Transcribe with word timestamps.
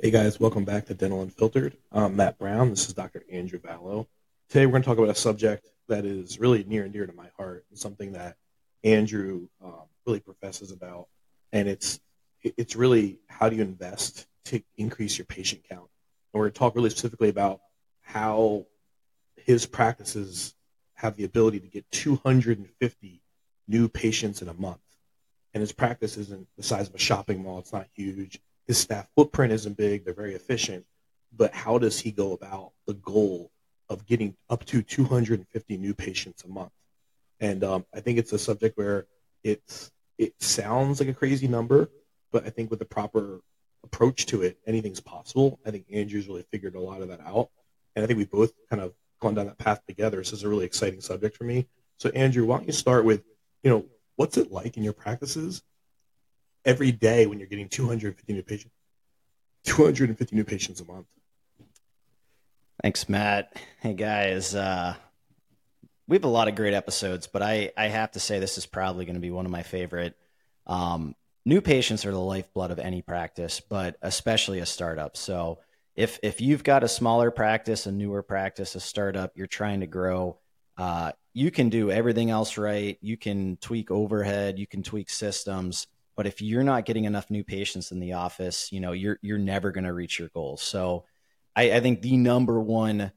Hey 0.00 0.12
guys, 0.12 0.38
welcome 0.38 0.64
back 0.64 0.86
to 0.86 0.94
Dental 0.94 1.22
Unfiltered. 1.22 1.76
I'm 1.90 2.14
Matt 2.14 2.38
Brown. 2.38 2.70
This 2.70 2.86
is 2.86 2.94
Dr. 2.94 3.24
Andrew 3.32 3.58
Vallo. 3.58 4.06
Today 4.48 4.64
we're 4.64 4.70
going 4.70 4.82
to 4.82 4.86
talk 4.86 4.96
about 4.96 5.10
a 5.10 5.14
subject 5.16 5.66
that 5.88 6.04
is 6.04 6.38
really 6.38 6.62
near 6.62 6.84
and 6.84 6.92
dear 6.92 7.04
to 7.04 7.12
my 7.12 7.26
heart, 7.36 7.64
and 7.68 7.76
something 7.76 8.12
that 8.12 8.36
Andrew 8.84 9.48
um, 9.60 9.88
really 10.06 10.20
professes 10.20 10.70
about, 10.70 11.08
and 11.52 11.66
it's 11.66 11.98
it's 12.44 12.76
really 12.76 13.18
how 13.26 13.48
do 13.48 13.56
you 13.56 13.62
invest 13.62 14.28
to 14.44 14.62
increase 14.76 15.18
your 15.18 15.24
patient 15.24 15.62
count. 15.68 15.90
And 16.32 16.38
we're 16.38 16.44
going 16.44 16.52
to 16.52 16.58
talk 16.60 16.76
really 16.76 16.90
specifically 16.90 17.30
about 17.30 17.58
how 18.02 18.66
his 19.34 19.66
practices 19.66 20.54
have 20.94 21.16
the 21.16 21.24
ability 21.24 21.58
to 21.58 21.66
get 21.66 21.90
250 21.90 23.20
new 23.66 23.88
patients 23.88 24.42
in 24.42 24.48
a 24.48 24.54
month. 24.54 24.78
And 25.54 25.60
his 25.60 25.72
practice 25.72 26.16
isn't 26.16 26.46
the 26.56 26.62
size 26.62 26.88
of 26.88 26.94
a 26.94 26.98
shopping 26.98 27.42
mall; 27.42 27.58
it's 27.58 27.72
not 27.72 27.88
huge 27.96 28.40
his 28.68 28.78
staff 28.78 29.08
footprint 29.16 29.52
isn't 29.52 29.76
big, 29.76 30.04
they're 30.04 30.14
very 30.14 30.34
efficient, 30.34 30.84
but 31.36 31.52
how 31.54 31.78
does 31.78 31.98
he 31.98 32.12
go 32.12 32.32
about 32.34 32.72
the 32.86 32.94
goal 32.94 33.50
of 33.88 34.06
getting 34.06 34.36
up 34.50 34.64
to 34.66 34.82
250 34.82 35.76
new 35.78 35.94
patients 35.94 36.44
a 36.44 36.48
month? 36.48 36.70
And 37.40 37.64
um, 37.64 37.86
I 37.94 38.00
think 38.00 38.18
it's 38.18 38.32
a 38.32 38.38
subject 38.38 38.76
where 38.76 39.06
it's 39.42 39.90
it 40.18 40.34
sounds 40.40 41.00
like 41.00 41.08
a 41.08 41.14
crazy 41.14 41.48
number, 41.48 41.88
but 42.30 42.44
I 42.44 42.50
think 42.50 42.70
with 42.70 42.80
the 42.80 42.84
proper 42.84 43.40
approach 43.84 44.26
to 44.26 44.42
it, 44.42 44.58
anything's 44.66 45.00
possible. 45.00 45.58
I 45.64 45.70
think 45.70 45.86
Andrew's 45.92 46.28
really 46.28 46.44
figured 46.50 46.74
a 46.74 46.80
lot 46.80 47.00
of 47.00 47.08
that 47.08 47.20
out, 47.20 47.48
and 47.96 48.04
I 48.04 48.06
think 48.06 48.18
we 48.18 48.26
both 48.26 48.52
kind 48.68 48.82
of 48.82 48.92
gone 49.20 49.34
down 49.34 49.46
that 49.46 49.58
path 49.58 49.80
together. 49.86 50.22
So 50.24 50.34
it's 50.34 50.42
a 50.42 50.48
really 50.48 50.66
exciting 50.66 51.00
subject 51.00 51.36
for 51.36 51.44
me. 51.44 51.68
So 51.98 52.10
Andrew, 52.10 52.44
why 52.44 52.58
don't 52.58 52.66
you 52.66 52.72
start 52.72 53.04
with, 53.04 53.22
you 53.62 53.70
know, 53.70 53.86
what's 54.16 54.36
it 54.36 54.52
like 54.52 54.76
in 54.76 54.82
your 54.82 54.92
practices 54.92 55.62
every 56.68 56.92
day 56.92 57.24
when 57.24 57.38
you're 57.38 57.48
getting 57.48 57.66
250 57.66 58.30
new 58.34 58.42
patients, 58.42 58.74
250 59.64 60.36
new 60.36 60.44
patients 60.44 60.82
a 60.82 60.84
month. 60.84 61.06
Thanks, 62.82 63.08
Matt. 63.08 63.56
Hey 63.80 63.94
guys, 63.94 64.54
uh, 64.54 64.94
we 66.06 66.16
have 66.16 66.24
a 66.24 66.28
lot 66.28 66.46
of 66.46 66.54
great 66.54 66.74
episodes, 66.74 67.26
but 67.26 67.42
I, 67.42 67.72
I 67.74 67.88
have 67.88 68.12
to 68.12 68.20
say 68.20 68.38
this 68.38 68.58
is 68.58 68.66
probably 68.66 69.06
going 69.06 69.14
to 69.14 69.20
be 69.20 69.30
one 69.30 69.46
of 69.46 69.50
my 69.50 69.62
favorite. 69.62 70.14
Um, 70.66 71.14
new 71.46 71.62
patients 71.62 72.04
are 72.04 72.12
the 72.12 72.20
lifeblood 72.20 72.70
of 72.70 72.78
any 72.78 73.00
practice, 73.00 73.60
but 73.60 73.96
especially 74.02 74.58
a 74.58 74.66
startup. 74.66 75.16
So 75.16 75.60
if 75.96 76.18
if 76.22 76.42
you've 76.42 76.64
got 76.64 76.84
a 76.84 76.88
smaller 76.88 77.30
practice, 77.30 77.86
a 77.86 77.92
newer 77.92 78.22
practice, 78.22 78.74
a 78.74 78.80
startup, 78.80 79.32
you're 79.36 79.46
trying 79.46 79.80
to 79.80 79.86
grow. 79.86 80.38
Uh, 80.76 81.12
you 81.32 81.50
can 81.50 81.70
do 81.70 81.90
everything 81.90 82.28
else 82.28 82.58
right. 82.58 82.98
You 83.00 83.16
can 83.16 83.56
tweak 83.56 83.90
overhead. 83.90 84.58
You 84.58 84.66
can 84.66 84.82
tweak 84.82 85.08
systems 85.08 85.86
but 86.18 86.26
if 86.26 86.42
you're 86.42 86.64
not 86.64 86.84
getting 86.84 87.04
enough 87.04 87.30
new 87.30 87.44
patients 87.44 87.92
in 87.92 88.00
the 88.00 88.14
office, 88.14 88.72
you 88.72 88.80
know, 88.80 88.90
you're 88.90 89.20
you're 89.22 89.38
never 89.38 89.70
going 89.70 89.84
to 89.84 89.92
reach 89.92 90.18
your 90.18 90.28
goals. 90.34 90.60
So 90.60 91.04
I, 91.54 91.74
I 91.74 91.80
think 91.80 92.02
the 92.02 92.16
number 92.16 92.60
one 92.60 93.12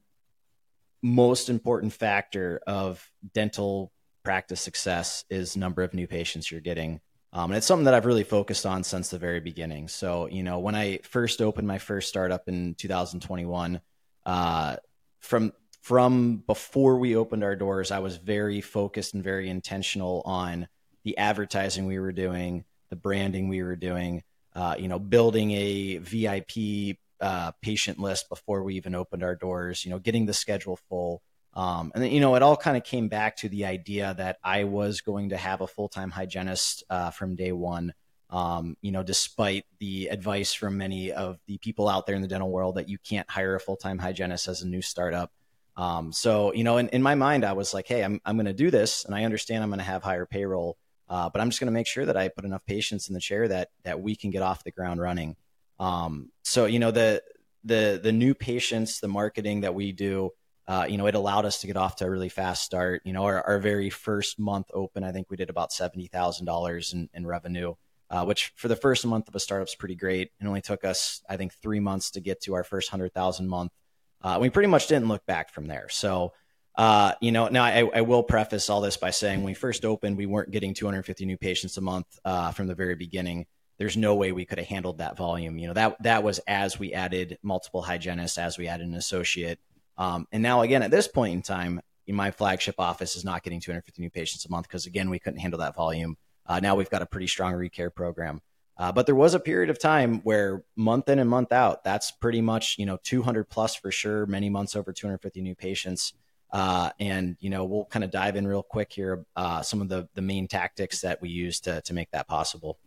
most 1.01 1.49
important 1.49 1.93
factor 1.93 2.61
of 2.67 3.03
dental 3.33 3.91
practice 4.23 4.61
success 4.61 5.25
is 5.31 5.57
number 5.57 5.81
of 5.81 5.95
new 5.95 6.05
patients 6.05 6.51
you're 6.51 6.61
getting. 6.61 7.01
Um, 7.33 7.49
and 7.49 7.57
it's 7.57 7.65
something 7.65 7.85
that 7.85 7.95
I've 7.95 8.05
really 8.05 8.23
focused 8.23 8.67
on 8.67 8.83
since 8.83 9.09
the 9.09 9.17
very 9.17 9.39
beginning. 9.39 9.87
So, 9.87 10.27
you 10.27 10.43
know, 10.43 10.59
when 10.59 10.75
I 10.75 10.99
first 10.99 11.41
opened 11.41 11.67
my 11.67 11.79
first 11.79 12.07
startup 12.07 12.47
in 12.47 12.75
2021, 12.75 13.81
uh, 14.27 14.75
from 15.21 15.53
from 15.81 16.43
before 16.45 16.99
we 16.99 17.15
opened 17.15 17.43
our 17.43 17.55
doors, 17.55 17.89
I 17.89 17.97
was 17.97 18.17
very 18.17 18.61
focused 18.61 19.15
and 19.15 19.23
very 19.23 19.49
intentional 19.49 20.21
on 20.23 20.67
the 21.03 21.17
advertising 21.17 21.87
we 21.87 21.97
were 21.97 22.11
doing, 22.11 22.63
the 22.91 22.95
branding 22.95 23.47
we 23.47 23.63
were 23.63 23.75
doing, 23.75 24.21
uh, 24.53 24.75
you 24.77 24.87
know, 24.87 24.99
building 24.99 25.51
a 25.51 25.97
VIP 25.97 26.97
uh, 27.19 27.51
patient 27.61 27.99
list 27.99 28.29
before 28.29 28.63
we 28.63 28.75
even 28.75 28.93
opened 28.93 29.23
our 29.23 29.35
doors, 29.35 29.83
you 29.83 29.89
know, 29.89 29.97
getting 29.97 30.27
the 30.27 30.33
schedule 30.33 30.77
full. 30.89 31.23
Um, 31.53 31.91
and 31.95 32.03
then, 32.03 32.11
you 32.11 32.19
know, 32.19 32.35
it 32.35 32.43
all 32.43 32.55
kind 32.55 32.77
of 32.77 32.83
came 32.83 33.07
back 33.07 33.37
to 33.37 33.49
the 33.49 33.65
idea 33.65 34.13
that 34.17 34.37
I 34.43 34.65
was 34.65 35.01
going 35.01 35.29
to 35.29 35.37
have 35.37 35.61
a 35.61 35.67
full 35.67 35.89
time 35.89 36.11
hygienist 36.11 36.83
uh, 36.89 37.09
from 37.09 37.35
day 37.35 37.51
one. 37.51 37.93
Um, 38.29 38.77
you 38.81 38.93
know, 38.93 39.03
despite 39.03 39.65
the 39.79 40.07
advice 40.07 40.53
from 40.53 40.77
many 40.77 41.11
of 41.11 41.37
the 41.47 41.57
people 41.57 41.89
out 41.89 42.05
there 42.05 42.15
in 42.15 42.21
the 42.21 42.29
dental 42.29 42.49
world 42.49 42.75
that 42.75 42.87
you 42.87 42.97
can't 42.97 43.29
hire 43.29 43.55
a 43.55 43.59
full 43.59 43.75
time 43.75 43.99
hygienist 43.99 44.47
as 44.47 44.61
a 44.61 44.67
new 44.67 44.81
startup. 44.81 45.31
Um, 45.75 46.13
so, 46.13 46.53
you 46.53 46.63
know, 46.63 46.77
in, 46.77 46.87
in 46.89 47.01
my 47.01 47.15
mind, 47.15 47.43
I 47.43 47.53
was 47.53 47.73
like, 47.73 47.87
hey, 47.87 48.03
I'm, 48.03 48.21
I'm 48.25 48.37
going 48.37 48.45
to 48.45 48.53
do 48.53 48.71
this 48.71 49.05
and 49.05 49.13
I 49.13 49.25
understand 49.25 49.63
I'm 49.63 49.69
going 49.69 49.79
to 49.79 49.85
have 49.85 50.03
higher 50.03 50.25
payroll. 50.25 50.77
Uh, 51.11 51.29
but 51.29 51.41
I'm 51.41 51.49
just 51.49 51.59
going 51.59 51.67
to 51.67 51.73
make 51.73 51.87
sure 51.87 52.05
that 52.05 52.15
I 52.15 52.29
put 52.29 52.45
enough 52.45 52.65
patients 52.65 53.09
in 53.09 53.13
the 53.13 53.19
chair 53.19 53.45
that 53.49 53.67
that 53.83 53.99
we 53.99 54.15
can 54.15 54.31
get 54.31 54.41
off 54.41 54.63
the 54.63 54.71
ground 54.71 55.01
running. 55.01 55.35
Um, 55.77 56.31
so 56.43 56.65
you 56.65 56.79
know 56.79 56.91
the 56.91 57.21
the 57.65 57.99
the 58.01 58.13
new 58.13 58.33
patients, 58.33 59.01
the 59.01 59.09
marketing 59.09 59.61
that 59.61 59.75
we 59.75 59.91
do, 59.91 60.31
uh, 60.67 60.85
you 60.87 60.97
know, 60.97 61.07
it 61.07 61.15
allowed 61.15 61.43
us 61.43 61.59
to 61.59 61.67
get 61.67 61.75
off 61.75 61.97
to 61.97 62.05
a 62.05 62.09
really 62.09 62.29
fast 62.29 62.63
start. 62.63 63.01
You 63.03 63.11
know, 63.11 63.25
our, 63.25 63.45
our 63.45 63.59
very 63.59 63.89
first 63.89 64.39
month 64.39 64.67
open, 64.73 65.03
I 65.03 65.11
think 65.11 65.29
we 65.29 65.35
did 65.35 65.49
about 65.49 65.73
seventy 65.73 66.07
thousand 66.07 66.45
dollars 66.45 66.93
in 66.93 67.27
revenue, 67.27 67.73
uh, 68.09 68.23
which 68.23 68.53
for 68.55 68.69
the 68.69 68.77
first 68.77 69.05
month 69.05 69.27
of 69.27 69.35
a 69.35 69.39
startup 69.41 69.67
is 69.67 69.75
pretty 69.75 69.95
great. 69.95 70.31
It 70.39 70.47
only 70.47 70.61
took 70.61 70.85
us, 70.85 71.21
I 71.29 71.35
think, 71.35 71.53
three 71.61 71.81
months 71.81 72.11
to 72.11 72.21
get 72.21 72.41
to 72.43 72.53
our 72.53 72.63
first 72.63 72.89
hundred 72.89 73.13
thousand 73.13 73.49
month. 73.49 73.73
Uh, 74.21 74.37
we 74.39 74.49
pretty 74.49 74.69
much 74.69 74.87
didn't 74.87 75.09
look 75.09 75.25
back 75.25 75.51
from 75.53 75.67
there. 75.67 75.87
So 75.89 76.31
uh, 76.75 77.13
you 77.21 77.31
know, 77.31 77.47
now 77.49 77.63
I, 77.63 77.89
I, 77.93 78.01
will 78.01 78.23
preface 78.23 78.69
all 78.69 78.79
this 78.79 78.95
by 78.95 79.09
saying 79.09 79.39
when 79.39 79.47
we 79.47 79.53
first 79.53 79.83
opened, 79.83 80.15
we 80.15 80.25
weren't 80.25 80.51
getting 80.51 80.73
250 80.73 81.25
new 81.25 81.37
patients 81.37 81.77
a 81.77 81.81
month 81.81 82.07
uh, 82.23 82.51
from 82.51 82.67
the 82.67 82.75
very 82.75 82.95
beginning. 82.95 83.45
There's 83.77 83.97
no 83.97 84.15
way 84.15 84.31
we 84.31 84.45
could 84.45 84.57
have 84.57 84.67
handled 84.67 84.99
that 84.99 85.17
volume. 85.17 85.57
You 85.57 85.67
know, 85.67 85.73
that 85.73 86.01
that 86.03 86.23
was 86.23 86.39
as 86.47 86.79
we 86.79 86.93
added 86.93 87.37
multiple 87.43 87.81
hygienists, 87.81 88.37
as 88.37 88.57
we 88.57 88.67
added 88.67 88.87
an 88.87 88.93
associate, 88.93 89.59
um, 89.97 90.27
and 90.31 90.41
now 90.41 90.61
again 90.61 90.81
at 90.81 90.91
this 90.91 91.07
point 91.07 91.33
in 91.33 91.41
time, 91.41 91.81
my 92.07 92.31
flagship 92.31 92.75
office 92.77 93.15
is 93.15 93.25
not 93.25 93.43
getting 93.43 93.59
250 93.59 94.01
new 94.01 94.09
patients 94.09 94.45
a 94.45 94.51
month 94.51 94.67
because 94.67 94.85
again 94.85 95.09
we 95.09 95.19
couldn't 95.19 95.39
handle 95.39 95.59
that 95.59 95.75
volume. 95.75 96.15
Uh, 96.45 96.59
now 96.59 96.75
we've 96.75 96.89
got 96.89 97.01
a 97.01 97.05
pretty 97.05 97.27
strong 97.27 97.53
recare 97.53 97.93
program. 97.93 98.41
Uh, 98.77 98.91
but 98.91 99.05
there 99.05 99.15
was 99.15 99.33
a 99.33 99.39
period 99.39 99.69
of 99.69 99.77
time 99.77 100.21
where 100.23 100.63
month 100.75 101.07
in 101.09 101.19
and 101.19 101.29
month 101.29 101.51
out, 101.51 101.83
that's 101.83 102.11
pretty 102.11 102.41
much 102.41 102.77
you 102.79 102.85
know 102.85 102.97
200 103.03 103.49
plus 103.49 103.75
for 103.75 103.91
sure. 103.91 104.25
Many 104.25 104.49
months 104.49 104.75
over 104.75 104.93
250 104.93 105.41
new 105.41 105.55
patients. 105.55 106.13
Uh, 106.51 106.89
and 106.99 107.37
you 107.39 107.49
know 107.49 107.63
we'll 107.63 107.85
kind 107.85 108.03
of 108.03 108.11
dive 108.11 108.35
in 108.35 108.45
real 108.45 108.63
quick 108.63 108.91
here 108.91 109.25
uh, 109.35 109.61
some 109.61 109.81
of 109.81 109.87
the 109.87 110.07
the 110.15 110.21
main 110.21 110.47
tactics 110.47 111.01
that 111.01 111.21
we 111.21 111.29
use 111.29 111.59
to 111.61 111.81
to 111.81 111.93
make 111.93 112.11
that 112.11 112.27
possible. 112.27 112.77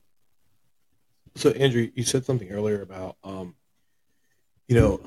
So 1.36 1.50
Andrew, 1.50 1.91
you 1.94 2.04
said 2.04 2.25
something 2.25 2.50
earlier 2.50 2.82
about 2.82 3.16
um, 3.25 3.54
you 4.69 4.78
know 4.78 5.00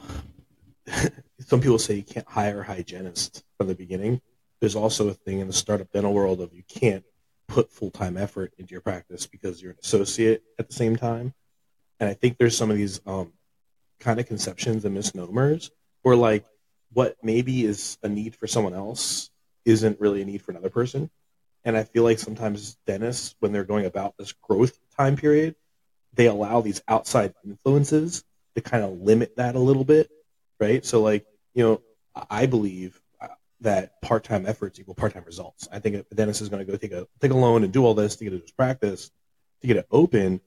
some 1.39 1.61
people 1.61 1.79
say 1.79 1.95
you 1.95 2.03
can't 2.03 2.27
hire 2.27 2.61
a 2.61 2.63
hygienist 2.63 3.43
from 3.57 3.67
the 3.67 3.75
beginning. 3.75 4.21
There's 4.59 4.75
also 4.75 5.09
a 5.09 5.13
thing 5.13 5.39
in 5.39 5.47
the 5.47 5.53
startup 5.53 5.91
dental 5.91 6.13
world 6.13 6.41
of 6.41 6.53
you 6.53 6.63
can't 6.67 7.03
put 7.47 7.71
full 7.71 7.91
time 7.91 8.17
effort 8.17 8.53
into 8.57 8.71
your 8.71 8.81
practice 8.81 9.27
because 9.27 9.61
you're 9.61 9.71
an 9.71 9.77
associate 9.83 10.43
at 10.59 10.67
the 10.67 10.73
same 10.73 10.95
time. 10.95 11.33
And 11.99 12.09
I 12.09 12.13
think 12.13 12.37
there's 12.37 12.57
some 12.57 12.69
of 12.71 12.77
these 12.77 13.01
um, 13.05 13.33
kind 13.99 14.19
of 14.19 14.27
conceptions 14.27 14.85
and 14.85 14.93
misnomers 14.93 15.71
where 16.01 16.15
like 16.15 16.45
what 16.93 17.15
maybe 17.21 17.65
is 17.65 17.97
a 18.03 18.09
need 18.09 18.35
for 18.35 18.47
someone 18.47 18.73
else 18.73 19.29
isn't 19.65 19.99
really 19.99 20.21
a 20.21 20.25
need 20.25 20.41
for 20.41 20.51
another 20.51 20.69
person. 20.69 21.09
And 21.65 21.75
I 21.75 21.83
feel 21.83 22.03
like 22.03 22.19
sometimes 22.19 22.77
dentists, 22.87 23.35
when 23.39 23.51
they're 23.51 23.65
going 23.65 23.85
about 23.85 24.15
this 24.17 24.31
growth 24.31 24.77
time 24.97 25.17
period, 25.17 25.55
they 26.13 26.27
allow 26.27 26.61
these 26.61 26.81
outside 26.87 27.33
influences 27.45 28.23
to 28.55 28.61
kind 28.61 28.83
of 28.83 29.01
limit 29.01 29.35
that 29.35 29.55
a 29.55 29.59
little 29.59 29.83
bit, 29.83 30.09
right? 30.59 30.85
So, 30.85 31.01
like, 31.01 31.25
you 31.53 31.63
know, 31.63 31.81
I 32.29 32.45
believe 32.45 32.99
uh, 33.21 33.27
that 33.61 34.01
part-time 34.01 34.45
efforts 34.45 34.79
equal 34.79 34.95
part-time 34.95 35.23
results. 35.25 35.67
I 35.71 35.79
think 35.79 35.95
if 35.95 36.11
a 36.11 36.15
dentist 36.15 36.41
is 36.41 36.49
going 36.49 36.65
to 36.65 36.71
go 36.71 36.77
take 36.77 36.93
a 36.93 37.07
take 37.19 37.31
a 37.31 37.37
loan 37.37 37.63
and 37.63 37.73
do 37.73 37.85
all 37.85 37.93
this 37.93 38.15
to 38.15 38.23
get 38.23 38.33
his 38.33 38.51
practice, 38.51 39.11
to 39.61 39.67
get 39.67 39.77
it 39.77 39.87
open, 39.91 40.41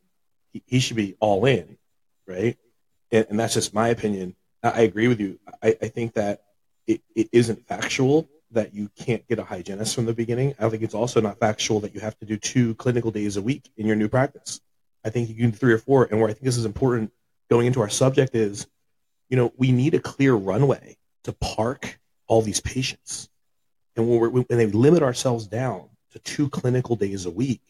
he, 0.52 0.62
he 0.66 0.80
should 0.80 0.96
be 0.96 1.16
all 1.20 1.44
in, 1.44 1.76
right? 2.26 2.56
And, 3.12 3.26
and 3.30 3.38
that's 3.38 3.54
just 3.54 3.74
my 3.74 3.88
opinion. 3.88 4.34
I 4.62 4.82
agree 4.82 5.08
with 5.08 5.20
you. 5.20 5.38
I, 5.62 5.76
I 5.80 5.88
think 5.88 6.14
that 6.14 6.42
it, 6.86 7.02
it 7.14 7.28
isn't 7.32 7.66
factual 7.66 8.28
that 8.52 8.74
you 8.74 8.90
can't 8.96 9.26
get 9.28 9.38
a 9.38 9.44
hygienist 9.44 9.94
from 9.94 10.06
the 10.06 10.12
beginning. 10.12 10.54
I 10.58 10.68
think 10.68 10.82
it's 10.82 10.94
also 10.94 11.20
not 11.20 11.38
factual 11.38 11.80
that 11.80 11.94
you 11.94 12.00
have 12.00 12.18
to 12.18 12.26
do 12.26 12.36
two 12.36 12.74
clinical 12.74 13.10
days 13.10 13.36
a 13.36 13.42
week 13.42 13.70
in 13.76 13.86
your 13.86 13.96
new 13.96 14.08
practice. 14.08 14.60
I 15.04 15.10
think 15.10 15.28
you 15.28 15.34
can 15.36 15.50
do 15.50 15.56
three 15.56 15.72
or 15.72 15.78
four. 15.78 16.08
And 16.10 16.20
where 16.20 16.28
I 16.28 16.32
think 16.32 16.44
this 16.44 16.58
is 16.58 16.64
important 16.64 17.12
going 17.48 17.66
into 17.66 17.80
our 17.80 17.88
subject 17.88 18.34
is, 18.34 18.66
you 19.28 19.36
know, 19.36 19.52
we 19.56 19.72
need 19.72 19.94
a 19.94 20.00
clear 20.00 20.34
runway 20.34 20.96
to 21.24 21.32
park 21.32 21.98
all 22.26 22.42
these 22.42 22.60
patients. 22.60 23.28
And 23.96 24.08
when, 24.08 24.18
we're, 24.18 24.28
when 24.30 24.46
they 24.48 24.66
limit 24.66 25.02
ourselves 25.02 25.46
down 25.46 25.88
to 26.12 26.18
two 26.20 26.48
clinical 26.48 26.96
days 26.96 27.26
a 27.26 27.30
week, 27.30 27.62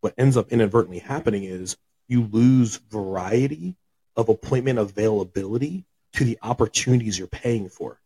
what 0.00 0.14
ends 0.18 0.36
up 0.36 0.52
inadvertently 0.52 0.98
happening 0.98 1.44
is 1.44 1.76
you 2.08 2.24
lose 2.24 2.76
variety 2.76 3.76
of 4.16 4.28
appointment 4.28 4.78
availability 4.78 5.84
to 6.14 6.24
the 6.24 6.38
opportunities 6.42 7.18
you're 7.18 7.28
paying 7.28 7.68
for. 7.68 8.00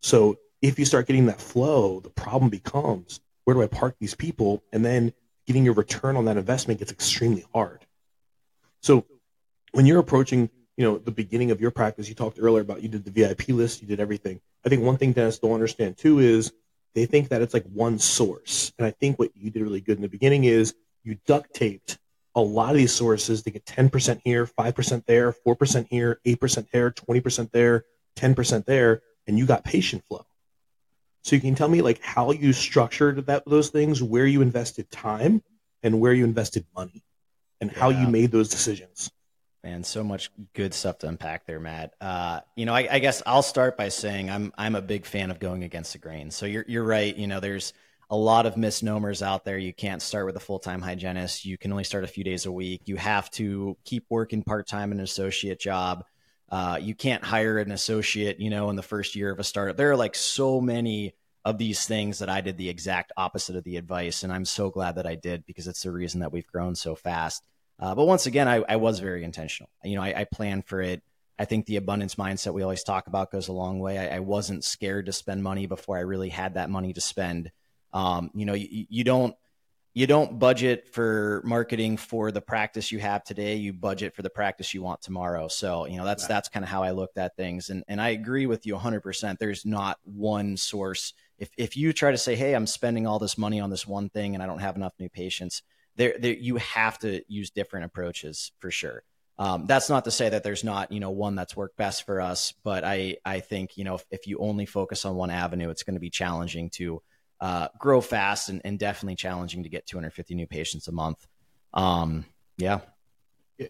So 0.00 0.38
if 0.60 0.78
you 0.78 0.84
start 0.84 1.06
getting 1.06 1.26
that 1.26 1.40
flow, 1.40 2.00
the 2.00 2.10
problem 2.10 2.50
becomes 2.50 3.20
where 3.44 3.54
do 3.54 3.62
I 3.62 3.66
park 3.66 3.96
these 3.98 4.14
people? 4.14 4.62
And 4.72 4.84
then 4.84 5.12
getting 5.46 5.64
your 5.64 5.74
return 5.74 6.16
on 6.16 6.26
that 6.26 6.36
investment 6.36 6.78
gets 6.78 6.92
extremely 6.92 7.44
hard. 7.52 7.84
So 8.80 9.06
when 9.72 9.86
you're 9.86 9.98
approaching, 9.98 10.50
you 10.76 10.84
know, 10.84 10.98
the 10.98 11.10
beginning 11.10 11.50
of 11.50 11.60
your 11.60 11.70
practice, 11.70 12.08
you 12.08 12.14
talked 12.14 12.38
earlier 12.40 12.62
about 12.62 12.82
you 12.82 12.88
did 12.88 13.04
the 13.04 13.10
VIP 13.10 13.48
list, 13.48 13.82
you 13.82 13.88
did 13.88 14.00
everything. 14.00 14.40
I 14.64 14.68
think 14.68 14.82
one 14.82 14.96
thing 14.96 15.12
dentists 15.12 15.40
don't 15.40 15.52
understand 15.52 15.96
too 15.96 16.20
is 16.20 16.52
they 16.94 17.06
think 17.06 17.30
that 17.30 17.42
it's 17.42 17.54
like 17.54 17.64
one 17.64 17.98
source. 17.98 18.72
And 18.78 18.86
I 18.86 18.90
think 18.90 19.18
what 19.18 19.30
you 19.34 19.50
did 19.50 19.62
really 19.62 19.80
good 19.80 19.96
in 19.96 20.02
the 20.02 20.08
beginning 20.08 20.44
is 20.44 20.74
you 21.02 21.18
duct 21.26 21.54
taped 21.54 21.98
a 22.34 22.40
lot 22.40 22.70
of 22.70 22.76
these 22.76 22.92
sources 22.92 23.42
they 23.42 23.50
get 23.50 23.64
10% 23.64 24.20
here, 24.24 24.46
5% 24.46 25.06
there, 25.06 25.34
4% 25.46 25.86
here, 25.88 26.20
8% 26.26 26.70
there, 26.70 26.90
20% 26.90 27.50
there, 27.52 27.84
10% 28.16 28.64
there, 28.64 29.02
and 29.26 29.38
you 29.38 29.46
got 29.46 29.64
patient 29.64 30.04
flow. 30.06 30.24
So 31.22 31.36
you 31.36 31.42
can 31.42 31.54
tell 31.54 31.68
me 31.68 31.82
like 31.82 32.00
how 32.02 32.32
you 32.32 32.52
structured 32.52 33.26
that 33.26 33.44
those 33.46 33.70
things, 33.70 34.02
where 34.02 34.26
you 34.26 34.42
invested 34.42 34.90
time 34.90 35.42
and 35.82 36.00
where 36.00 36.12
you 36.12 36.24
invested 36.24 36.66
money 36.74 37.04
and 37.60 37.70
yeah. 37.70 37.78
how 37.78 37.90
you 37.90 38.08
made 38.08 38.32
those 38.32 38.48
decisions. 38.48 39.10
Man, 39.62 39.84
so 39.84 40.02
much 40.02 40.32
good 40.54 40.74
stuff 40.74 40.98
to 40.98 41.08
unpack 41.08 41.46
there, 41.46 41.60
Matt. 41.60 41.94
Uh, 42.00 42.40
you 42.56 42.66
know, 42.66 42.74
I, 42.74 42.88
I, 42.90 42.98
guess 42.98 43.22
I'll 43.24 43.42
start 43.42 43.76
by 43.76 43.90
saying 43.90 44.28
I'm 44.28 44.52
I'm 44.58 44.74
a 44.74 44.82
big 44.82 45.06
fan 45.06 45.30
of 45.30 45.38
going 45.38 45.62
against 45.62 45.92
the 45.92 46.00
grain. 46.00 46.32
So 46.32 46.46
you're 46.46 46.64
you're 46.66 46.82
right. 46.82 47.14
You 47.14 47.28
know, 47.28 47.38
there's 47.38 47.72
a 48.12 48.16
lot 48.16 48.44
of 48.44 48.58
misnomers 48.58 49.22
out 49.22 49.42
there. 49.46 49.56
You 49.56 49.72
can't 49.72 50.02
start 50.02 50.26
with 50.26 50.36
a 50.36 50.40
full 50.40 50.58
time 50.58 50.82
hygienist. 50.82 51.46
You 51.46 51.56
can 51.56 51.72
only 51.72 51.82
start 51.82 52.04
a 52.04 52.08
few 52.08 52.22
days 52.22 52.44
a 52.44 52.52
week. 52.52 52.82
You 52.84 52.96
have 52.96 53.30
to 53.32 53.78
keep 53.86 54.04
working 54.10 54.42
part 54.42 54.68
time 54.68 54.92
in 54.92 54.98
an 54.98 55.04
associate 55.04 55.58
job. 55.58 56.04
Uh, 56.50 56.78
you 56.78 56.94
can't 56.94 57.24
hire 57.24 57.56
an 57.56 57.72
associate, 57.72 58.38
you 58.38 58.50
know, 58.50 58.68
in 58.68 58.76
the 58.76 58.82
first 58.82 59.16
year 59.16 59.32
of 59.32 59.38
a 59.38 59.44
startup. 59.44 59.78
There 59.78 59.90
are 59.90 59.96
like 59.96 60.14
so 60.14 60.60
many 60.60 61.14
of 61.46 61.56
these 61.56 61.86
things 61.86 62.18
that 62.18 62.28
I 62.28 62.42
did 62.42 62.58
the 62.58 62.68
exact 62.68 63.12
opposite 63.16 63.56
of 63.56 63.64
the 63.64 63.78
advice, 63.78 64.22
and 64.24 64.30
I'm 64.30 64.44
so 64.44 64.68
glad 64.68 64.96
that 64.96 65.06
I 65.06 65.14
did 65.14 65.46
because 65.46 65.66
it's 65.66 65.82
the 65.82 65.90
reason 65.90 66.20
that 66.20 66.32
we've 66.32 66.46
grown 66.46 66.74
so 66.74 66.94
fast. 66.94 67.42
Uh, 67.80 67.94
but 67.94 68.04
once 68.04 68.26
again, 68.26 68.46
I, 68.46 68.62
I, 68.68 68.76
was 68.76 69.00
very 69.00 69.24
intentional. 69.24 69.70
You 69.82 69.96
know, 69.96 70.02
I, 70.02 70.20
I, 70.20 70.24
planned 70.24 70.66
for 70.66 70.82
it. 70.82 71.02
I 71.38 71.46
think 71.46 71.64
the 71.64 71.76
abundance 71.76 72.16
mindset 72.16 72.52
we 72.52 72.62
always 72.62 72.84
talk 72.84 73.06
about 73.06 73.32
goes 73.32 73.48
a 73.48 73.52
long 73.52 73.80
way. 73.80 73.98
I, 73.98 74.16
I 74.16 74.18
wasn't 74.20 74.62
scared 74.62 75.06
to 75.06 75.12
spend 75.12 75.42
money 75.42 75.66
before 75.66 75.96
I 75.96 76.02
really 76.02 76.28
had 76.28 76.54
that 76.54 76.70
money 76.70 76.92
to 76.92 77.00
spend. 77.00 77.50
Um, 77.92 78.30
you 78.34 78.46
know, 78.46 78.54
you, 78.54 78.86
you 78.88 79.04
don't 79.04 79.34
you 79.94 80.06
don't 80.06 80.38
budget 80.38 80.88
for 80.88 81.42
marketing 81.44 81.98
for 81.98 82.32
the 82.32 82.40
practice 82.40 82.90
you 82.90 82.98
have 82.98 83.24
today. 83.24 83.56
You 83.56 83.74
budget 83.74 84.14
for 84.14 84.22
the 84.22 84.30
practice 84.30 84.72
you 84.72 84.82
want 84.82 85.02
tomorrow. 85.02 85.48
So, 85.48 85.86
you 85.86 85.98
know, 85.98 86.04
that's 86.04 86.24
right. 86.24 86.28
that's 86.30 86.48
kind 86.48 86.64
of 86.64 86.70
how 86.70 86.82
I 86.82 86.92
looked 86.92 87.18
at 87.18 87.36
things. 87.36 87.68
And 87.68 87.84
and 87.88 88.00
I 88.00 88.10
agree 88.10 88.46
with 88.46 88.66
you 88.66 88.74
100%. 88.74 89.38
There's 89.38 89.66
not 89.66 89.98
one 90.04 90.56
source. 90.56 91.12
If 91.38 91.50
if 91.58 91.76
you 91.76 91.92
try 91.92 92.10
to 92.10 92.18
say, 92.18 92.36
"Hey, 92.36 92.54
I'm 92.54 92.66
spending 92.66 93.06
all 93.06 93.18
this 93.18 93.36
money 93.36 93.60
on 93.60 93.70
this 93.70 93.86
one 93.86 94.08
thing 94.08 94.34
and 94.34 94.42
I 94.42 94.46
don't 94.46 94.60
have 94.60 94.76
enough 94.76 94.94
new 94.98 95.08
patients," 95.08 95.62
there, 95.96 96.14
there 96.18 96.34
you 96.34 96.56
have 96.56 96.98
to 97.00 97.22
use 97.28 97.50
different 97.50 97.84
approaches 97.86 98.52
for 98.60 98.70
sure. 98.70 99.02
Um, 99.38 99.66
that's 99.66 99.88
not 99.88 100.04
to 100.04 100.10
say 100.10 100.28
that 100.28 100.44
there's 100.44 100.62
not, 100.62 100.92
you 100.92 101.00
know, 101.00 101.10
one 101.10 101.34
that's 101.34 101.56
worked 101.56 101.76
best 101.76 102.04
for 102.04 102.20
us, 102.20 102.52
but 102.62 102.84
I, 102.84 103.16
I 103.24 103.40
think, 103.40 103.76
you 103.76 103.82
know, 103.82 103.94
if, 103.94 104.04
if 104.10 104.26
you 104.26 104.38
only 104.38 104.66
focus 104.66 105.04
on 105.04 105.16
one 105.16 105.30
avenue, 105.30 105.70
it's 105.70 105.82
going 105.82 105.94
to 105.94 106.00
be 106.00 106.10
challenging 106.10 106.70
to 106.74 107.02
uh, 107.42 107.66
grow 107.76 108.00
fast 108.00 108.48
and, 108.48 108.62
and, 108.64 108.78
definitely 108.78 109.16
challenging 109.16 109.64
to 109.64 109.68
get 109.68 109.84
250 109.84 110.36
new 110.36 110.46
patients 110.46 110.86
a 110.86 110.92
month. 110.92 111.26
Um, 111.74 112.24
yeah. 112.56 112.78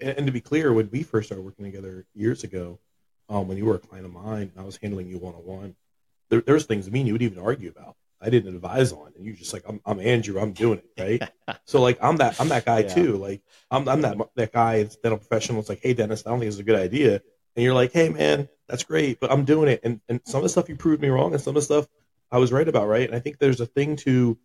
And 0.02 0.26
to 0.26 0.32
be 0.32 0.42
clear, 0.42 0.74
when 0.74 0.90
we 0.92 1.02
first 1.02 1.28
started 1.28 1.42
working 1.42 1.64
together 1.64 2.04
years 2.14 2.44
ago, 2.44 2.78
um, 3.30 3.48
when 3.48 3.56
you 3.56 3.64
were 3.64 3.76
a 3.76 3.78
client 3.78 4.04
of 4.04 4.12
mine 4.12 4.52
and 4.52 4.58
I 4.58 4.64
was 4.64 4.76
handling 4.76 5.08
you 5.08 5.18
one 5.18 5.34
on 5.34 5.40
one, 5.40 5.76
there, 6.28 6.42
there's 6.42 6.66
things 6.66 6.90
me 6.90 7.00
and 7.00 7.06
you 7.06 7.14
would 7.14 7.22
even 7.22 7.38
argue 7.38 7.70
about. 7.70 7.96
I 8.20 8.28
didn't 8.28 8.54
advise 8.54 8.92
on, 8.92 9.10
and 9.16 9.24
you're 9.24 9.34
just 9.34 9.54
like, 9.54 9.64
I'm, 9.66 9.80
I'm 9.86 9.98
Andrew, 10.00 10.38
I'm 10.38 10.52
doing 10.52 10.78
it, 10.78 11.02
right? 11.46 11.58
so 11.64 11.80
like, 11.80 11.98
I'm 12.02 12.18
that, 12.18 12.38
I'm 12.40 12.48
that 12.50 12.66
guy 12.66 12.80
yeah. 12.80 12.88
too. 12.88 13.16
Like, 13.16 13.40
I'm, 13.70 13.88
I'm 13.88 14.02
that 14.02 14.18
that 14.36 14.52
guy, 14.52 14.82
dental 15.02 15.18
professional. 15.18 15.60
It's 15.60 15.68
like, 15.68 15.80
hey, 15.82 15.94
Dennis, 15.94 16.22
I 16.24 16.30
don't 16.30 16.38
think 16.38 16.50
it's 16.50 16.60
a 16.60 16.62
good 16.62 16.78
idea, 16.78 17.20
and 17.56 17.64
you're 17.64 17.74
like, 17.74 17.92
hey, 17.92 18.10
man, 18.10 18.48
that's 18.68 18.84
great, 18.84 19.18
but 19.18 19.32
I'm 19.32 19.44
doing 19.44 19.68
it, 19.68 19.80
and 19.82 20.00
and 20.08 20.20
some 20.24 20.38
of 20.38 20.42
the 20.44 20.50
stuff 20.50 20.68
you 20.68 20.76
proved 20.76 21.02
me 21.02 21.08
wrong, 21.08 21.32
and 21.32 21.42
some 21.42 21.50
of 21.50 21.54
the 21.56 21.62
stuff 21.62 21.88
I 22.32 22.38
was 22.38 22.50
right 22.50 22.66
about, 22.66 22.88
right? 22.88 23.06
And 23.06 23.14
I 23.14 23.20
think 23.20 23.38
there's 23.38 23.60
a 23.60 23.66
thing 23.66 23.96
to 23.96 24.38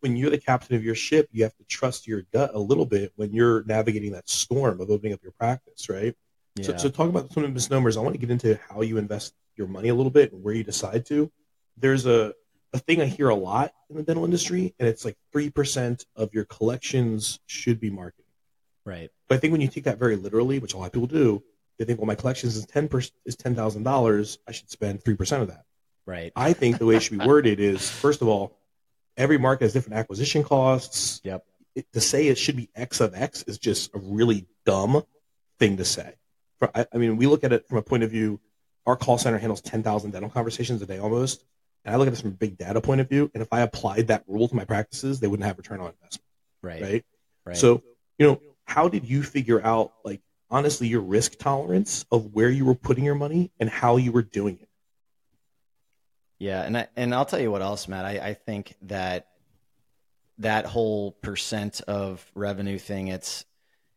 when 0.00 0.16
you're 0.16 0.30
the 0.30 0.38
captain 0.38 0.76
of 0.76 0.84
your 0.84 0.94
ship, 0.94 1.28
you 1.32 1.42
have 1.42 1.56
to 1.56 1.64
trust 1.64 2.06
your 2.06 2.22
gut 2.32 2.50
a 2.52 2.58
little 2.58 2.84
bit 2.84 3.12
when 3.16 3.32
you're 3.32 3.64
navigating 3.64 4.12
that 4.12 4.28
storm 4.28 4.80
of 4.80 4.90
opening 4.90 5.14
up 5.14 5.22
your 5.22 5.32
practice, 5.32 5.88
right? 5.88 6.14
Yeah. 6.56 6.66
So, 6.66 6.76
so 6.76 6.88
talk 6.90 7.08
about 7.08 7.32
some 7.32 7.44
of 7.44 7.50
the 7.50 7.54
misnomers. 7.54 7.96
I 7.96 8.00
want 8.00 8.14
to 8.14 8.20
get 8.20 8.30
into 8.30 8.58
how 8.68 8.82
you 8.82 8.98
invest 8.98 9.34
your 9.56 9.66
money 9.66 9.88
a 9.88 9.94
little 9.94 10.10
bit 10.10 10.32
and 10.32 10.42
where 10.42 10.54
you 10.54 10.64
decide 10.64 11.06
to. 11.06 11.30
There's 11.76 12.06
a 12.06 12.34
a 12.72 12.78
thing 12.78 13.00
I 13.00 13.06
hear 13.06 13.30
a 13.30 13.34
lot 13.34 13.72
in 13.88 13.96
the 13.96 14.02
dental 14.02 14.24
industry, 14.24 14.74
and 14.78 14.86
it's 14.88 15.04
like 15.04 15.16
three 15.32 15.50
percent 15.50 16.04
of 16.14 16.34
your 16.34 16.44
collections 16.44 17.40
should 17.46 17.80
be 17.80 17.90
marketing. 17.90 18.26
Right. 18.84 19.10
But 19.28 19.36
I 19.36 19.38
think 19.38 19.52
when 19.52 19.60
you 19.60 19.68
take 19.68 19.84
that 19.84 19.98
very 19.98 20.16
literally, 20.16 20.58
which 20.58 20.74
a 20.74 20.76
lot 20.76 20.86
of 20.86 20.92
people 20.92 21.06
do, 21.06 21.42
they 21.78 21.84
think, 21.84 21.98
well, 21.98 22.06
my 22.06 22.14
collections 22.14 22.56
is 22.56 22.66
ten 22.66 22.88
percent 22.88 23.14
is 23.24 23.36
ten 23.36 23.54
thousand 23.54 23.84
dollars. 23.84 24.38
I 24.46 24.52
should 24.52 24.70
spend 24.70 25.02
three 25.02 25.16
percent 25.16 25.42
of 25.42 25.48
that. 25.48 25.64
Right. 26.10 26.32
I 26.34 26.52
think 26.52 26.78
the 26.78 26.86
way 26.86 26.96
it 26.96 27.02
should 27.02 27.18
be 27.18 27.26
worded 27.26 27.60
is, 27.60 27.88
first 27.88 28.22
of 28.22 28.28
all, 28.28 28.58
every 29.16 29.38
market 29.38 29.64
has 29.64 29.72
different 29.72 29.98
acquisition 29.98 30.42
costs. 30.42 31.20
Yep. 31.24 31.44
It, 31.74 31.92
to 31.92 32.00
say 32.00 32.28
it 32.28 32.36
should 32.38 32.56
be 32.56 32.68
X 32.74 33.00
of 33.00 33.14
X 33.14 33.44
is 33.44 33.58
just 33.58 33.94
a 33.94 33.98
really 33.98 34.46
dumb 34.66 35.02
thing 35.58 35.76
to 35.76 35.84
say. 35.84 36.14
For, 36.58 36.70
I, 36.74 36.86
I 36.92 36.98
mean, 36.98 37.16
we 37.16 37.26
look 37.26 37.44
at 37.44 37.52
it 37.52 37.68
from 37.68 37.78
a 37.78 37.82
point 37.82 38.02
of 38.02 38.10
view. 38.10 38.40
Our 38.86 38.96
call 38.96 39.18
center 39.18 39.38
handles 39.38 39.60
ten 39.60 39.82
thousand 39.82 40.10
dental 40.10 40.30
conversations 40.30 40.82
a 40.82 40.86
day 40.86 40.98
almost 40.98 41.44
and 41.84 41.94
I 41.94 41.98
look 41.98 42.06
at 42.06 42.10
this 42.10 42.20
from 42.20 42.30
a 42.30 42.34
big 42.34 42.58
data 42.58 42.80
point 42.80 43.00
of 43.00 43.08
view. 43.08 43.30
And 43.34 43.42
if 43.42 43.48
I 43.52 43.60
applied 43.60 44.08
that 44.08 44.24
rule 44.26 44.48
to 44.48 44.54
my 44.54 44.64
practices, 44.64 45.20
they 45.20 45.26
wouldn't 45.26 45.46
have 45.46 45.56
return 45.56 45.80
on 45.80 45.88
investment. 45.88 46.26
Right. 46.62 46.82
Right. 46.82 47.04
Right. 47.46 47.56
So, 47.56 47.82
you 48.18 48.26
know, 48.26 48.40
how 48.64 48.88
did 48.88 49.08
you 49.08 49.22
figure 49.22 49.64
out, 49.64 49.92
like, 50.04 50.20
honestly, 50.50 50.88
your 50.88 51.00
risk 51.00 51.38
tolerance 51.38 52.04
of 52.12 52.34
where 52.34 52.50
you 52.50 52.64
were 52.66 52.74
putting 52.74 53.04
your 53.04 53.14
money 53.14 53.50
and 53.58 53.70
how 53.70 53.96
you 53.96 54.12
were 54.12 54.22
doing 54.22 54.58
it? 54.60 54.68
Yeah, 56.40 56.62
and 56.62 56.76
I, 56.76 56.88
and 56.96 57.14
I'll 57.14 57.26
tell 57.26 57.38
you 57.38 57.50
what 57.50 57.62
else, 57.62 57.86
Matt. 57.86 58.06
I, 58.06 58.18
I 58.18 58.34
think 58.34 58.74
that 58.82 59.28
that 60.38 60.64
whole 60.64 61.12
percent 61.12 61.82
of 61.82 62.24
revenue 62.34 62.78
thing, 62.78 63.08
it's 63.08 63.44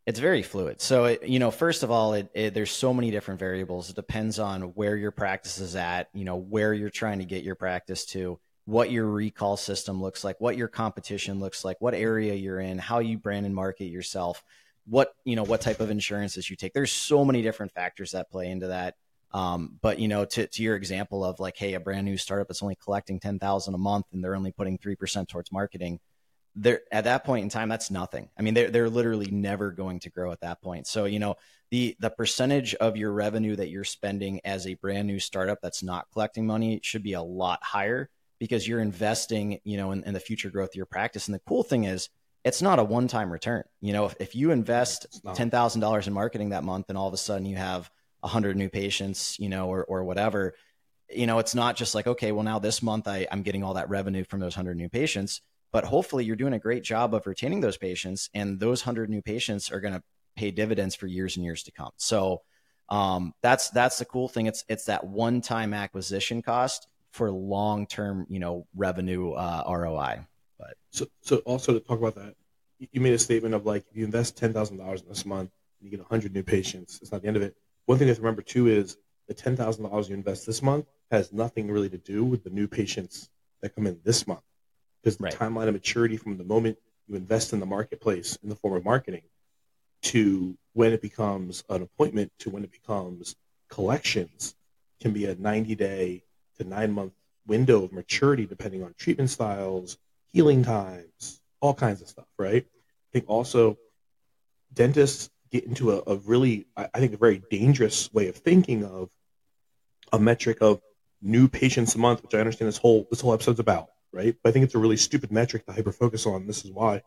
it's 0.05 0.19
very 0.19 0.43
fluid. 0.43 0.81
So, 0.81 1.05
it, 1.05 1.23
you 1.23 1.39
know, 1.39 1.49
first 1.49 1.83
of 1.83 1.89
all, 1.89 2.13
it, 2.15 2.29
it, 2.33 2.53
there's 2.53 2.69
so 2.69 2.93
many 2.93 3.09
different 3.11 3.39
variables. 3.39 3.89
It 3.89 3.95
depends 3.95 4.39
on 4.39 4.73
where 4.73 4.97
your 4.97 5.11
practice 5.11 5.59
is 5.59 5.77
at, 5.77 6.09
you 6.13 6.25
know, 6.25 6.35
where 6.35 6.73
you're 6.73 6.89
trying 6.89 7.19
to 7.19 7.25
get 7.25 7.43
your 7.43 7.55
practice 7.55 8.05
to, 8.07 8.37
what 8.65 8.91
your 8.91 9.05
recall 9.07 9.55
system 9.55 10.01
looks 10.01 10.25
like, 10.25 10.41
what 10.41 10.57
your 10.57 10.67
competition 10.67 11.39
looks 11.39 11.63
like, 11.63 11.77
what 11.79 11.93
area 11.93 12.33
you're 12.33 12.59
in, 12.59 12.77
how 12.77 12.99
you 12.99 13.17
brand 13.17 13.45
and 13.45 13.55
market 13.55 13.85
yourself, 13.85 14.43
what, 14.85 15.13
you 15.23 15.37
know, 15.37 15.43
what 15.43 15.61
type 15.61 15.79
of 15.79 15.89
insurances 15.89 16.49
you 16.49 16.57
take. 16.57 16.73
There's 16.73 16.91
so 16.91 17.23
many 17.23 17.41
different 17.41 17.71
factors 17.71 18.11
that 18.11 18.29
play 18.29 18.49
into 18.51 18.67
that. 18.67 18.95
Um, 19.33 19.77
but 19.81 19.99
you 19.99 20.07
know, 20.07 20.25
to, 20.25 20.47
to 20.47 20.63
your 20.63 20.75
example 20.75 21.25
of 21.25 21.39
like, 21.39 21.57
hey, 21.57 21.73
a 21.73 21.79
brand 21.79 22.05
new 22.05 22.17
startup 22.17 22.47
that's 22.47 22.61
only 22.61 22.75
collecting 22.75 23.19
10,000 23.19 23.73
a 23.73 23.77
month 23.77 24.05
and 24.13 24.23
they're 24.23 24.35
only 24.35 24.51
putting 24.51 24.77
3% 24.77 25.27
towards 25.27 25.51
marketing 25.51 25.99
they're 26.55 26.81
at 26.91 27.05
that 27.05 27.23
point 27.23 27.43
in 27.43 27.49
time 27.49 27.69
that's 27.69 27.89
nothing. 27.89 28.29
I 28.37 28.41
mean 28.41 28.53
they're, 28.53 28.69
they're 28.69 28.89
literally 28.89 29.29
never 29.31 29.71
going 29.71 29.99
to 30.01 30.09
grow 30.09 30.31
at 30.31 30.41
that 30.41 30.61
point. 30.61 30.87
So 30.87 31.05
you 31.05 31.19
know 31.19 31.35
the 31.71 31.95
the 31.99 32.09
percentage 32.09 32.75
of 32.75 32.97
your 32.97 33.11
revenue 33.11 33.55
that 33.55 33.69
you're 33.69 33.83
spending 33.83 34.39
as 34.45 34.67
a 34.67 34.75
brand 34.75 35.07
new 35.07 35.19
startup 35.19 35.59
that's 35.61 35.83
not 35.83 36.07
collecting 36.11 36.45
money 36.45 36.79
should 36.83 37.03
be 37.03 37.13
a 37.13 37.21
lot 37.21 37.63
higher 37.63 38.09
because 38.39 38.67
you're 38.67 38.81
investing 38.81 39.59
you 39.63 39.77
know 39.77 39.91
in, 39.91 40.03
in 40.03 40.13
the 40.13 40.19
future 40.19 40.49
growth 40.49 40.69
of 40.69 40.75
your 40.75 40.85
practice. 40.85 41.27
And 41.27 41.35
the 41.35 41.41
cool 41.47 41.63
thing 41.63 41.85
is 41.85 42.09
it's 42.43 42.61
not 42.61 42.77
a 42.77 42.83
one-time 42.83 43.31
return. 43.31 43.63
You 43.81 43.93
know 43.93 44.05
if, 44.05 44.15
if 44.19 44.35
you 44.35 44.51
invest 44.51 45.23
$10000 45.25 46.07
in 46.07 46.13
marketing 46.13 46.49
that 46.49 46.63
month 46.63 46.87
and 46.89 46.97
all 46.97 47.07
of 47.07 47.13
a 47.13 47.17
sudden 47.17 47.47
you 47.47 47.55
have 47.55 47.89
100 48.23 48.57
new 48.57 48.69
patients 48.69 49.37
you 49.39 49.49
know 49.49 49.67
or, 49.67 49.83
or 49.85 50.03
whatever 50.03 50.53
you 51.09 51.27
know 51.27 51.39
it's 51.39 51.55
not 51.55 51.75
just 51.75 51.93
like 51.93 52.07
okay 52.07 52.31
well 52.31 52.43
now 52.43 52.59
this 52.59 52.81
month 52.81 53.07
I, 53.07 53.27
i'm 53.31 53.43
getting 53.43 53.63
all 53.63 53.75
that 53.75 53.89
revenue 53.89 54.23
from 54.23 54.39
those 54.39 54.55
100 54.55 54.75
new 54.75 54.89
patients 54.89 55.41
but 55.71 55.83
hopefully 55.85 56.23
you're 56.23 56.35
doing 56.35 56.53
a 56.53 56.59
great 56.59 56.83
job 56.83 57.13
of 57.13 57.25
retaining 57.25 57.61
those 57.61 57.77
patients 57.77 58.29
and 58.33 58.59
those 58.59 58.85
100 58.85 59.09
new 59.09 59.21
patients 59.21 59.71
are 59.71 59.79
going 59.79 59.93
to 59.93 60.03
pay 60.35 60.51
dividends 60.51 60.95
for 60.95 61.07
years 61.07 61.35
and 61.35 61.45
years 61.45 61.63
to 61.63 61.71
come. 61.71 61.91
So 61.97 62.41
um, 62.89 63.33
that's 63.41 63.69
that's 63.69 63.97
the 63.97 64.05
cool 64.05 64.27
thing. 64.27 64.45
It's 64.45 64.63
it's 64.67 64.85
that 64.85 65.05
one 65.05 65.41
time 65.41 65.73
acquisition 65.73 66.41
cost 66.41 66.87
for 67.11 67.31
long 67.31 67.87
term 67.87 68.25
you 68.29 68.39
know 68.39 68.67
revenue 68.75 69.31
uh, 69.33 69.63
roi 69.67 70.25
but 70.57 70.75
so 70.89 71.05
so 71.21 71.37
also 71.37 71.73
to 71.73 71.79
talk 71.79 71.99
about 71.99 72.15
that 72.15 72.35
you 72.91 72.99
made 72.99 73.13
a 73.13 73.19
statement 73.19 73.53
of 73.53 73.65
like 73.65 73.85
if 73.89 73.95
you 73.95 74.03
invest 74.03 74.35
$10000 74.41 74.71
in 74.71 75.07
this 75.07 75.25
month 75.25 75.51
and 75.79 75.85
you 75.85 75.91
get 75.91 75.99
100 75.99 76.33
new 76.33 76.41
patients 76.43 76.99
it's 77.01 77.11
not 77.11 77.21
the 77.21 77.27
end 77.27 77.37
of 77.37 77.43
it 77.43 77.55
one 77.85 77.97
thing 77.97 78.07
to 78.07 78.13
remember 78.15 78.41
too 78.41 78.67
is 78.67 78.97
the 79.27 79.33
$10000 79.33 80.09
you 80.09 80.15
invest 80.15 80.45
this 80.45 80.61
month 80.61 80.85
has 81.11 81.31
nothing 81.31 81.69
really 81.69 81.89
to 81.89 81.97
do 81.97 82.23
with 82.23 82.43
the 82.43 82.49
new 82.49 82.67
patients 82.67 83.29
that 83.61 83.75
come 83.75 83.87
in 83.87 83.99
this 84.03 84.27
month 84.27 84.41
because 85.01 85.17
the 85.17 85.25
right. 85.25 85.33
timeline 85.33 85.67
of 85.67 85.73
maturity 85.73 86.17
from 86.17 86.37
the 86.37 86.43
moment 86.43 86.77
you 87.07 87.15
invest 87.15 87.53
in 87.53 87.59
the 87.59 87.65
marketplace 87.65 88.37
in 88.43 88.49
the 88.49 88.55
form 88.55 88.75
of 88.75 88.83
marketing 88.83 89.21
to 90.01 90.57
when 90.73 90.91
it 90.91 91.01
becomes 91.01 91.63
an 91.69 91.81
appointment 91.81 92.31
to 92.39 92.49
when 92.49 92.63
it 92.63 92.71
becomes 92.71 93.35
collections 93.69 94.55
can 95.01 95.13
be 95.13 95.25
a 95.25 95.35
90 95.35 95.75
day 95.75 96.23
to 96.57 96.63
nine 96.63 96.91
month 96.91 97.13
window 97.47 97.83
of 97.83 97.91
maturity 97.91 98.45
depending 98.45 98.83
on 98.83 98.93
treatment 98.97 99.29
styles, 99.29 99.97
healing 100.31 100.63
times, 100.63 101.41
all 101.59 101.73
kinds 101.73 102.01
of 102.01 102.07
stuff, 102.07 102.27
right? 102.37 102.65
I 102.65 103.09
think 103.11 103.25
also 103.27 103.77
dentists 104.73 105.29
get 105.53 105.65
into 105.65 105.91
a, 105.91 106.01
a 106.07 106.15
really, 106.15 106.65
I 106.75 106.99
think, 106.99 107.13
a 107.13 107.17
very 107.17 107.43
dangerous 107.51 108.11
way 108.11 108.27
of 108.27 108.35
thinking 108.35 108.83
of 108.83 109.09
a 110.11 110.19
metric 110.19 110.57
of 110.61 110.81
new 111.21 111.47
patients 111.47 111.93
a 111.93 111.99
month, 111.99 112.23
which 112.23 112.33
I 112.33 112.39
understand 112.39 112.67
this 112.67 112.77
whole 112.77 113.07
this 113.11 113.21
whole 113.21 113.33
episode's 113.33 113.59
about, 113.59 113.89
right? 114.11 114.35
But 114.41 114.49
I 114.49 114.51
think 114.51 114.65
it's 114.65 114.75
a 114.75 114.79
really 114.79 114.97
stupid 114.97 115.31
metric 115.31 115.65
to 115.67 115.71
hyper 115.71 115.91
focus 115.91 116.25
on. 116.25 116.47
This 116.47 116.65
is 116.65 116.71
why 116.71 117.03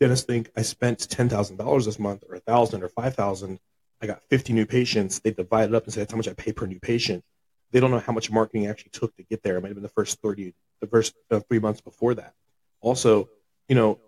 dentists 0.00 0.26
think 0.26 0.50
I 0.56 0.62
spent 0.62 1.08
ten 1.08 1.28
thousand 1.28 1.58
dollars 1.58 1.86
this 1.86 1.98
month, 1.98 2.24
or 2.28 2.34
a 2.34 2.40
thousand, 2.40 2.82
or 2.82 2.88
five 2.88 3.14
thousand. 3.14 3.60
I 4.02 4.06
got 4.06 4.20
fifty 4.28 4.52
new 4.52 4.66
patients. 4.66 5.20
They 5.20 5.30
divide 5.30 5.68
it 5.68 5.74
up 5.74 5.84
and 5.84 5.92
say 5.94 6.00
that's 6.00 6.12
how 6.12 6.16
much 6.16 6.28
I 6.28 6.34
pay 6.34 6.52
per 6.52 6.66
new 6.66 6.80
patient. 6.80 7.24
They 7.70 7.80
don't 7.80 7.92
know 7.92 8.00
how 8.00 8.12
much 8.12 8.30
marketing 8.30 8.66
actually 8.66 8.90
took 8.90 9.16
to 9.16 9.22
get 9.22 9.42
there. 9.44 9.56
It 9.56 9.62
might 9.62 9.68
have 9.68 9.76
been 9.76 9.82
the 9.82 9.88
first 9.88 10.20
thirty, 10.20 10.54
the 10.80 10.88
first 10.88 11.14
uh, 11.30 11.40
three 11.48 11.60
months 11.60 11.80
before 11.80 12.14
that. 12.14 12.34
Also, 12.80 13.28
you 13.68 13.76
know, 13.76 14.00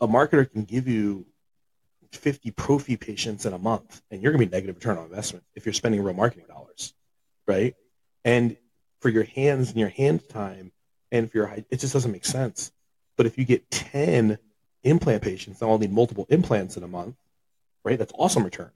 a 0.00 0.08
marketer 0.08 0.50
can 0.50 0.64
give 0.64 0.88
you 0.88 1.26
50 2.16 2.50
prophy 2.52 2.96
patients 2.96 3.46
in 3.46 3.52
a 3.52 3.58
month 3.58 4.02
and 4.10 4.22
you're 4.22 4.32
going 4.32 4.40
to 4.40 4.46
be 4.46 4.54
negative 4.54 4.76
return 4.76 4.98
on 4.98 5.04
investment 5.04 5.44
if 5.54 5.66
you're 5.66 5.72
spending 5.72 6.02
real 6.02 6.14
marketing 6.14 6.46
dollars 6.48 6.94
right? 7.46 7.74
And 8.24 8.56
for 9.00 9.08
your 9.08 9.24
hands 9.24 9.70
and 9.70 9.78
your 9.78 9.88
hand 9.88 10.28
time 10.28 10.72
and 11.12 11.30
for 11.30 11.38
your 11.38 11.54
it 11.70 11.78
just 11.78 11.92
doesn't 11.92 12.12
make 12.12 12.24
sense. 12.24 12.72
But 13.16 13.26
if 13.26 13.38
you 13.38 13.44
get 13.44 13.70
10 13.70 14.38
implant 14.82 15.22
patients 15.22 15.58
that 15.58 15.66
all 15.66 15.78
need 15.78 15.92
multiple 15.92 16.26
implants 16.28 16.76
in 16.76 16.82
a 16.82 16.88
month 16.88 17.16
right 17.84 17.98
that's 17.98 18.12
awesome 18.18 18.44
return. 18.44 18.70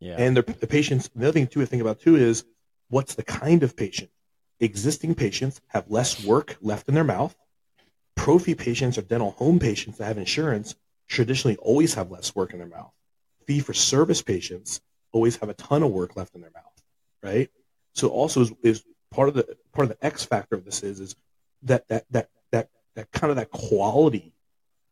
Yeah. 0.00 0.16
and 0.18 0.36
the, 0.36 0.42
the 0.42 0.66
patients 0.66 1.08
the 1.14 1.24
other 1.24 1.32
thing 1.32 1.46
too 1.46 1.60
to 1.60 1.66
think 1.66 1.80
about 1.80 2.00
too 2.00 2.16
is 2.16 2.44
what's 2.88 3.14
the 3.14 3.22
kind 3.22 3.62
of 3.62 3.76
patient? 3.76 4.10
Existing 4.60 5.14
patients 5.14 5.60
have 5.68 5.90
less 5.90 6.24
work 6.24 6.56
left 6.60 6.88
in 6.88 6.94
their 6.94 7.04
mouth. 7.04 7.34
Prophy 8.14 8.54
patients 8.54 8.98
or 8.98 9.02
dental 9.02 9.32
home 9.32 9.58
patients 9.58 9.98
that 9.98 10.06
have 10.06 10.18
insurance 10.18 10.74
traditionally 11.08 11.56
always 11.58 11.94
have 11.94 12.10
less 12.10 12.34
work 12.34 12.52
in 12.52 12.58
their 12.58 12.68
mouth. 12.68 12.92
Fee 13.46 13.60
for 13.60 13.74
service 13.74 14.22
patients 14.22 14.80
always 15.12 15.36
have 15.36 15.48
a 15.48 15.54
ton 15.54 15.82
of 15.82 15.92
work 15.92 16.16
left 16.16 16.34
in 16.34 16.40
their 16.40 16.50
mouth, 16.54 16.82
right? 17.22 17.50
So 17.94 18.08
also 18.08 18.42
is, 18.42 18.52
is 18.62 18.84
part 19.10 19.28
of 19.28 19.34
the 19.34 19.56
part 19.72 19.90
of 19.90 19.96
the 19.96 20.04
X 20.04 20.24
factor 20.24 20.56
of 20.56 20.64
this 20.64 20.82
is 20.82 21.00
is 21.00 21.16
that 21.62 21.86
that 21.88 22.04
that 22.10 22.28
that 22.52 22.68
that 22.94 23.10
kind 23.12 23.30
of 23.30 23.36
that 23.36 23.50
quality 23.50 24.32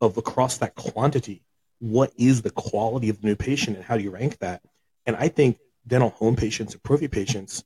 of 0.00 0.16
across 0.16 0.59
that 0.59 0.75
quantity. 0.75 1.42
What 1.80 2.12
is 2.16 2.42
the 2.42 2.50
quality 2.50 3.09
of 3.09 3.21
the 3.21 3.26
new 3.26 3.37
patient 3.37 3.76
and 3.76 3.85
how 3.85 3.97
do 3.97 4.02
you 4.02 4.11
rank 4.11 4.38
that? 4.38 4.62
And 5.06 5.16
I 5.16 5.28
think 5.28 5.59
dental 5.87 6.11
home 6.11 6.37
patients 6.37 6.73
and 6.73 6.83
prophy 6.83 7.09
patients 7.09 7.64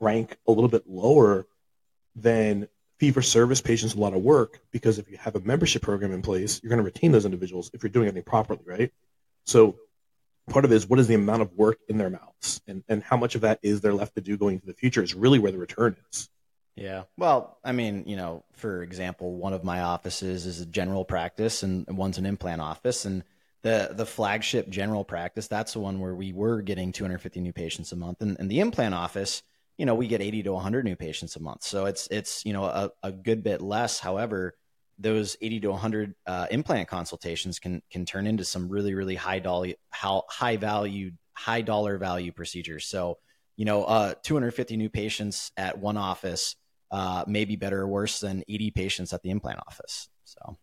rank 0.00 0.36
a 0.46 0.52
little 0.52 0.68
bit 0.68 0.86
lower 0.86 1.46
than 2.16 2.68
fee 3.02 3.10
for 3.10 3.20
service 3.20 3.60
patients 3.60 3.94
a 3.94 3.98
lot 3.98 4.14
of 4.14 4.22
work 4.22 4.60
because 4.70 5.00
if 5.00 5.10
you 5.10 5.16
have 5.16 5.34
a 5.34 5.40
membership 5.40 5.82
program 5.82 6.12
in 6.12 6.22
place, 6.22 6.60
you're 6.62 6.68
going 6.68 6.78
to 6.78 6.84
retain 6.84 7.10
those 7.10 7.24
individuals 7.24 7.68
if 7.74 7.82
you're 7.82 7.90
doing 7.90 8.06
everything 8.06 8.22
properly, 8.22 8.60
right? 8.64 8.92
So 9.44 9.74
part 10.48 10.64
of 10.64 10.70
it 10.70 10.76
is 10.76 10.88
what 10.88 11.00
is 11.00 11.08
the 11.08 11.16
amount 11.16 11.42
of 11.42 11.52
work 11.54 11.78
in 11.88 11.98
their 11.98 12.10
mouths 12.10 12.60
and, 12.68 12.84
and 12.88 13.02
how 13.02 13.16
much 13.16 13.34
of 13.34 13.40
that 13.40 13.58
is 13.60 13.80
there 13.80 13.92
left 13.92 14.14
to 14.14 14.20
do 14.20 14.36
going 14.36 14.54
into 14.54 14.66
the 14.66 14.74
future 14.74 15.02
is 15.02 15.16
really 15.16 15.40
where 15.40 15.50
the 15.50 15.58
return 15.58 15.96
is. 16.12 16.30
Yeah. 16.76 17.02
Well, 17.16 17.58
I 17.64 17.72
mean, 17.72 18.04
you 18.06 18.14
know, 18.14 18.44
for 18.52 18.84
example, 18.84 19.34
one 19.34 19.52
of 19.52 19.64
my 19.64 19.80
offices 19.80 20.46
is 20.46 20.60
a 20.60 20.66
general 20.66 21.04
practice 21.04 21.64
and 21.64 21.84
one's 21.88 22.18
an 22.18 22.24
implant 22.24 22.60
office. 22.60 23.04
And 23.04 23.24
the, 23.62 23.90
the 23.90 24.06
flagship 24.06 24.68
general 24.68 25.02
practice, 25.02 25.48
that's 25.48 25.72
the 25.72 25.80
one 25.80 25.98
where 25.98 26.14
we 26.14 26.32
were 26.32 26.62
getting 26.62 26.92
250 26.92 27.40
new 27.40 27.52
patients 27.52 27.90
a 27.90 27.96
month. 27.96 28.22
And, 28.22 28.36
and 28.38 28.48
the 28.48 28.60
implant 28.60 28.94
office, 28.94 29.42
you 29.78 29.86
know, 29.86 29.94
we 29.94 30.06
get 30.06 30.20
80 30.20 30.44
to 30.44 30.52
100 30.52 30.84
new 30.84 30.96
patients 30.96 31.36
a 31.36 31.40
month. 31.40 31.62
So 31.64 31.86
it's, 31.86 32.06
it's, 32.10 32.44
you 32.44 32.52
know, 32.52 32.64
a, 32.64 32.90
a 33.02 33.12
good 33.12 33.42
bit 33.42 33.60
less. 33.60 33.98
However, 33.98 34.54
those 34.98 35.36
80 35.40 35.60
to 35.60 35.70
100 35.70 36.14
uh, 36.26 36.46
implant 36.50 36.88
consultations 36.88 37.58
can, 37.58 37.82
can 37.90 38.04
turn 38.04 38.26
into 38.26 38.44
some 38.44 38.68
really, 38.68 38.94
really 38.94 39.14
high 39.14 39.38
dollar, 39.38 39.72
high 39.90 40.56
value, 40.56 41.12
high 41.32 41.62
dollar 41.62 41.98
value 41.98 42.32
procedures. 42.32 42.86
So, 42.86 43.18
you 43.56 43.64
know, 43.64 43.84
uh, 43.84 44.14
250 44.22 44.76
new 44.76 44.90
patients 44.90 45.50
at 45.56 45.78
one 45.78 45.96
office 45.96 46.56
uh, 46.90 47.24
may 47.26 47.44
be 47.44 47.56
better 47.56 47.80
or 47.80 47.88
worse 47.88 48.20
than 48.20 48.44
80 48.48 48.70
patients 48.72 49.12
at 49.12 49.22
the 49.22 49.30
implant 49.30 49.58
office. 49.66 50.08
So, 50.24 50.58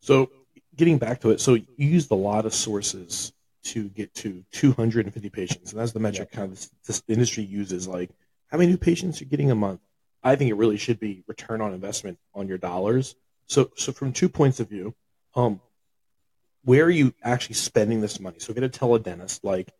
So 0.00 0.30
getting 0.76 0.98
back 0.98 1.20
to 1.22 1.30
it, 1.30 1.40
so 1.40 1.54
you 1.54 1.66
used 1.76 2.10
a 2.10 2.16
lot 2.16 2.44
of 2.44 2.54
sources 2.54 3.32
to 3.64 3.88
get 3.90 4.12
to 4.14 4.44
250 4.52 5.30
patients, 5.30 5.72
and 5.72 5.80
that's 5.80 5.92
the 5.92 6.00
metric 6.00 6.30
kind 6.32 6.44
of 6.44 6.50
this, 6.50 6.70
this 6.86 7.02
industry 7.08 7.44
uses. 7.44 7.86
Like, 7.86 8.10
how 8.48 8.58
many 8.58 8.70
new 8.70 8.78
patients 8.78 9.20
you're 9.20 9.28
getting 9.28 9.50
a 9.50 9.54
month? 9.54 9.80
I 10.22 10.36
think 10.36 10.50
it 10.50 10.54
really 10.54 10.76
should 10.76 11.00
be 11.00 11.24
return 11.26 11.60
on 11.60 11.72
investment 11.72 12.18
on 12.34 12.48
your 12.48 12.58
dollars. 12.58 13.16
So, 13.46 13.70
so 13.76 13.92
from 13.92 14.12
two 14.12 14.28
points 14.28 14.60
of 14.60 14.68
view, 14.68 14.94
um, 15.34 15.60
where 16.64 16.84
are 16.84 16.90
you 16.90 17.14
actually 17.22 17.56
spending 17.56 18.00
this 18.00 18.20
money? 18.20 18.38
So, 18.38 18.52
get 18.52 18.62
a 18.62 18.68
tell 18.68 18.94
a 18.94 18.98
dentist 18.98 19.44
like, 19.44 19.72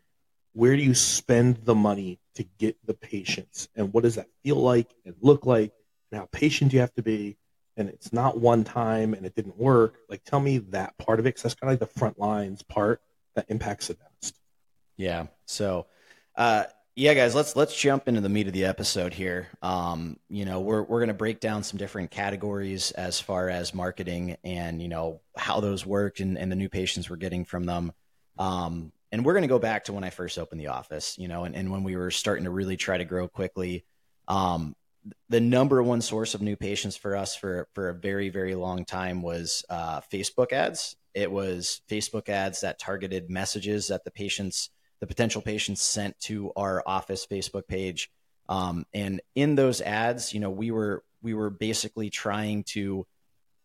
where 0.53 0.77
do 0.77 0.83
you 0.83 0.95
spend 0.95 1.65
the 1.65 1.75
money 1.75 2.19
to 2.35 2.45
get 2.59 2.77
the 2.87 2.95
patients, 2.95 3.69
and 3.75 3.93
what 3.93 4.03
does 4.03 4.17
that 4.17 4.29
feel 4.43 4.57
like 4.57 4.95
and 5.05 5.15
look 5.21 5.47
like, 5.47 5.73
and 6.11 6.21
how 6.21 6.29
patient 6.33 6.71
do 6.71 6.77
you 6.77 6.81
have 6.81 6.95
to 6.95 7.03
be? 7.03 7.37
and 7.77 7.89
it's 7.89 8.13
not 8.13 8.39
one 8.39 8.65
time 8.65 9.15
and 9.15 9.25
it 9.25 9.35
didn't 9.35 9.57
work, 9.57 9.97
like 10.09 10.23
tell 10.25 10.41
me 10.41 10.59
that 10.59 10.97
part 10.99 11.19
of 11.19 11.27
it 11.27 11.31
because 11.31 11.43
that's 11.43 11.55
kind 11.55 11.73
of 11.73 11.81
like 11.81 11.89
the 11.89 11.99
front 11.99 12.19
lines 12.19 12.63
part 12.63 13.01
that 13.35 13.47
impacts 13.49 13.89
the 13.89 13.95
dentist. 13.95 14.39
yeah. 14.97 15.27
So, 15.47 15.87
uh, 16.37 16.65
yeah, 16.95 17.15
guys, 17.15 17.35
let's 17.35 17.57
let's 17.57 17.75
jump 17.75 18.07
into 18.07 18.21
the 18.21 18.29
meat 18.29 18.49
of 18.49 18.53
the 18.53 18.67
episode 18.67 19.15
here. 19.15 19.49
Um, 19.63 20.19
you 20.29 20.45
know, 20.45 20.61
we're 20.61 20.83
we're 20.83 21.01
gonna 21.01 21.15
break 21.15 21.41
down 21.41 21.63
some 21.63 21.79
different 21.79 22.11
categories 22.11 22.91
as 22.91 23.19
far 23.19 23.49
as 23.49 23.73
marketing 23.73 24.37
and 24.45 24.83
you 24.83 24.89
know 24.89 25.23
how 25.35 25.61
those 25.61 25.87
work 25.87 26.21
and, 26.21 26.37
and 26.37 26.53
the 26.53 26.57
new 26.57 26.69
patients 26.69 27.09
we're 27.09 27.17
getting 27.17 27.47
from 27.47 27.65
them. 27.65 27.93
Um, 28.39 28.93
and 29.11 29.25
we're 29.25 29.33
gonna 29.33 29.47
go 29.47 29.59
back 29.59 29.85
to 29.85 29.95
when 29.95 30.05
I 30.05 30.11
first 30.11 30.39
opened 30.39 30.61
the 30.61 30.67
office, 30.67 31.17
you 31.19 31.29
know, 31.29 31.45
and, 31.45 31.57
and 31.57 31.73
when 31.73 31.83
we 31.83 31.97
were 31.97 32.11
starting 32.11 32.45
to 32.45 32.51
really 32.51 32.77
try 32.77 32.99
to 32.99 33.05
grow 33.07 33.27
quickly. 33.27 33.87
Um, 34.29 34.77
the 35.31 35.41
number 35.41 35.83
one 35.83 36.03
source 36.03 36.35
of 36.35 36.43
new 36.43 36.57
patients 36.57 36.97
for 36.97 37.17
us 37.17 37.35
for 37.35 37.69
for 37.73 37.89
a 37.89 37.95
very 37.95 38.29
very 38.29 38.55
long 38.55 38.85
time 38.85 39.23
was 39.23 39.65
uh, 39.71 40.03
Facebook 40.13 40.53
ads. 40.53 40.97
It 41.15 41.31
was 41.31 41.83
Facebook 41.89 42.29
ads 42.29 42.63
that 42.63 42.79
targeted 42.79 43.31
messages 43.31 43.89
that 43.89 44.05
the 44.05 44.11
patients, 44.11 44.71
the 45.01 45.07
potential 45.07 45.43
patients, 45.43 45.83
sent 45.83 46.19
to 46.21 46.53
our 46.57 46.83
office 46.87 47.27
Facebook 47.27 47.67
page. 47.67 48.11
Um, 48.49 48.87
and 48.93 49.21
in 49.35 49.55
those 49.55 49.81
ads, 49.81 50.35
you 50.35 50.41
know, 50.41 50.51
we 50.51 50.71
were 50.71 51.05
we 51.23 51.35
were 51.35 51.51
basically 51.51 52.11
trying 52.11 52.65
to 52.65 53.07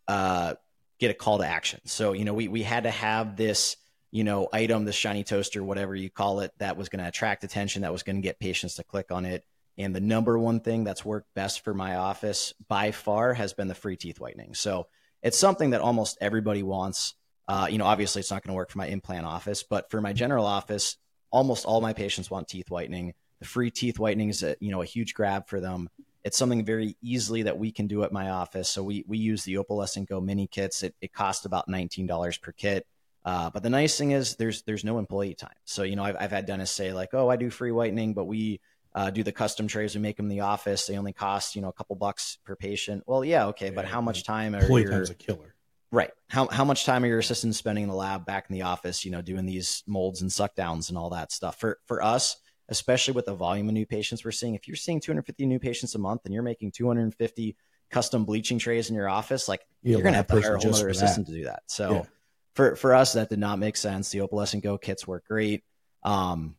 uh, 0.07 0.53
get 0.99 1.11
a 1.11 1.13
call 1.13 1.39
to 1.39 1.47
action. 1.47 1.81
So 1.85 2.13
you 2.13 2.25
know, 2.25 2.33
we 2.33 2.47
we 2.47 2.63
had 2.63 2.83
to 2.83 2.91
have 2.91 3.35
this 3.35 3.77
you 4.11 4.23
know 4.23 4.47
item, 4.53 4.85
the 4.85 4.91
shiny 4.91 5.23
toaster, 5.23 5.63
whatever 5.63 5.95
you 5.95 6.09
call 6.09 6.41
it, 6.41 6.51
that 6.59 6.77
was 6.77 6.89
going 6.89 7.03
to 7.03 7.07
attract 7.09 7.43
attention, 7.43 7.81
that 7.81 7.91
was 7.91 8.03
going 8.03 8.17
to 8.17 8.21
get 8.21 8.39
patients 8.39 8.75
to 8.75 8.83
click 8.83 9.11
on 9.11 9.25
it. 9.25 9.43
And 9.77 9.95
the 9.95 10.01
number 10.01 10.37
one 10.39 10.59
thing 10.59 10.83
that's 10.83 11.05
worked 11.05 11.33
best 11.35 11.63
for 11.63 11.73
my 11.73 11.97
office 11.97 12.53
by 12.67 12.91
far 12.91 13.33
has 13.33 13.53
been 13.53 13.67
the 13.67 13.75
free 13.75 13.95
teeth 13.95 14.19
whitening. 14.19 14.55
So 14.55 14.87
it's 15.21 15.37
something 15.37 15.71
that 15.71 15.81
almost 15.81 16.17
everybody 16.19 16.63
wants. 16.63 17.13
Uh, 17.47 17.67
you 17.69 17.77
know, 17.77 17.85
obviously 17.85 18.19
it's 18.19 18.31
not 18.31 18.43
going 18.43 18.53
to 18.53 18.55
work 18.55 18.69
for 18.69 18.77
my 18.77 18.87
implant 18.87 19.25
office, 19.25 19.63
but 19.63 19.89
for 19.89 20.01
my 20.01 20.13
general 20.13 20.45
office, 20.45 20.97
almost 21.31 21.65
all 21.65 21.81
my 21.81 21.93
patients 21.93 22.29
want 22.29 22.47
teeth 22.47 22.69
whitening. 22.69 23.13
The 23.39 23.45
free 23.45 23.71
teeth 23.71 23.99
whitening 23.99 24.29
is 24.29 24.43
a 24.43 24.55
you 24.59 24.71
know 24.71 24.81
a 24.81 24.85
huge 24.85 25.13
grab 25.13 25.47
for 25.47 25.59
them. 25.59 25.89
It's 26.23 26.37
something 26.37 26.65
very 26.65 26.97
easily 27.01 27.43
that 27.43 27.57
we 27.57 27.71
can 27.71 27.87
do 27.87 28.03
at 28.03 28.11
my 28.11 28.29
office. 28.29 28.69
So 28.69 28.83
we 28.83 29.05
we 29.07 29.17
use 29.17 29.43
the 29.43 29.55
Opalescence 29.55 30.07
Go 30.07 30.19
mini 30.19 30.47
kits. 30.47 30.83
It, 30.83 30.95
it 31.01 31.13
costs 31.13 31.45
about 31.45 31.67
nineteen 31.67 32.07
dollars 32.07 32.37
per 32.37 32.51
kit. 32.51 32.85
Uh, 33.23 33.49
but 33.49 33.61
the 33.61 33.69
nice 33.69 33.97
thing 33.97 34.11
is 34.11 34.35
there's 34.35 34.63
there's 34.63 34.83
no 34.83 34.97
employee 34.97 35.35
time. 35.35 35.51
So 35.65 35.83
you 35.83 35.95
know 35.95 36.03
I've 36.03 36.17
I've 36.19 36.31
had 36.31 36.45
dentists 36.45 36.75
say 36.75 36.93
like, 36.93 37.13
oh, 37.13 37.29
I 37.29 37.35
do 37.35 37.49
free 37.49 37.71
whitening, 37.71 38.13
but 38.13 38.25
we 38.25 38.59
uh, 38.95 39.11
do 39.11 39.21
the 39.21 39.31
custom 39.31 39.67
trays. 39.67 39.93
We 39.95 40.01
make 40.01 40.17
them 40.17 40.25
in 40.25 40.29
the 40.29 40.41
office. 40.41 40.87
They 40.87 40.97
only 40.97 41.13
cost 41.13 41.55
you 41.55 41.61
know 41.61 41.69
a 41.69 41.73
couple 41.73 41.95
bucks 41.95 42.39
per 42.43 42.55
patient. 42.55 43.03
Well, 43.05 43.23
yeah, 43.23 43.47
okay, 43.47 43.69
but 43.69 43.85
how 43.85 44.01
much 44.01 44.23
time 44.23 44.55
are 44.55 44.61
Employee 44.61 44.83
your 44.83 44.91
time's 44.91 45.09
a 45.11 45.15
killer. 45.15 45.53
Right? 45.91 46.11
How 46.29 46.47
how 46.47 46.65
much 46.65 46.85
time 46.85 47.03
are 47.03 47.07
your 47.07 47.19
assistants 47.19 47.57
spending 47.57 47.83
in 47.83 47.89
the 47.89 47.95
lab, 47.95 48.25
back 48.25 48.47
in 48.49 48.53
the 48.53 48.63
office? 48.63 49.05
You 49.05 49.11
know, 49.11 49.21
doing 49.21 49.45
these 49.45 49.83
molds 49.87 50.21
and 50.21 50.31
suck 50.31 50.55
downs 50.55 50.89
and 50.89 50.97
all 50.97 51.11
that 51.11 51.31
stuff. 51.31 51.59
For 51.59 51.79
for 51.85 52.03
us, 52.03 52.35
especially 52.69 53.13
with 53.13 53.25
the 53.25 53.35
volume 53.35 53.69
of 53.69 53.73
new 53.73 53.85
patients 53.85 54.25
we're 54.25 54.31
seeing, 54.31 54.55
if 54.55 54.67
you're 54.67 54.75
seeing 54.75 54.99
250 54.99 55.45
new 55.45 55.59
patients 55.59 55.95
a 55.95 55.99
month 55.99 56.21
and 56.25 56.33
you're 56.33 56.43
making 56.43 56.71
250 56.71 57.55
custom 57.89 58.25
bleaching 58.25 58.59
trays 58.59 58.89
in 58.89 58.95
your 58.95 59.07
office, 59.07 59.47
like 59.47 59.61
Yeah, 59.81 59.93
you're 59.93 60.01
gonna 60.03 60.17
have 60.17 60.27
to 60.27 60.41
hire 60.41 60.55
a 60.55 60.59
whole 60.59 60.75
other 60.75 60.89
assistant 60.89 61.27
to 61.27 61.33
do 61.33 61.45
that. 61.45 61.63
So 61.67 61.93
Yeah. 61.93 62.03
for 62.53 62.75
for 62.75 62.93
us, 62.93 63.13
that 63.13 63.29
did 63.29 63.39
not 63.39 63.59
make 63.59 63.77
sense. 63.77 64.09
The 64.09 64.19
Opalescence 64.19 64.63
Go 64.63 64.77
kits 64.77 65.07
work 65.07 65.25
great. 65.25 65.63
Um, 66.03 66.57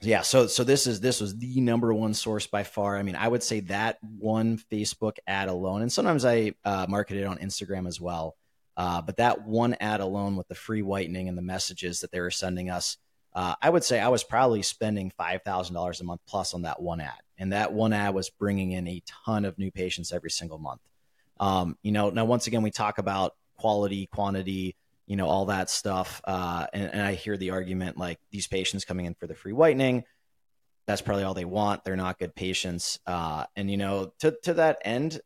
yeah, 0.00 0.22
so 0.22 0.46
so 0.46 0.64
this 0.64 0.86
is 0.86 1.00
this 1.00 1.20
was 1.20 1.36
the 1.36 1.60
number 1.60 1.92
one 1.92 2.14
source 2.14 2.46
by 2.46 2.62
far. 2.62 2.96
I 2.96 3.02
mean, 3.02 3.16
I 3.16 3.28
would 3.28 3.42
say 3.42 3.60
that 3.60 3.98
one 4.02 4.58
Facebook 4.72 5.18
ad 5.26 5.48
alone, 5.48 5.82
and 5.82 5.92
sometimes 5.92 6.24
I 6.24 6.54
uh, 6.64 6.86
market 6.88 7.18
it 7.18 7.24
on 7.24 7.38
Instagram 7.38 7.86
as 7.86 8.00
well. 8.00 8.36
Uh, 8.76 9.00
but 9.02 9.16
that 9.16 9.46
one 9.46 9.74
ad 9.80 10.00
alone 10.00 10.36
with 10.36 10.48
the 10.48 10.54
free 10.54 10.82
whitening 10.82 11.28
and 11.28 11.38
the 11.38 11.42
messages 11.42 12.00
that 12.00 12.10
they 12.10 12.20
were 12.20 12.30
sending 12.30 12.70
us, 12.70 12.96
uh, 13.34 13.54
I 13.62 13.70
would 13.70 13.84
say 13.84 14.00
I 14.00 14.08
was 14.08 14.24
probably 14.24 14.62
spending 14.62 15.10
five 15.16 15.42
thousand 15.42 15.74
dollars 15.74 16.00
a 16.00 16.04
month 16.04 16.20
plus 16.26 16.54
on 16.54 16.62
that 16.62 16.80
one 16.80 17.00
ad, 17.00 17.22
and 17.38 17.52
that 17.52 17.72
one 17.72 17.92
ad 17.92 18.14
was 18.14 18.30
bringing 18.30 18.72
in 18.72 18.86
a 18.88 19.02
ton 19.24 19.44
of 19.44 19.58
new 19.58 19.70
patients 19.70 20.12
every 20.12 20.30
single 20.30 20.58
month. 20.58 20.80
Um, 21.40 21.76
you 21.82 21.92
know, 21.92 22.10
now 22.10 22.24
once 22.24 22.46
again 22.46 22.62
we 22.62 22.70
talk 22.70 22.98
about 22.98 23.34
quality, 23.56 24.06
quantity. 24.06 24.76
you 25.06 25.16
know, 25.16 25.28
all 25.28 25.46
that 25.46 25.68
stuff. 25.68 26.20
Uh, 26.24 26.66
and, 26.72 26.90
and 26.92 27.02
I 27.02 27.12
hear 27.14 27.36
the 27.36 27.50
argument 27.50 27.98
like 27.98 28.18
these 28.30 28.46
patients 28.46 28.84
coming 28.86 29.06
in 29.06 29.14
for 29.14 29.26
the 29.26 29.34
free 29.34 29.52
whitening, 29.52 30.04
that's 30.86 31.02
probably 31.02 31.24
all 31.24 31.34
they 31.34 31.44
want. 31.44 31.84
They're 31.84 31.96
not 31.96 32.18
good 32.18 32.34
patients. 32.34 32.98
Uh, 33.06 33.44
and 33.56 33.70
you 33.70 33.76
know, 33.76 34.12
to 34.20 34.34
to 34.44 34.54
that 34.54 34.78
end, 34.82 35.20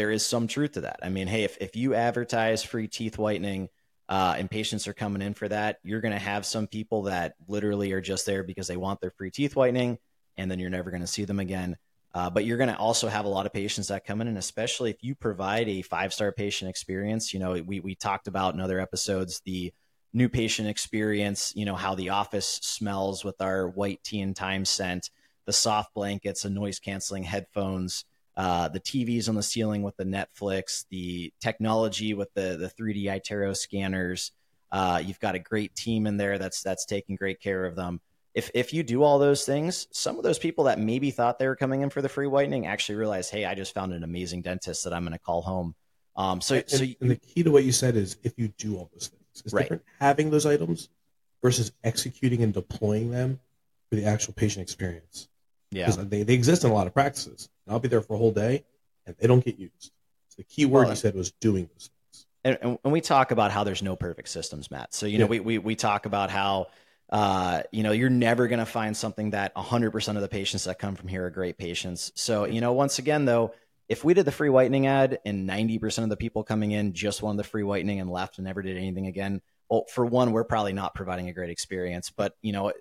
there 0.00 0.10
is 0.10 0.24
some 0.24 0.46
truth 0.46 0.72
to 0.72 0.80
that. 0.80 0.98
I 1.02 1.10
mean, 1.10 1.26
hey, 1.26 1.44
if 1.44 1.58
if 1.60 1.76
you 1.76 1.94
advertise 1.94 2.62
free 2.62 2.88
teeth 2.88 3.18
whitening 3.18 3.68
uh, 4.08 4.34
and 4.38 4.50
patients 4.50 4.88
are 4.88 4.94
coming 4.94 5.20
in 5.20 5.34
for 5.34 5.46
that, 5.46 5.76
you're 5.82 6.00
going 6.00 6.14
to 6.14 6.18
have 6.18 6.46
some 6.46 6.66
people 6.66 7.02
that 7.02 7.34
literally 7.48 7.92
are 7.92 8.00
just 8.00 8.24
there 8.24 8.42
because 8.42 8.66
they 8.66 8.78
want 8.78 9.02
their 9.02 9.10
free 9.10 9.30
teeth 9.30 9.54
whitening, 9.54 9.98
and 10.38 10.50
then 10.50 10.58
you're 10.58 10.70
never 10.70 10.90
going 10.90 11.02
to 11.02 11.06
see 11.06 11.26
them 11.26 11.38
again. 11.38 11.76
Uh, 12.14 12.30
but 12.30 12.46
you're 12.46 12.56
going 12.56 12.70
to 12.70 12.78
also 12.78 13.08
have 13.08 13.26
a 13.26 13.28
lot 13.28 13.44
of 13.44 13.52
patients 13.52 13.88
that 13.88 14.06
come 14.06 14.22
in, 14.22 14.28
and 14.28 14.38
especially 14.38 14.88
if 14.88 14.96
you 15.02 15.14
provide 15.14 15.68
a 15.68 15.82
five 15.82 16.14
star 16.14 16.32
patient 16.32 16.70
experience. 16.70 17.34
You 17.34 17.40
know, 17.40 17.52
we 17.62 17.80
we 17.80 17.94
talked 17.94 18.26
about 18.26 18.54
in 18.54 18.60
other 18.60 18.80
episodes 18.80 19.42
the 19.44 19.70
new 20.14 20.30
patient 20.30 20.66
experience. 20.66 21.52
You 21.54 21.66
know 21.66 21.76
how 21.76 21.94
the 21.94 22.08
office 22.08 22.58
smells 22.62 23.22
with 23.22 23.42
our 23.42 23.68
white 23.68 24.02
tea 24.02 24.22
and 24.22 24.34
thyme 24.34 24.64
scent, 24.64 25.10
the 25.44 25.52
soft 25.52 25.92
blankets, 25.92 26.44
the 26.44 26.48
noise 26.48 26.78
canceling 26.78 27.24
headphones 27.24 28.06
uh, 28.40 28.68
the 28.68 28.80
TVs 28.80 29.28
on 29.28 29.34
the 29.34 29.42
ceiling 29.42 29.82
with 29.82 29.98
the 29.98 30.04
Netflix, 30.04 30.86
the 30.88 31.30
technology 31.42 32.14
with 32.14 32.32
the 32.32 32.56
the 32.56 32.72
3D 32.82 33.04
iTero 33.04 33.54
scanners. 33.54 34.32
Uh, 34.72 35.02
you've 35.04 35.20
got 35.20 35.34
a 35.34 35.38
great 35.38 35.74
team 35.74 36.06
in 36.06 36.16
there 36.16 36.38
that's 36.38 36.62
that's 36.62 36.86
taking 36.86 37.16
great 37.16 37.38
care 37.38 37.66
of 37.66 37.76
them. 37.76 38.00
If 38.32 38.50
if 38.54 38.72
you 38.72 38.82
do 38.82 39.02
all 39.02 39.18
those 39.18 39.44
things, 39.44 39.88
some 39.92 40.16
of 40.16 40.22
those 40.22 40.38
people 40.38 40.64
that 40.64 40.78
maybe 40.78 41.10
thought 41.10 41.38
they 41.38 41.48
were 41.48 41.56
coming 41.56 41.82
in 41.82 41.90
for 41.90 42.00
the 42.00 42.08
free 42.08 42.28
whitening 42.28 42.66
actually 42.66 42.94
realize, 42.94 43.28
hey, 43.28 43.44
I 43.44 43.54
just 43.54 43.74
found 43.74 43.92
an 43.92 44.04
amazing 44.04 44.40
dentist 44.40 44.84
that 44.84 44.94
I'm 44.94 45.02
going 45.02 45.12
to 45.12 45.18
call 45.18 45.42
home. 45.42 45.74
Um, 46.16 46.40
so 46.40 46.54
and, 46.54 46.70
so 46.70 46.82
you, 46.82 46.94
and 47.02 47.10
the 47.10 47.16
key 47.16 47.42
to 47.42 47.50
what 47.50 47.64
you 47.64 47.72
said 47.72 47.94
is 47.94 48.16
if 48.22 48.38
you 48.38 48.48
do 48.56 48.78
all 48.78 48.88
those 48.94 49.08
things, 49.08 49.42
it's 49.44 49.52
right. 49.52 49.64
different 49.64 49.82
having 50.00 50.30
those 50.30 50.46
items 50.46 50.88
versus 51.42 51.72
executing 51.84 52.42
and 52.42 52.54
deploying 52.54 53.10
them 53.10 53.38
for 53.90 53.96
the 53.96 54.06
actual 54.06 54.32
patient 54.32 54.62
experience. 54.62 55.28
Yeah, 55.72 55.86
because 55.86 56.08
they, 56.08 56.22
they 56.22 56.34
exist 56.34 56.64
in 56.64 56.70
a 56.70 56.74
lot 56.74 56.86
of 56.86 56.94
practices. 56.94 57.50
I'll 57.70 57.80
be 57.80 57.88
there 57.88 58.00
for 58.00 58.14
a 58.14 58.18
whole 58.18 58.32
day, 58.32 58.64
and 59.06 59.16
they 59.18 59.26
don't 59.26 59.44
get 59.44 59.58
used. 59.58 59.92
So 60.28 60.36
the 60.38 60.44
key 60.44 60.66
word 60.66 60.82
well, 60.82 60.90
you 60.90 60.96
said 60.96 61.14
was 61.14 61.32
doing 61.32 61.68
those 61.72 61.90
things. 61.90 62.26
And, 62.42 62.78
and, 62.84 62.92
we 62.92 63.00
talk 63.00 63.32
about 63.32 63.52
how 63.52 63.64
there's 63.64 63.82
no 63.82 63.96
perfect 63.96 64.28
systems, 64.28 64.70
Matt. 64.70 64.94
So 64.94 65.06
you 65.06 65.18
know, 65.18 65.26
we, 65.26 65.40
we 65.40 65.58
we 65.58 65.74
talk 65.76 66.06
about 66.06 66.30
how 66.30 66.68
uh, 67.10 67.62
you 67.70 67.82
know 67.82 67.92
you're 67.92 68.10
never 68.10 68.48
going 68.48 68.60
to 68.60 68.66
find 68.66 68.96
something 68.96 69.30
that 69.30 69.54
100% 69.54 70.16
of 70.16 70.22
the 70.22 70.28
patients 70.28 70.64
that 70.64 70.78
come 70.78 70.94
from 70.94 71.08
here 71.08 71.26
are 71.26 71.30
great 71.30 71.58
patients. 71.58 72.12
So 72.14 72.44
you 72.46 72.60
know, 72.60 72.72
once 72.72 72.98
again, 72.98 73.24
though, 73.24 73.54
if 73.88 74.04
we 74.04 74.14
did 74.14 74.24
the 74.24 74.32
free 74.32 74.48
whitening 74.48 74.86
ad 74.86 75.18
and 75.24 75.48
90% 75.48 76.04
of 76.04 76.08
the 76.08 76.16
people 76.16 76.44
coming 76.44 76.70
in 76.70 76.92
just 76.92 77.22
wanted 77.22 77.38
the 77.38 77.44
free 77.44 77.64
whitening 77.64 78.00
and 78.00 78.08
left 78.08 78.38
and 78.38 78.46
never 78.46 78.62
did 78.62 78.76
anything 78.76 79.06
again, 79.06 79.42
well, 79.68 79.84
for 79.92 80.06
one, 80.06 80.32
we're 80.32 80.44
probably 80.44 80.72
not 80.72 80.94
providing 80.94 81.28
a 81.28 81.32
great 81.32 81.50
experience. 81.50 82.10
But 82.10 82.36
you 82.40 82.52
know, 82.52 82.72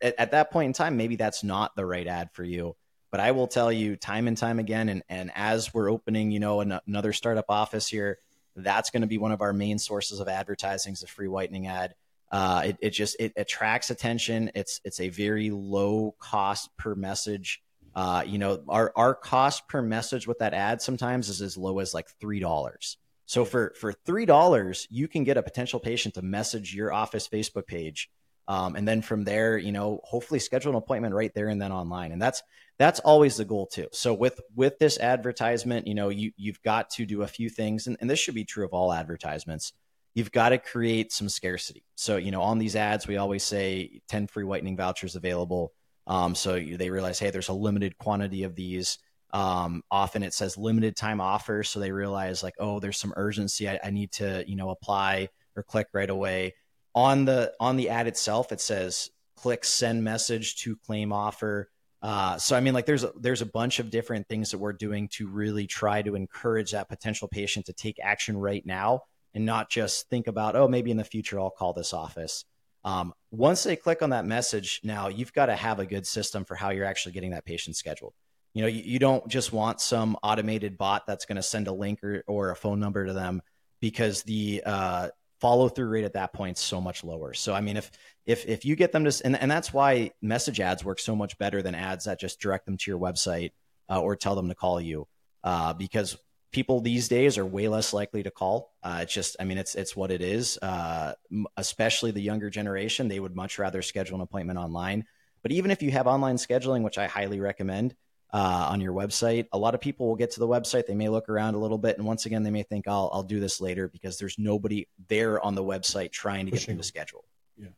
at, 0.00 0.14
at 0.18 0.30
that 0.30 0.50
point 0.50 0.68
in 0.68 0.72
time, 0.72 0.96
maybe 0.96 1.16
that's 1.16 1.44
not 1.44 1.74
the 1.76 1.84
right 1.84 2.06
ad 2.06 2.30
for 2.32 2.44
you. 2.44 2.76
But 3.12 3.20
I 3.20 3.32
will 3.32 3.46
tell 3.46 3.70
you 3.70 3.94
time 3.94 4.26
and 4.26 4.36
time 4.36 4.58
again, 4.58 4.88
and, 4.88 5.02
and 5.08 5.30
as 5.34 5.72
we're 5.72 5.90
opening, 5.90 6.30
you 6.30 6.40
know, 6.40 6.60
an, 6.60 6.80
another 6.86 7.12
startup 7.12 7.44
office 7.50 7.86
here, 7.86 8.18
that's 8.56 8.88
going 8.90 9.02
to 9.02 9.06
be 9.06 9.18
one 9.18 9.32
of 9.32 9.42
our 9.42 9.52
main 9.52 9.78
sources 9.78 10.18
of 10.18 10.28
advertising 10.28 10.94
is 10.94 11.02
a 11.02 11.06
free 11.06 11.28
whitening 11.28 11.66
ad. 11.66 11.94
Uh, 12.30 12.62
it, 12.66 12.76
it 12.80 12.90
just 12.90 13.16
it 13.20 13.34
attracts 13.36 13.90
attention. 13.90 14.50
It's 14.54 14.80
it's 14.84 14.98
a 14.98 15.10
very 15.10 15.50
low 15.50 16.14
cost 16.18 16.74
per 16.78 16.94
message. 16.94 17.62
Uh, 17.94 18.24
you 18.26 18.38
know, 18.38 18.62
our 18.68 18.90
our 18.96 19.14
cost 19.14 19.68
per 19.68 19.82
message 19.82 20.26
with 20.26 20.38
that 20.38 20.54
ad 20.54 20.80
sometimes 20.80 21.28
is 21.28 21.42
as 21.42 21.58
low 21.58 21.78
as 21.80 21.92
like 21.92 22.08
three 22.18 22.40
dollars. 22.40 22.96
So 23.26 23.44
for 23.44 23.74
for 23.78 23.92
three 23.92 24.24
dollars, 24.24 24.88
you 24.90 25.06
can 25.06 25.24
get 25.24 25.36
a 25.36 25.42
potential 25.42 25.78
patient 25.78 26.14
to 26.14 26.22
message 26.22 26.74
your 26.74 26.90
office 26.90 27.28
Facebook 27.28 27.66
page 27.66 28.10
um, 28.48 28.76
and 28.76 28.86
then 28.86 29.02
from 29.02 29.24
there, 29.24 29.56
you 29.56 29.72
know, 29.72 30.00
hopefully 30.04 30.40
schedule 30.40 30.72
an 30.72 30.76
appointment 30.76 31.14
right 31.14 31.32
there 31.34 31.48
and 31.48 31.60
then 31.60 31.72
online. 31.72 32.12
And 32.12 32.20
that's 32.20 32.42
that's 32.78 33.00
always 33.00 33.36
the 33.36 33.44
goal 33.44 33.66
too. 33.66 33.86
So 33.92 34.12
with 34.12 34.40
with 34.54 34.78
this 34.78 34.98
advertisement, 34.98 35.86
you 35.86 35.94
know, 35.94 36.08
you 36.08 36.32
you've 36.36 36.62
got 36.62 36.90
to 36.90 37.06
do 37.06 37.22
a 37.22 37.28
few 37.28 37.48
things, 37.48 37.86
and, 37.86 37.96
and 38.00 38.10
this 38.10 38.18
should 38.18 38.34
be 38.34 38.44
true 38.44 38.64
of 38.64 38.72
all 38.72 38.92
advertisements. 38.92 39.72
You've 40.14 40.32
got 40.32 40.50
to 40.50 40.58
create 40.58 41.12
some 41.12 41.28
scarcity. 41.28 41.84
So 41.94 42.16
you 42.16 42.30
know, 42.30 42.42
on 42.42 42.58
these 42.58 42.76
ads, 42.76 43.06
we 43.06 43.16
always 43.16 43.44
say 43.44 44.00
ten 44.08 44.26
free 44.26 44.44
whitening 44.44 44.76
vouchers 44.76 45.16
available. 45.16 45.72
Um, 46.08 46.34
so 46.34 46.58
they 46.58 46.90
realize, 46.90 47.20
hey, 47.20 47.30
there's 47.30 47.48
a 47.48 47.52
limited 47.54 47.96
quantity 47.98 48.42
of 48.42 48.56
these. 48.56 48.98
Um, 49.32 49.82
often 49.90 50.24
it 50.24 50.34
says 50.34 50.58
limited 50.58 50.96
time 50.96 51.20
offer, 51.20 51.62
so 51.62 51.78
they 51.78 51.92
realize 51.92 52.42
like, 52.42 52.54
oh, 52.58 52.80
there's 52.80 52.98
some 52.98 53.14
urgency. 53.16 53.68
I, 53.68 53.78
I 53.84 53.90
need 53.90 54.10
to 54.12 54.44
you 54.48 54.56
know 54.56 54.70
apply 54.70 55.28
or 55.54 55.62
click 55.62 55.86
right 55.92 56.10
away 56.10 56.54
on 56.94 57.24
the 57.24 57.52
on 57.58 57.76
the 57.76 57.88
ad 57.88 58.06
itself 58.06 58.52
it 58.52 58.60
says 58.60 59.10
click 59.36 59.64
send 59.64 60.04
message 60.04 60.56
to 60.56 60.76
claim 60.76 61.12
offer. 61.12 61.68
Uh, 62.00 62.36
so 62.36 62.56
i 62.56 62.60
mean 62.60 62.74
like 62.74 62.84
there's 62.84 63.04
a, 63.04 63.12
there's 63.20 63.42
a 63.42 63.46
bunch 63.46 63.78
of 63.78 63.88
different 63.88 64.26
things 64.26 64.50
that 64.50 64.58
we're 64.58 64.72
doing 64.72 65.06
to 65.06 65.28
really 65.28 65.68
try 65.68 66.02
to 66.02 66.16
encourage 66.16 66.72
that 66.72 66.88
potential 66.88 67.28
patient 67.28 67.66
to 67.66 67.72
take 67.72 67.96
action 68.02 68.36
right 68.36 68.66
now 68.66 69.00
and 69.34 69.46
not 69.46 69.70
just 69.70 70.08
think 70.08 70.26
about 70.26 70.56
oh 70.56 70.66
maybe 70.66 70.90
in 70.90 70.96
the 70.96 71.04
future 71.04 71.38
i'll 71.38 71.50
call 71.50 71.72
this 71.72 71.92
office. 71.92 72.44
Um, 72.84 73.14
once 73.30 73.62
they 73.62 73.76
click 73.76 74.02
on 74.02 74.10
that 74.10 74.24
message 74.24 74.80
now 74.82 75.06
you've 75.06 75.32
got 75.32 75.46
to 75.46 75.54
have 75.54 75.78
a 75.78 75.86
good 75.86 76.04
system 76.04 76.44
for 76.44 76.56
how 76.56 76.70
you're 76.70 76.84
actually 76.84 77.12
getting 77.12 77.30
that 77.30 77.44
patient 77.44 77.76
scheduled. 77.76 78.14
You 78.54 78.62
know 78.62 78.68
you, 78.68 78.82
you 78.82 78.98
don't 78.98 79.28
just 79.28 79.52
want 79.52 79.80
some 79.80 80.16
automated 80.24 80.76
bot 80.76 81.06
that's 81.06 81.24
going 81.24 81.36
to 81.36 81.42
send 81.42 81.68
a 81.68 81.72
link 81.72 82.02
or, 82.02 82.24
or 82.26 82.50
a 82.50 82.56
phone 82.56 82.80
number 82.80 83.06
to 83.06 83.12
them 83.12 83.42
because 83.80 84.24
the 84.24 84.62
uh, 84.66 85.08
follow 85.42 85.68
through 85.68 85.88
rate 85.88 86.04
at 86.04 86.12
that 86.14 86.32
point 86.32 86.56
so 86.56 86.80
much 86.80 87.02
lower. 87.02 87.34
So 87.34 87.52
I 87.52 87.60
mean, 87.60 87.76
if 87.76 87.90
if 88.24 88.46
if 88.46 88.64
you 88.64 88.76
get 88.76 88.92
them 88.92 89.04
to, 89.04 89.20
and, 89.24 89.36
and 89.36 89.50
that's 89.50 89.72
why 89.72 90.12
message 90.22 90.60
ads 90.60 90.84
work 90.84 91.00
so 91.00 91.16
much 91.16 91.36
better 91.36 91.60
than 91.62 91.74
ads 91.74 92.04
that 92.04 92.20
just 92.20 92.40
direct 92.40 92.64
them 92.64 92.76
to 92.76 92.90
your 92.90 93.00
website 93.00 93.50
uh, 93.90 94.00
or 94.00 94.14
tell 94.14 94.36
them 94.36 94.48
to 94.48 94.54
call 94.54 94.80
you, 94.80 95.08
uh, 95.42 95.72
because 95.74 96.16
people 96.52 96.80
these 96.80 97.08
days 97.08 97.38
are 97.38 97.46
way 97.46 97.66
less 97.66 97.92
likely 97.92 98.22
to 98.22 98.30
call. 98.30 98.72
Uh, 98.82 99.00
it's 99.02 99.12
just, 99.12 99.36
I 99.40 99.44
mean, 99.44 99.58
it's 99.58 99.74
it's 99.74 99.96
what 99.96 100.10
it 100.12 100.22
is. 100.22 100.58
Uh, 100.62 101.14
especially 101.56 102.12
the 102.12 102.22
younger 102.22 102.48
generation, 102.48 103.08
they 103.08 103.18
would 103.18 103.34
much 103.34 103.58
rather 103.58 103.82
schedule 103.82 104.16
an 104.16 104.22
appointment 104.22 104.58
online. 104.58 105.04
But 105.42 105.50
even 105.52 105.72
if 105.72 105.82
you 105.82 105.90
have 105.90 106.06
online 106.06 106.36
scheduling, 106.36 106.82
which 106.84 106.98
I 106.98 107.08
highly 107.08 107.40
recommend, 107.40 107.96
uh, 108.32 108.68
on 108.70 108.80
your 108.80 108.92
website. 108.92 109.46
A 109.52 109.58
lot 109.58 109.74
of 109.74 109.80
people 109.80 110.08
will 110.08 110.16
get 110.16 110.30
to 110.32 110.40
the 110.40 110.48
website, 110.48 110.86
they 110.86 110.94
may 110.94 111.08
look 111.08 111.28
around 111.28 111.54
a 111.54 111.58
little 111.58 111.78
bit, 111.78 111.98
and 111.98 112.06
once 112.06 112.26
again, 112.26 112.42
they 112.42 112.50
may 112.50 112.62
think, 112.62 112.88
"I'll 112.88 113.10
I'll 113.12 113.22
do 113.22 113.40
this 113.40 113.60
later," 113.60 113.88
because 113.88 114.18
there's 114.18 114.38
nobody 114.38 114.88
there 115.08 115.40
on 115.40 115.54
the 115.54 115.62
website 115.62 116.12
trying 116.12 116.46
to 116.46 116.52
get 116.52 116.66
them 116.66 116.78
to 116.78 116.82
schedule. 116.82 117.24
Yeah. 117.58 117.68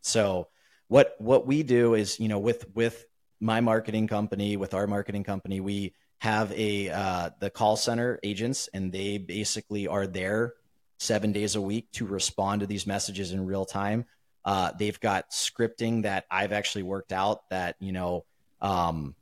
So 0.00 0.48
what 0.88 1.14
what 1.18 1.46
we 1.46 1.62
do 1.62 1.94
is, 1.94 2.18
you 2.18 2.28
know, 2.28 2.38
with 2.38 2.64
with 2.74 3.06
my 3.40 3.60
marketing 3.60 4.06
company, 4.08 4.56
with 4.56 4.72
our 4.72 4.86
marketing 4.86 5.24
company, 5.24 5.60
we 5.60 5.94
have 6.18 6.52
a 6.52 6.88
uh, 6.88 7.30
the 7.40 7.50
call 7.50 7.76
center 7.76 8.18
agents, 8.22 8.68
and 8.72 8.92
they 8.92 9.18
basically 9.18 9.88
are 9.88 10.06
there 10.06 10.54
seven 10.98 11.32
days 11.32 11.56
a 11.56 11.60
week 11.60 11.90
to 11.92 12.06
respond 12.06 12.60
to 12.60 12.66
these 12.66 12.86
messages 12.86 13.32
in 13.32 13.44
real 13.44 13.66
time. 13.66 14.06
Uh, 14.44 14.72
they've 14.78 15.00
got 15.00 15.30
scripting 15.30 16.04
that 16.04 16.24
I've 16.30 16.52
actually 16.52 16.84
worked 16.84 17.12
out 17.12 17.48
that 17.50 17.76
you 17.78 17.92
know. 17.92 18.24
Um, 18.62 19.16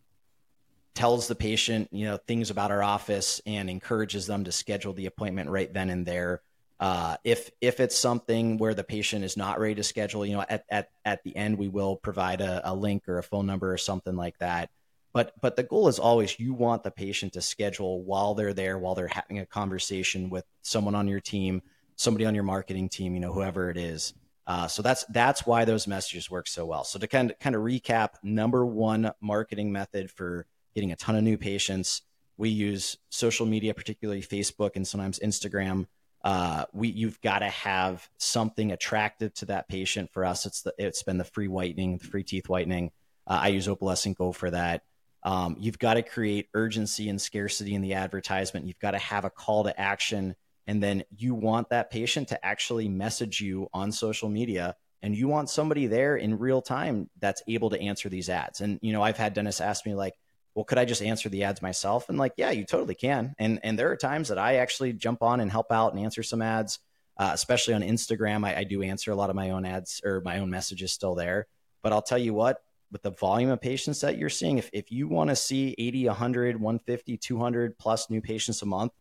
tells 1.00 1.28
the 1.28 1.34
patient, 1.34 1.88
you 1.92 2.04
know, 2.04 2.18
things 2.18 2.50
about 2.50 2.70
our 2.70 2.82
office 2.82 3.40
and 3.46 3.70
encourages 3.70 4.26
them 4.26 4.44
to 4.44 4.52
schedule 4.52 4.92
the 4.92 5.06
appointment 5.06 5.48
right 5.48 5.72
then 5.72 5.88
and 5.88 6.04
there. 6.04 6.42
Uh, 6.78 7.16
if 7.24 7.50
if 7.62 7.80
it's 7.80 7.96
something 7.96 8.58
where 8.58 8.74
the 8.74 8.84
patient 8.84 9.24
is 9.24 9.34
not 9.34 9.58
ready 9.58 9.74
to 9.74 9.82
schedule, 9.82 10.26
you 10.26 10.34
know, 10.34 10.44
at 10.46 10.66
at, 10.68 10.90
at 11.06 11.24
the 11.24 11.34
end 11.34 11.56
we 11.56 11.68
will 11.68 11.96
provide 11.96 12.42
a, 12.42 12.70
a 12.70 12.74
link 12.74 13.08
or 13.08 13.16
a 13.16 13.22
phone 13.22 13.46
number 13.46 13.72
or 13.72 13.78
something 13.78 14.14
like 14.14 14.36
that. 14.40 14.68
But 15.14 15.32
but 15.40 15.56
the 15.56 15.62
goal 15.62 15.88
is 15.88 15.98
always 15.98 16.38
you 16.38 16.52
want 16.52 16.82
the 16.82 16.90
patient 16.90 17.32
to 17.32 17.40
schedule 17.40 18.02
while 18.02 18.34
they're 18.34 18.52
there, 18.52 18.78
while 18.78 18.94
they're 18.94 19.08
having 19.08 19.38
a 19.38 19.46
conversation 19.46 20.28
with 20.28 20.44
someone 20.60 20.94
on 20.94 21.08
your 21.08 21.20
team, 21.20 21.62
somebody 21.96 22.26
on 22.26 22.34
your 22.34 22.44
marketing 22.44 22.90
team, 22.90 23.14
you 23.14 23.20
know, 23.20 23.32
whoever 23.32 23.70
it 23.70 23.78
is. 23.78 24.12
Uh, 24.46 24.66
so 24.66 24.82
that's 24.82 25.04
that's 25.04 25.46
why 25.46 25.64
those 25.64 25.86
messages 25.86 26.30
work 26.30 26.46
so 26.46 26.66
well. 26.66 26.84
So 26.84 26.98
to 26.98 27.06
kind 27.06 27.30
of 27.30 27.38
kind 27.38 27.56
of 27.56 27.62
recap, 27.62 28.16
number 28.22 28.66
one 28.66 29.12
marketing 29.22 29.72
method 29.72 30.10
for 30.10 30.46
getting 30.74 30.92
a 30.92 30.96
ton 30.96 31.16
of 31.16 31.22
new 31.22 31.38
patients. 31.38 32.02
We 32.36 32.48
use 32.48 32.96
social 33.10 33.46
media, 33.46 33.74
particularly 33.74 34.22
Facebook 34.22 34.76
and 34.76 34.86
sometimes 34.86 35.18
Instagram. 35.18 35.86
Uh, 36.22 36.64
we 36.72 36.88
you've 36.88 37.20
got 37.20 37.40
to 37.40 37.48
have 37.48 38.08
something 38.18 38.72
attractive 38.72 39.32
to 39.34 39.46
that 39.46 39.68
patient. 39.68 40.10
For 40.12 40.24
us, 40.24 40.46
it's 40.46 40.62
the, 40.62 40.74
it's 40.78 41.02
been 41.02 41.18
the 41.18 41.24
free 41.24 41.48
whitening, 41.48 41.98
the 41.98 42.06
free 42.06 42.24
teeth 42.24 42.48
whitening. 42.48 42.90
Uh, 43.26 43.40
I 43.42 43.48
use 43.48 43.66
Opalescence 43.66 44.16
Go 44.16 44.32
for 44.32 44.50
that. 44.50 44.82
Um, 45.22 45.56
you've 45.58 45.78
got 45.78 45.94
to 45.94 46.02
create 46.02 46.48
urgency 46.54 47.08
and 47.08 47.20
scarcity 47.20 47.74
in 47.74 47.82
the 47.82 47.94
advertisement. 47.94 48.66
You've 48.66 48.78
got 48.78 48.92
to 48.92 48.98
have 48.98 49.24
a 49.24 49.30
call 49.30 49.64
to 49.64 49.78
action, 49.78 50.34
and 50.66 50.82
then 50.82 51.04
you 51.14 51.34
want 51.34 51.70
that 51.70 51.90
patient 51.90 52.28
to 52.28 52.44
actually 52.44 52.88
message 52.88 53.40
you 53.40 53.68
on 53.72 53.92
social 53.92 54.28
media 54.28 54.76
and 55.02 55.16
you 55.16 55.28
want 55.28 55.48
somebody 55.48 55.86
there 55.86 56.16
in 56.16 56.38
real 56.38 56.60
time 56.60 57.08
that's 57.18 57.42
able 57.48 57.70
to 57.70 57.80
answer 57.80 58.08
these 58.08 58.28
ads. 58.28 58.60
And 58.60 58.78
you 58.82 58.92
know, 58.92 59.02
I've 59.02 59.16
had 59.16 59.34
dentists 59.34 59.60
ask 59.60 59.86
me 59.86 59.94
like, 59.94 60.14
well, 60.54 60.64
could 60.64 60.78
I 60.78 60.84
just 60.84 61.02
answer 61.02 61.28
the 61.28 61.44
ads 61.44 61.62
myself? 61.62 62.08
And 62.08 62.18
like, 62.18 62.34
yeah, 62.36 62.50
you 62.50 62.64
totally 62.64 62.94
can. 62.94 63.34
And 63.38 63.60
and 63.62 63.78
there 63.78 63.90
are 63.90 63.96
times 63.96 64.28
that 64.28 64.38
I 64.38 64.56
actually 64.56 64.92
jump 64.92 65.22
on 65.22 65.40
and 65.40 65.50
help 65.50 65.70
out 65.70 65.94
and 65.94 66.02
answer 66.04 66.22
some 66.22 66.42
ads. 66.42 66.78
uh, 67.20 67.32
especially 67.34 67.74
on 67.74 67.82
Instagram. 67.82 68.46
I, 68.46 68.56
I 68.56 68.64
do 68.64 68.82
answer 68.82 69.12
a 69.12 69.14
lot 69.14 69.28
of 69.28 69.36
my 69.36 69.50
own 69.50 69.66
ads 69.66 70.00
or 70.02 70.22
my 70.24 70.38
own 70.38 70.48
messages 70.48 70.90
still 70.90 71.14
there. 71.14 71.46
But 71.82 71.92
I'll 71.92 72.00
tell 72.00 72.18
you 72.18 72.32
what, 72.32 72.62
with 72.90 73.02
the 73.02 73.10
volume 73.10 73.50
of 73.50 73.60
patients 73.60 74.00
that 74.00 74.16
you're 74.16 74.30
seeing, 74.30 74.56
if, 74.56 74.70
if 74.72 74.90
you 74.90 75.06
want 75.06 75.28
to 75.28 75.36
see 75.36 75.74
80, 75.76 76.06
100, 76.06 76.56
150, 76.58 77.16
200 77.18 77.78
plus 77.78 78.08
new 78.08 78.22
patients 78.22 78.62
a 78.62 78.66
month, 78.66 78.92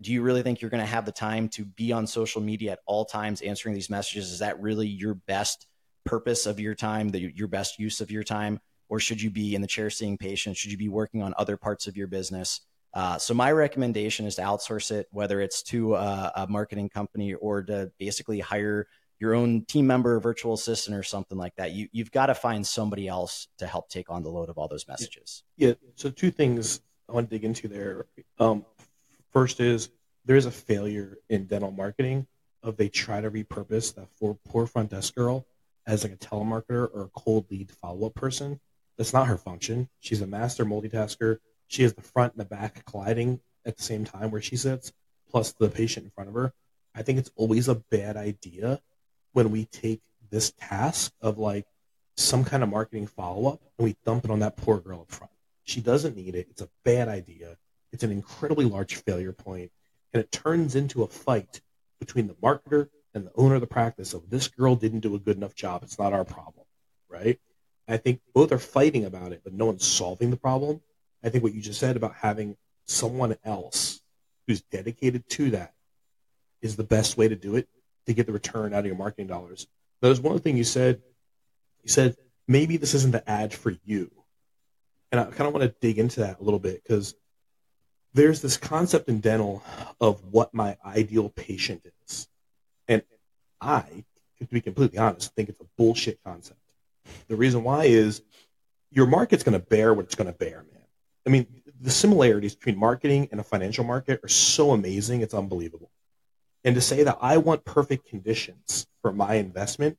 do 0.00 0.12
you 0.12 0.22
really 0.22 0.42
think 0.42 0.60
you're 0.60 0.70
going 0.70 0.82
to 0.82 0.86
have 0.86 1.06
the 1.06 1.12
time 1.12 1.48
to 1.50 1.64
be 1.64 1.90
on 1.90 2.06
social 2.06 2.40
media 2.40 2.72
at 2.72 2.78
all 2.86 3.04
times 3.04 3.42
answering 3.42 3.74
these 3.74 3.90
messages? 3.90 4.30
Is 4.30 4.38
that 4.38 4.60
really 4.60 4.86
your 4.86 5.14
best 5.14 5.66
purpose 6.04 6.46
of 6.46 6.60
your 6.60 6.76
time, 6.76 7.08
the, 7.08 7.32
your 7.34 7.48
best 7.48 7.80
use 7.80 8.00
of 8.00 8.12
your 8.12 8.22
time? 8.22 8.60
Or 8.94 9.00
should 9.00 9.20
you 9.20 9.28
be 9.28 9.56
in 9.56 9.60
the 9.60 9.66
chair 9.66 9.90
seeing 9.90 10.16
patients? 10.16 10.56
Should 10.56 10.70
you 10.70 10.78
be 10.78 10.88
working 10.88 11.20
on 11.20 11.34
other 11.36 11.56
parts 11.56 11.88
of 11.88 11.96
your 11.96 12.06
business? 12.06 12.60
Uh, 12.92 13.18
so 13.18 13.34
my 13.34 13.50
recommendation 13.50 14.24
is 14.24 14.36
to 14.36 14.42
outsource 14.42 14.92
it, 14.92 15.08
whether 15.10 15.40
it's 15.40 15.64
to 15.64 15.96
a, 15.96 16.32
a, 16.36 16.46
marketing 16.46 16.88
company 16.88 17.34
or 17.34 17.64
to 17.64 17.90
basically 17.98 18.38
hire 18.38 18.86
your 19.18 19.34
own 19.34 19.64
team 19.64 19.88
member, 19.88 20.20
virtual 20.20 20.54
assistant, 20.54 20.96
or 20.96 21.02
something 21.02 21.36
like 21.36 21.56
that. 21.56 21.72
You, 21.72 21.88
you've 21.90 22.12
got 22.12 22.26
to 22.26 22.36
find 22.36 22.64
somebody 22.64 23.08
else 23.08 23.48
to 23.58 23.66
help 23.66 23.88
take 23.88 24.10
on 24.10 24.22
the 24.22 24.28
load 24.28 24.48
of 24.48 24.58
all 24.58 24.68
those 24.68 24.86
messages. 24.86 25.42
Yeah. 25.56 25.72
So 25.96 26.08
two 26.08 26.30
things 26.30 26.80
I 27.08 27.14
want 27.14 27.28
to 27.28 27.34
dig 27.34 27.44
into 27.44 27.66
there. 27.66 28.06
Um, 28.38 28.64
first 29.32 29.58
is 29.58 29.88
there 30.24 30.36
is 30.36 30.46
a 30.46 30.52
failure 30.52 31.18
in 31.28 31.46
dental 31.46 31.72
marketing 31.72 32.28
of 32.62 32.76
they 32.76 32.90
try 32.90 33.20
to 33.20 33.28
repurpose 33.28 33.92
that 33.96 34.06
for 34.20 34.38
poor 34.46 34.68
front 34.68 34.90
desk 34.90 35.16
girl 35.16 35.48
as 35.84 36.04
like 36.04 36.12
a 36.12 36.16
telemarketer 36.16 36.88
or 36.94 37.10
a 37.12 37.20
cold 37.20 37.50
lead 37.50 37.72
follow 37.72 38.06
up 38.06 38.14
person. 38.14 38.60
That's 38.96 39.12
not 39.12 39.26
her 39.26 39.36
function. 39.36 39.88
She's 40.00 40.20
a 40.20 40.26
master 40.26 40.64
multitasker 40.64 41.38
she 41.66 41.82
has 41.82 41.94
the 41.94 42.02
front 42.02 42.34
and 42.34 42.40
the 42.40 42.44
back 42.44 42.84
colliding 42.84 43.40
at 43.64 43.76
the 43.76 43.82
same 43.82 44.04
time 44.04 44.30
where 44.30 44.42
she 44.42 44.56
sits, 44.56 44.92
plus 45.30 45.52
the 45.52 45.68
patient 45.68 46.04
in 46.04 46.10
front 46.10 46.28
of 46.28 46.34
her. 46.34 46.52
I 46.94 47.02
think 47.02 47.18
it's 47.18 47.30
always 47.36 47.68
a 47.68 47.74
bad 47.74 48.16
idea 48.16 48.80
when 49.32 49.50
we 49.50 49.64
take 49.66 50.00
this 50.30 50.52
task 50.52 51.12
of 51.20 51.38
like 51.38 51.66
some 52.16 52.44
kind 52.44 52.62
of 52.62 52.68
marketing 52.68 53.06
follow 53.06 53.52
up 53.52 53.60
and 53.78 53.84
we 53.84 53.96
dump 54.04 54.24
it 54.24 54.30
on 54.30 54.40
that 54.40 54.56
poor 54.56 54.78
girl 54.78 55.00
up 55.00 55.10
front. 55.10 55.32
She 55.64 55.80
doesn't 55.80 56.16
need 56.16 56.34
it. 56.34 56.46
It's 56.50 56.62
a 56.62 56.68
bad 56.84 57.08
idea. 57.08 57.56
It's 57.92 58.04
an 58.04 58.12
incredibly 58.12 58.66
large 58.66 58.96
failure 58.96 59.32
point, 59.32 59.72
and 60.12 60.20
it 60.22 60.30
turns 60.30 60.74
into 60.74 61.02
a 61.02 61.08
fight 61.08 61.60
between 61.98 62.26
the 62.26 62.34
marketer 62.34 62.88
and 63.14 63.26
the 63.26 63.32
owner 63.36 63.54
of 63.54 63.60
the 63.60 63.66
practice 63.66 64.14
of 64.14 64.30
this 64.30 64.48
girl 64.48 64.76
didn't 64.76 65.00
do 65.00 65.14
a 65.14 65.18
good 65.18 65.36
enough 65.36 65.54
job. 65.54 65.82
It's 65.82 65.98
not 65.98 66.12
our 66.12 66.24
problem, 66.24 66.66
right? 67.08 67.40
I 67.86 67.96
think 67.98 68.20
both 68.34 68.52
are 68.52 68.58
fighting 68.58 69.04
about 69.04 69.32
it, 69.32 69.42
but 69.44 69.52
no 69.52 69.66
one's 69.66 69.86
solving 69.86 70.30
the 70.30 70.36
problem. 70.36 70.80
I 71.22 71.28
think 71.28 71.44
what 71.44 71.54
you 71.54 71.60
just 71.60 71.80
said 71.80 71.96
about 71.96 72.14
having 72.14 72.56
someone 72.86 73.36
else 73.44 74.00
who's 74.46 74.62
dedicated 74.62 75.28
to 75.30 75.50
that 75.50 75.74
is 76.62 76.76
the 76.76 76.84
best 76.84 77.16
way 77.16 77.28
to 77.28 77.36
do 77.36 77.56
it 77.56 77.68
to 78.06 78.14
get 78.14 78.26
the 78.26 78.32
return 78.32 78.72
out 78.72 78.80
of 78.80 78.86
your 78.86 78.96
marketing 78.96 79.26
dollars. 79.26 79.66
There's 80.00 80.20
one 80.20 80.38
thing 80.38 80.56
you 80.56 80.64
said. 80.64 81.02
You 81.82 81.90
said 81.90 82.16
maybe 82.48 82.76
this 82.76 82.94
isn't 82.94 83.12
the 83.12 83.28
ad 83.28 83.52
for 83.52 83.74
you, 83.84 84.10
and 85.12 85.20
I 85.20 85.24
kind 85.24 85.46
of 85.48 85.54
want 85.54 85.62
to 85.64 85.74
dig 85.80 85.98
into 85.98 86.20
that 86.20 86.40
a 86.40 86.42
little 86.42 86.58
bit 86.58 86.82
because 86.82 87.14
there's 88.14 88.40
this 88.40 88.56
concept 88.56 89.08
in 89.08 89.20
dental 89.20 89.62
of 90.00 90.24
what 90.24 90.54
my 90.54 90.76
ideal 90.84 91.28
patient 91.28 91.82
is, 92.06 92.28
and 92.88 93.02
I, 93.60 94.04
to 94.38 94.46
be 94.46 94.60
completely 94.60 94.98
honest, 94.98 95.34
think 95.34 95.48
it's 95.48 95.60
a 95.60 95.66
bullshit 95.76 96.20
concept. 96.24 96.58
The 97.28 97.36
reason 97.36 97.64
why 97.64 97.84
is 97.84 98.22
your 98.90 99.06
market's 99.06 99.42
going 99.42 99.58
to 99.58 99.66
bear 99.66 99.92
what 99.92 100.04
it's 100.04 100.14
going 100.14 100.32
to 100.32 100.38
bear, 100.38 100.64
man. 100.72 100.82
I 101.26 101.30
mean, 101.30 101.46
the 101.80 101.90
similarities 101.90 102.54
between 102.54 102.78
marketing 102.78 103.28
and 103.30 103.40
a 103.40 103.44
financial 103.44 103.84
market 103.84 104.20
are 104.22 104.28
so 104.28 104.70
amazing, 104.70 105.22
it's 105.22 105.34
unbelievable. 105.34 105.90
And 106.64 106.74
to 106.76 106.80
say 106.80 107.02
that 107.02 107.18
I 107.20 107.38
want 107.38 107.64
perfect 107.64 108.08
conditions 108.08 108.86
for 109.02 109.12
my 109.12 109.34
investment, 109.34 109.98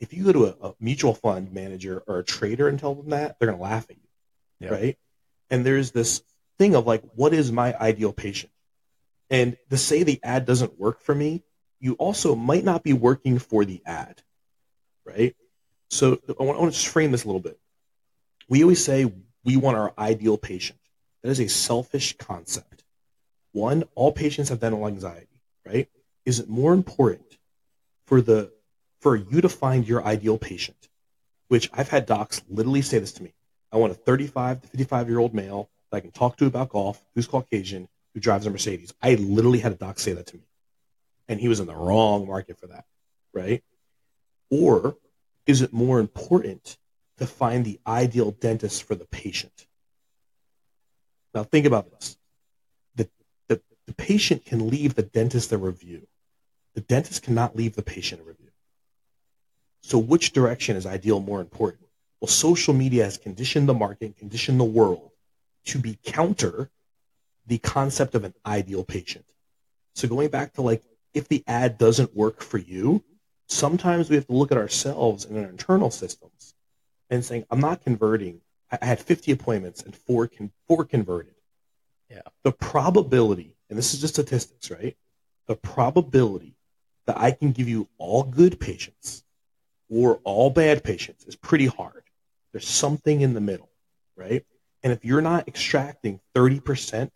if 0.00 0.12
you 0.12 0.24
go 0.24 0.32
to 0.32 0.46
a, 0.46 0.68
a 0.68 0.74
mutual 0.80 1.14
fund 1.14 1.52
manager 1.52 2.02
or 2.06 2.18
a 2.18 2.24
trader 2.24 2.68
and 2.68 2.78
tell 2.78 2.94
them 2.94 3.10
that, 3.10 3.36
they're 3.38 3.48
going 3.48 3.58
to 3.58 3.62
laugh 3.62 3.86
at 3.90 3.96
you, 3.96 4.08
yeah. 4.60 4.70
right? 4.70 4.98
And 5.50 5.64
there's 5.64 5.90
this 5.90 6.22
thing 6.58 6.74
of 6.74 6.86
like, 6.86 7.02
what 7.14 7.34
is 7.34 7.52
my 7.52 7.74
ideal 7.78 8.12
patient? 8.12 8.52
And 9.28 9.56
to 9.70 9.76
say 9.76 10.02
the 10.02 10.20
ad 10.22 10.46
doesn't 10.46 10.78
work 10.78 11.00
for 11.02 11.14
me, 11.14 11.42
you 11.80 11.94
also 11.94 12.34
might 12.34 12.64
not 12.64 12.82
be 12.82 12.92
working 12.92 13.38
for 13.38 13.64
the 13.64 13.82
ad, 13.84 14.22
right? 15.04 15.34
So 15.90 16.18
I 16.28 16.42
want, 16.42 16.58
I 16.58 16.60
want 16.62 16.72
to 16.72 16.78
just 16.78 16.92
frame 16.92 17.12
this 17.12 17.24
a 17.24 17.26
little 17.26 17.40
bit. 17.40 17.58
We 18.48 18.62
always 18.62 18.84
say 18.84 19.12
we 19.44 19.56
want 19.56 19.76
our 19.76 19.92
ideal 19.98 20.38
patient. 20.38 20.78
That 21.22 21.30
is 21.30 21.40
a 21.40 21.48
selfish 21.48 22.16
concept. 22.16 22.84
One, 23.52 23.84
all 23.94 24.12
patients 24.12 24.50
have 24.50 24.60
dental 24.60 24.86
anxiety, 24.86 25.40
right? 25.64 25.88
Is 26.24 26.40
it 26.40 26.48
more 26.48 26.72
important 26.72 27.38
for 28.06 28.20
the 28.20 28.52
for 29.00 29.16
you 29.16 29.40
to 29.40 29.48
find 29.48 29.86
your 29.86 30.04
ideal 30.04 30.38
patient? 30.38 30.88
Which 31.48 31.70
I've 31.72 31.88
had 31.88 32.06
docs 32.06 32.42
literally 32.48 32.82
say 32.82 32.98
this 32.98 33.12
to 33.14 33.22
me. 33.22 33.32
I 33.72 33.76
want 33.78 33.92
a 33.92 33.94
35 33.94 34.62
to 34.62 34.68
55 34.68 35.08
year 35.08 35.18
old 35.18 35.34
male 35.34 35.70
that 35.90 35.98
I 35.98 36.00
can 36.00 36.10
talk 36.10 36.36
to 36.38 36.46
about 36.46 36.70
golf, 36.70 37.02
who's 37.14 37.26
Caucasian, 37.26 37.88
who 38.14 38.20
drives 38.20 38.46
a 38.46 38.50
Mercedes. 38.50 38.92
I 39.02 39.14
literally 39.14 39.60
had 39.60 39.72
a 39.72 39.76
doc 39.76 39.98
say 39.98 40.12
that 40.12 40.26
to 40.28 40.36
me. 40.36 40.42
And 41.28 41.40
he 41.40 41.48
was 41.48 41.60
in 41.60 41.66
the 41.66 41.74
wrong 41.74 42.26
market 42.26 42.58
for 42.58 42.68
that, 42.68 42.84
right? 43.32 43.62
Or 44.50 44.96
is 45.46 45.62
it 45.62 45.72
more 45.72 46.00
important 46.00 46.76
to 47.18 47.26
find 47.26 47.64
the 47.64 47.80
ideal 47.86 48.32
dentist 48.32 48.82
for 48.82 48.94
the 48.94 49.06
patient. 49.06 49.66
Now 51.34 51.44
think 51.44 51.66
about 51.66 51.90
this. 51.90 52.16
The, 52.96 53.08
the, 53.48 53.60
the 53.86 53.94
patient 53.94 54.44
can 54.44 54.68
leave 54.68 54.94
the 54.94 55.02
dentist 55.02 55.52
a 55.52 55.58
review. 55.58 56.06
The 56.74 56.80
dentist 56.82 57.22
cannot 57.22 57.56
leave 57.56 57.74
the 57.74 57.82
patient 57.82 58.20
a 58.20 58.24
review. 58.24 58.50
So 59.82 59.98
which 59.98 60.32
direction 60.32 60.76
is 60.76 60.84
ideal 60.84 61.20
more 61.20 61.40
important? 61.40 61.86
Well, 62.20 62.28
social 62.28 62.74
media 62.74 63.04
has 63.04 63.18
conditioned 63.18 63.68
the 63.68 63.74
market, 63.74 64.16
conditioned 64.16 64.58
the 64.58 64.64
world 64.64 65.10
to 65.66 65.78
be 65.78 65.98
counter 66.04 66.70
the 67.46 67.58
concept 67.58 68.14
of 68.14 68.24
an 68.24 68.34
ideal 68.44 68.84
patient. 68.84 69.24
So 69.94 70.08
going 70.08 70.28
back 70.28 70.54
to 70.54 70.62
like, 70.62 70.82
if 71.14 71.28
the 71.28 71.44
ad 71.46 71.78
doesn't 71.78 72.14
work 72.16 72.42
for 72.42 72.58
you, 72.58 73.02
sometimes 73.48 74.08
we 74.08 74.16
have 74.16 74.26
to 74.26 74.32
look 74.32 74.52
at 74.52 74.58
ourselves 74.58 75.24
and 75.24 75.38
our 75.38 75.44
internal 75.44 75.90
systems 75.90 76.54
and 77.10 77.24
saying, 77.24 77.44
I'm 77.50 77.60
not 77.60 77.82
converting. 77.82 78.40
I 78.70 78.84
had 78.84 79.00
50 79.00 79.32
appointments 79.32 79.82
and 79.82 79.94
four, 79.94 80.26
con- 80.26 80.52
four 80.66 80.84
converted. 80.84 81.34
Yeah. 82.10 82.22
The 82.42 82.52
probability, 82.52 83.56
and 83.68 83.78
this 83.78 83.94
is 83.94 84.00
just 84.00 84.14
statistics, 84.14 84.70
right? 84.70 84.96
The 85.46 85.56
probability 85.56 86.56
that 87.06 87.18
I 87.18 87.30
can 87.30 87.52
give 87.52 87.68
you 87.68 87.88
all 87.98 88.24
good 88.24 88.58
patients 88.58 89.24
or 89.88 90.20
all 90.24 90.50
bad 90.50 90.82
patients 90.82 91.24
is 91.24 91.36
pretty 91.36 91.66
hard. 91.66 92.02
There's 92.52 92.68
something 92.68 93.20
in 93.20 93.34
the 93.34 93.40
middle, 93.40 93.70
right? 94.16 94.44
And 94.82 94.92
if 94.92 95.04
you're 95.04 95.20
not 95.20 95.48
extracting 95.48 96.20
30% 96.34 97.10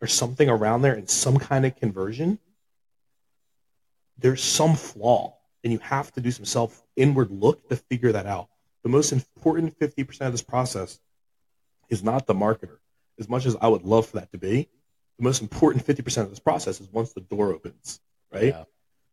or 0.00 0.06
something 0.06 0.48
around 0.48 0.82
there 0.82 0.94
in 0.94 1.06
some 1.06 1.38
kind 1.38 1.66
of 1.66 1.76
conversion, 1.76 2.38
there's 4.18 4.42
some 4.42 4.74
flaw. 4.74 5.36
And 5.64 5.72
you 5.72 5.80
have 5.80 6.12
to 6.12 6.20
do 6.20 6.30
some 6.30 6.44
self 6.44 6.84
inward 6.94 7.30
look 7.30 7.68
to 7.70 7.76
figure 7.76 8.12
that 8.12 8.26
out 8.26 8.48
the 8.84 8.90
most 8.90 9.12
important 9.12 9.76
50% 9.78 10.26
of 10.26 10.32
this 10.32 10.42
process 10.42 11.00
is 11.88 12.04
not 12.04 12.26
the 12.26 12.34
marketer. 12.34 12.78
As 13.18 13.28
much 13.28 13.46
as 13.46 13.56
I 13.60 13.66
would 13.66 13.82
love 13.82 14.06
for 14.06 14.18
that 14.18 14.30
to 14.32 14.38
be, 14.38 14.68
the 15.18 15.24
most 15.24 15.40
important 15.40 15.84
50% 15.86 16.22
of 16.22 16.30
this 16.30 16.38
process 16.38 16.80
is 16.80 16.88
once 16.92 17.12
the 17.12 17.22
door 17.22 17.52
opens, 17.52 18.00
right? 18.32 18.48
Yeah. 18.48 18.64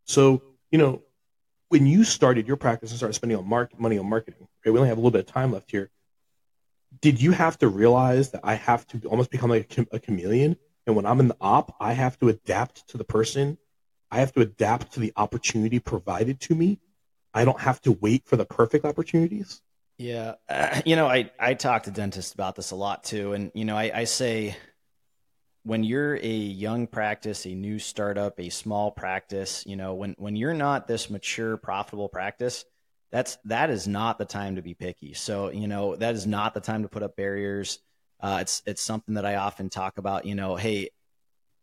So, 0.06 0.42
you 0.72 0.78
know, 0.78 1.02
when 1.70 1.86
you 1.86 2.04
started 2.04 2.48
your 2.48 2.58
practice 2.58 2.92
and 2.92 2.98
started 2.98 3.14
spending 3.14 3.38
on 3.38 3.48
market, 3.48 3.80
money 3.80 3.98
on 3.98 4.10
marketing, 4.10 4.48
okay, 4.62 4.72
we 4.72 4.78
only 4.78 4.90
have 4.90 4.98
a 4.98 5.02
little 5.02 5.12
bit 5.12 5.28
of 5.28 5.34
time 5.34 5.54
left 5.54 5.72
here. 5.72 5.90
Did 7.00 7.22
you 7.22 7.32
have 7.32 7.58
to 7.60 7.70
realize 7.70 8.32
that 8.32 8.42
I 8.44 8.56
have 8.56 8.86
to 8.88 9.08
almost 9.08 9.32
become 9.32 9.52
like 9.52 9.78
a, 9.78 9.88
a 9.94 10.00
chameleon? 10.00 10.58
And 10.86 10.96
when 10.98 11.06
I'm 11.06 11.22
in 11.22 11.30
the 11.30 11.38
op, 11.40 11.76
I 11.80 11.94
have 11.94 12.20
to 12.20 12.28
adapt 12.28 12.90
to 12.90 12.98
the 12.98 13.06
person. 13.06 13.58
I 14.12 14.20
have 14.20 14.34
to 14.34 14.42
adapt 14.42 14.94
to 14.94 15.00
the 15.00 15.14
opportunity 15.16 15.80
provided 15.80 16.40
to 16.42 16.56
me 16.56 16.80
I 17.34 17.46
don't 17.46 17.60
have 17.60 17.82
to 17.82 17.94
wait 17.94 18.26
for 18.26 18.36
the 18.36 18.46
perfect 18.46 18.86
opportunities. 18.86 19.62
Yeah, 19.98 20.36
uh, 20.50 20.82
you 20.86 20.96
know, 20.96 21.08
I 21.08 21.32
I 21.40 21.54
talk 21.54 21.84
to 21.84 21.92
dentists 21.92 22.34
about 22.34 22.56
this 22.56 22.72
a 22.72 22.76
lot 22.76 23.04
too, 23.04 23.34
and 23.34 23.52
you 23.54 23.66
know, 23.66 23.78
I, 23.78 23.92
I 23.94 24.04
say 24.06 24.56
when 25.64 25.84
you're 25.84 26.16
a 26.16 26.28
young 26.28 26.88
practice, 26.88 27.46
a 27.46 27.54
new 27.54 27.78
startup, 27.78 28.40
a 28.40 28.50
small 28.50 28.92
practice, 28.92 29.64
you 29.66 29.76
know, 29.76 29.94
when 29.94 30.16
when 30.18 30.36
you're 30.36 30.54
not 30.54 30.88
this 30.88 31.10
mature, 31.10 31.56
profitable 31.58 32.10
practice, 32.10 32.66
that's 33.12 33.38
that 33.46 33.70
is 33.70 33.88
not 33.88 34.18
the 34.18 34.26
time 34.26 34.56
to 34.56 34.62
be 34.62 34.74
picky. 34.74 35.14
So, 35.14 35.52
you 35.52 35.68
know, 35.68 35.96
that 35.96 36.16
is 36.16 36.26
not 36.26 36.54
the 36.54 36.62
time 36.62 36.84
to 36.84 36.90
put 36.90 37.04
up 37.04 37.16
barriers. 37.16 37.80
Uh, 38.20 38.40
it's 38.42 38.62
it's 38.66 38.82
something 38.82 39.16
that 39.16 39.26
I 39.26 39.36
often 39.36 39.70
talk 39.70 39.98
about. 39.98 40.26
You 40.26 40.36
know, 40.36 40.56
hey, 40.56 40.90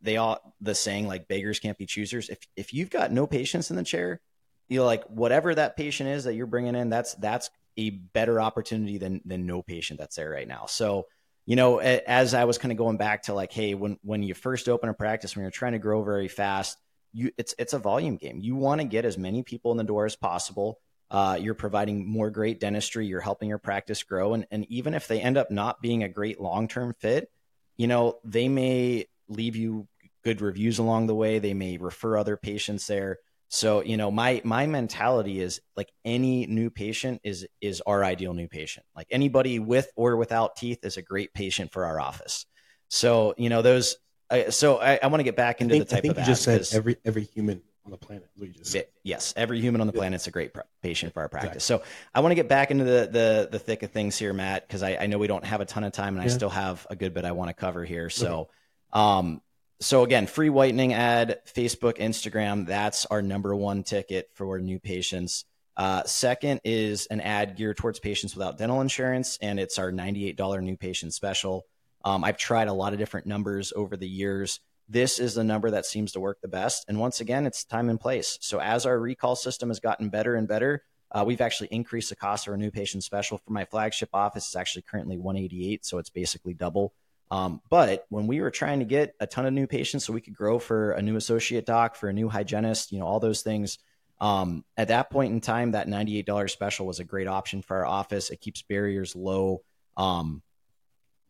they 0.00 0.16
all 0.16 0.54
the 0.60 0.74
saying 0.74 1.06
like 1.06 1.28
beggars 1.28 1.58
can't 1.58 1.78
be 1.78 1.86
choosers. 1.86 2.28
If 2.28 2.38
if 2.56 2.72
you've 2.72 2.90
got 2.90 3.12
no 3.12 3.26
patients 3.26 3.70
in 3.70 3.76
the 3.76 3.82
chair, 3.82 4.20
you're 4.68 4.84
like 4.84 5.04
whatever 5.04 5.54
that 5.54 5.76
patient 5.76 6.10
is 6.10 6.24
that 6.24 6.34
you're 6.34 6.46
bringing 6.46 6.74
in, 6.74 6.88
that's 6.88 7.14
that's 7.14 7.50
a 7.76 7.90
better 7.90 8.40
opportunity 8.40 8.98
than 8.98 9.20
than 9.24 9.46
no 9.46 9.62
patient 9.62 9.98
that's 9.98 10.16
there 10.16 10.30
right 10.30 10.48
now. 10.48 10.66
So, 10.66 11.06
you 11.46 11.56
know, 11.56 11.78
as 11.78 12.34
I 12.34 12.44
was 12.44 12.58
kind 12.58 12.72
of 12.72 12.78
going 12.78 12.96
back 12.96 13.24
to 13.24 13.34
like, 13.34 13.52
hey, 13.52 13.74
when 13.74 13.98
when 14.02 14.22
you 14.22 14.34
first 14.34 14.68
open 14.68 14.88
a 14.88 14.94
practice, 14.94 15.34
when 15.34 15.42
you're 15.42 15.50
trying 15.50 15.72
to 15.72 15.78
grow 15.78 16.02
very 16.02 16.28
fast, 16.28 16.76
you 17.12 17.30
it's 17.38 17.54
it's 17.58 17.72
a 17.72 17.78
volume 17.78 18.16
game. 18.16 18.40
You 18.40 18.56
want 18.56 18.80
to 18.80 18.86
get 18.86 19.04
as 19.04 19.16
many 19.16 19.42
people 19.42 19.70
in 19.70 19.78
the 19.78 19.84
door 19.84 20.04
as 20.04 20.16
possible. 20.16 20.78
Uh, 21.10 21.38
you're 21.40 21.54
providing 21.54 22.06
more 22.06 22.30
great 22.30 22.60
dentistry. 22.60 23.06
You're 23.06 23.22
helping 23.22 23.48
your 23.48 23.58
practice 23.58 24.02
grow, 24.02 24.34
and 24.34 24.46
and 24.50 24.66
even 24.68 24.92
if 24.92 25.08
they 25.08 25.20
end 25.20 25.38
up 25.38 25.50
not 25.50 25.80
being 25.80 26.02
a 26.02 26.08
great 26.08 26.40
long 26.40 26.68
term 26.68 26.94
fit, 26.98 27.30
you 27.76 27.86
know 27.86 28.18
they 28.24 28.48
may 28.48 29.06
leave 29.28 29.56
you 29.56 29.86
good 30.24 30.40
reviews 30.40 30.78
along 30.78 31.06
the 31.06 31.14
way. 31.14 31.38
They 31.38 31.54
may 31.54 31.78
refer 31.78 32.16
other 32.16 32.36
patients 32.36 32.86
there. 32.86 33.18
So, 33.48 33.82
you 33.82 33.96
know, 33.96 34.10
my 34.10 34.42
my 34.44 34.66
mentality 34.66 35.40
is 35.40 35.60
like 35.76 35.90
any 36.04 36.46
new 36.46 36.68
patient 36.68 37.22
is 37.24 37.46
is 37.60 37.80
our 37.86 38.04
ideal 38.04 38.34
new 38.34 38.48
patient. 38.48 38.84
Like 38.94 39.06
anybody 39.10 39.58
with 39.58 39.90
or 39.96 40.16
without 40.16 40.56
teeth 40.56 40.84
is 40.84 40.98
a 40.98 41.02
great 41.02 41.32
patient 41.32 41.72
for 41.72 41.86
our 41.86 41.98
office. 41.98 42.46
So, 42.88 43.34
you 43.38 43.48
know, 43.48 43.62
those. 43.62 43.96
Uh, 44.30 44.50
so 44.50 44.78
I, 44.78 44.98
I 45.02 45.06
want 45.06 45.20
to 45.20 45.24
get 45.24 45.36
back 45.36 45.62
into 45.62 45.74
think, 45.74 45.88
the 45.88 45.94
type 45.94 46.04
of 46.04 46.18
you 46.18 46.24
just 46.24 46.42
said 46.42 46.66
every 46.74 46.96
every 47.06 47.24
human 47.24 47.62
on 47.86 47.90
the 47.90 47.96
planet. 47.96 48.28
What 48.36 48.48
you 48.48 48.52
just 48.52 48.72
said. 48.72 48.88
Yes, 49.02 49.32
every 49.34 49.60
human 49.60 49.80
on 49.80 49.86
the 49.86 49.94
planet 49.94 50.20
is 50.20 50.26
a 50.26 50.30
great 50.30 50.52
patient 50.82 51.14
for 51.14 51.20
our 51.20 51.28
practice. 51.30 51.64
So 51.64 51.82
I 52.14 52.20
want 52.20 52.32
to 52.32 52.34
get 52.34 52.48
back 52.48 52.70
into 52.70 52.84
the 52.84 53.08
the, 53.10 53.48
the 53.50 53.58
thick 53.58 53.82
of 53.82 53.90
things 53.90 54.18
here, 54.18 54.34
Matt, 54.34 54.68
because 54.68 54.82
I, 54.82 54.96
I 54.96 55.06
know 55.06 55.16
we 55.16 55.26
don't 55.26 55.44
have 55.44 55.62
a 55.62 55.64
ton 55.64 55.84
of 55.84 55.92
time, 55.92 56.14
and 56.14 56.22
I 56.22 56.28
still 56.28 56.50
have 56.50 56.86
a 56.90 56.96
good 56.96 57.14
bit 57.14 57.24
I 57.24 57.32
want 57.32 57.48
to 57.48 57.54
cover 57.54 57.86
here. 57.86 58.10
So, 58.10 58.50
um, 58.92 59.40
so 59.80 60.02
again, 60.02 60.26
free 60.26 60.50
whitening 60.50 60.92
ad, 60.92 61.40
Facebook, 61.46 61.98
Instagram. 61.98 62.66
That's 62.66 63.06
our 63.06 63.22
number 63.22 63.54
one 63.54 63.84
ticket 63.84 64.28
for 64.34 64.58
new 64.58 64.80
patients. 64.80 65.44
Uh, 65.76 66.02
second 66.04 66.60
is 66.64 67.06
an 67.06 67.20
ad 67.20 67.56
geared 67.56 67.76
towards 67.76 68.00
patients 68.00 68.34
without 68.34 68.58
dental 68.58 68.80
insurance, 68.80 69.38
and 69.40 69.60
it's 69.60 69.78
our 69.78 69.92
$98 69.92 70.62
new 70.62 70.76
patient 70.76 71.14
special. 71.14 71.64
Um, 72.04 72.24
I've 72.24 72.36
tried 72.36 72.66
a 72.66 72.72
lot 72.72 72.92
of 72.92 72.98
different 72.98 73.26
numbers 73.26 73.72
over 73.76 73.96
the 73.96 74.08
years. 74.08 74.58
This 74.88 75.20
is 75.20 75.34
the 75.34 75.44
number 75.44 75.70
that 75.70 75.86
seems 75.86 76.12
to 76.12 76.20
work 76.20 76.40
the 76.40 76.48
best. 76.48 76.84
And 76.88 76.98
once 76.98 77.20
again, 77.20 77.46
it's 77.46 77.64
time 77.64 77.90
and 77.90 78.00
place. 78.00 78.38
So 78.40 78.58
as 78.58 78.86
our 78.86 78.98
recall 78.98 79.36
system 79.36 79.68
has 79.68 79.78
gotten 79.78 80.08
better 80.08 80.34
and 80.34 80.48
better, 80.48 80.82
uh, 81.12 81.22
we've 81.26 81.40
actually 81.40 81.68
increased 81.68 82.10
the 82.10 82.16
cost 82.16 82.46
of 82.46 82.52
our 82.52 82.56
new 82.56 82.70
patient 82.70 83.04
special 83.04 83.38
for 83.38 83.52
my 83.52 83.64
flagship 83.64 84.10
office. 84.12 84.46
It's 84.46 84.56
actually 84.56 84.82
currently 84.82 85.16
188, 85.16 85.84
so 85.84 85.98
it's 85.98 86.10
basically 86.10 86.54
double. 86.54 86.92
Um, 87.30 87.60
but 87.70 88.06
when 88.08 88.26
we 88.26 88.40
were 88.40 88.50
trying 88.50 88.78
to 88.78 88.84
get 88.84 89.14
a 89.20 89.26
ton 89.26 89.46
of 89.46 89.52
new 89.52 89.66
patients 89.66 90.04
so 90.06 90.12
we 90.12 90.20
could 90.20 90.34
grow 90.34 90.58
for 90.58 90.92
a 90.92 91.02
new 91.02 91.16
associate 91.16 91.66
doc, 91.66 91.94
for 91.96 92.08
a 92.08 92.12
new 92.12 92.28
hygienist, 92.28 92.90
you 92.92 92.98
know, 92.98 93.06
all 93.06 93.20
those 93.20 93.42
things, 93.42 93.78
um, 94.20 94.64
at 94.76 94.88
that 94.88 95.10
point 95.10 95.32
in 95.32 95.40
time, 95.40 95.72
that 95.72 95.86
$98 95.88 96.50
special 96.50 96.86
was 96.86 97.00
a 97.00 97.04
great 97.04 97.28
option 97.28 97.62
for 97.62 97.76
our 97.78 97.86
office. 97.86 98.30
It 98.30 98.40
keeps 98.40 98.62
barriers 98.62 99.14
low. 99.14 99.62
Um, 99.96 100.42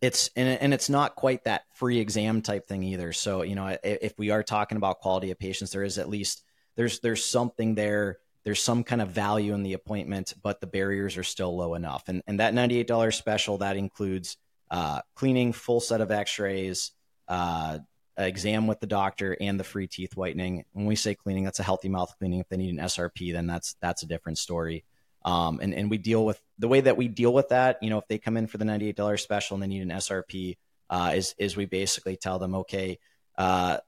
it's 0.00 0.30
and, 0.36 0.60
and 0.60 0.72
it's 0.72 0.88
not 0.88 1.16
quite 1.16 1.44
that 1.44 1.62
free 1.74 1.98
exam 1.98 2.40
type 2.40 2.68
thing 2.68 2.82
either. 2.84 3.12
So 3.12 3.42
you 3.42 3.54
know, 3.56 3.64
i- 3.66 3.78
if 3.82 4.16
we 4.18 4.30
are 4.30 4.42
talking 4.42 4.76
about 4.76 5.00
quality 5.00 5.30
of 5.30 5.38
patients, 5.38 5.72
there 5.72 5.82
is 5.82 5.98
at 5.98 6.08
least 6.08 6.44
there's 6.76 7.00
there's 7.00 7.24
something 7.24 7.74
there. 7.74 8.18
There's 8.44 8.62
some 8.62 8.84
kind 8.84 9.02
of 9.02 9.08
value 9.08 9.52
in 9.54 9.64
the 9.64 9.72
appointment, 9.74 10.34
but 10.42 10.60
the 10.60 10.66
barriers 10.68 11.16
are 11.16 11.24
still 11.24 11.54
low 11.56 11.74
enough. 11.74 12.04
And 12.08 12.22
and 12.26 12.38
that 12.40 12.54
ninety 12.54 12.78
eight 12.78 12.86
dollars 12.86 13.16
special 13.16 13.58
that 13.58 13.76
includes 13.76 14.36
uh, 14.70 15.00
cleaning, 15.14 15.52
full 15.52 15.80
set 15.80 16.00
of 16.00 16.10
X-rays, 16.10 16.92
uh, 17.28 17.78
exam 18.16 18.66
with 18.66 18.80
the 18.80 18.86
doctor, 18.86 19.36
and 19.40 19.58
the 19.58 19.64
free 19.64 19.86
teeth 19.86 20.16
whitening. 20.16 20.64
When 20.72 20.86
we 20.86 20.96
say 20.96 21.14
cleaning, 21.14 21.44
that's 21.44 21.60
a 21.60 21.64
healthy 21.64 21.88
mouth 21.88 22.12
cleaning. 22.18 22.40
If 22.40 22.48
they 22.48 22.56
need 22.56 22.70
an 22.70 22.84
SRP, 22.84 23.32
then 23.32 23.46
that's 23.46 23.76
that's 23.80 24.02
a 24.02 24.06
different 24.06 24.38
story. 24.38 24.84
Um, 25.24 25.60
and, 25.60 25.74
and 25.74 25.90
we 25.90 25.98
deal 25.98 26.24
with 26.24 26.40
the 26.58 26.68
way 26.68 26.80
that 26.80 26.96
we 26.96 27.08
deal 27.08 27.32
with 27.32 27.48
that, 27.50 27.82
you 27.82 27.90
know, 27.90 27.98
if 27.98 28.06
they 28.08 28.18
come 28.18 28.36
in 28.36 28.46
for 28.46 28.58
the 28.58 28.64
$98 28.64 29.20
special 29.20 29.56
and 29.56 29.62
they 29.62 29.66
need 29.66 29.82
an 29.82 29.90
SRP, 29.90 30.56
uh, 30.90 31.12
is, 31.14 31.34
is 31.38 31.56
we 31.56 31.66
basically 31.66 32.16
tell 32.16 32.38
them, 32.38 32.54
okay, 32.54 32.98
uh, 33.36 33.78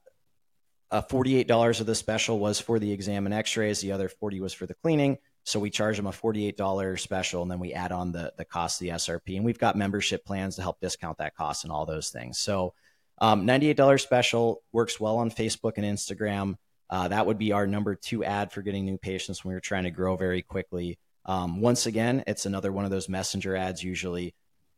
uh, 0.91 1.01
$48 1.09 1.79
of 1.79 1.85
the 1.85 1.95
special 1.95 2.37
was 2.37 2.59
for 2.59 2.79
the 2.79 2.91
exam 2.91 3.25
and 3.25 3.33
x-rays. 3.33 3.79
The 3.79 3.93
other 3.93 4.09
40 4.09 4.41
was 4.41 4.53
for 4.53 4.65
the 4.65 4.73
cleaning. 4.73 5.17
So 5.43 5.59
we 5.59 5.69
charge 5.69 5.97
them 5.97 6.07
a 6.07 6.11
$48 6.11 6.99
special 6.99 7.41
and 7.41 7.49
then 7.49 7.59
we 7.59 7.73
add 7.73 7.91
on 7.91 8.11
the, 8.11 8.31
the 8.37 8.45
cost 8.45 8.79
of 8.79 8.85
the 8.85 8.93
SRP. 8.93 9.35
And 9.35 9.45
we've 9.45 9.57
got 9.57 9.75
membership 9.75 10.23
plans 10.23 10.55
to 10.55 10.61
help 10.61 10.79
discount 10.79 11.17
that 11.17 11.35
cost 11.35 11.63
and 11.63 11.73
all 11.73 11.85
those 11.85 12.09
things. 12.09 12.37
So 12.37 12.73
um, 13.19 13.45
$98 13.45 13.99
special 13.99 14.61
works 14.71 14.99
well 14.99 15.17
on 15.17 15.31
Facebook 15.31 15.73
and 15.77 15.85
Instagram. 15.85 16.55
Uh, 16.89 17.07
that 17.07 17.25
would 17.25 17.37
be 17.37 17.51
our 17.51 17.65
number 17.65 17.95
two 17.95 18.23
ad 18.23 18.51
for 18.51 18.61
getting 18.61 18.85
new 18.85 18.97
patients 18.97 19.43
when 19.43 19.53
we 19.53 19.57
are 19.57 19.61
trying 19.61 19.83
to 19.83 19.91
grow 19.91 20.15
very 20.15 20.41
quickly. 20.41 20.99
Um, 21.25 21.61
once 21.61 21.85
again, 21.85 22.23
it's 22.27 22.45
another 22.45 22.71
one 22.71 22.85
of 22.85 22.91
those 22.91 23.07
messenger 23.07 23.55
ads, 23.55 23.83
usually 23.83 24.35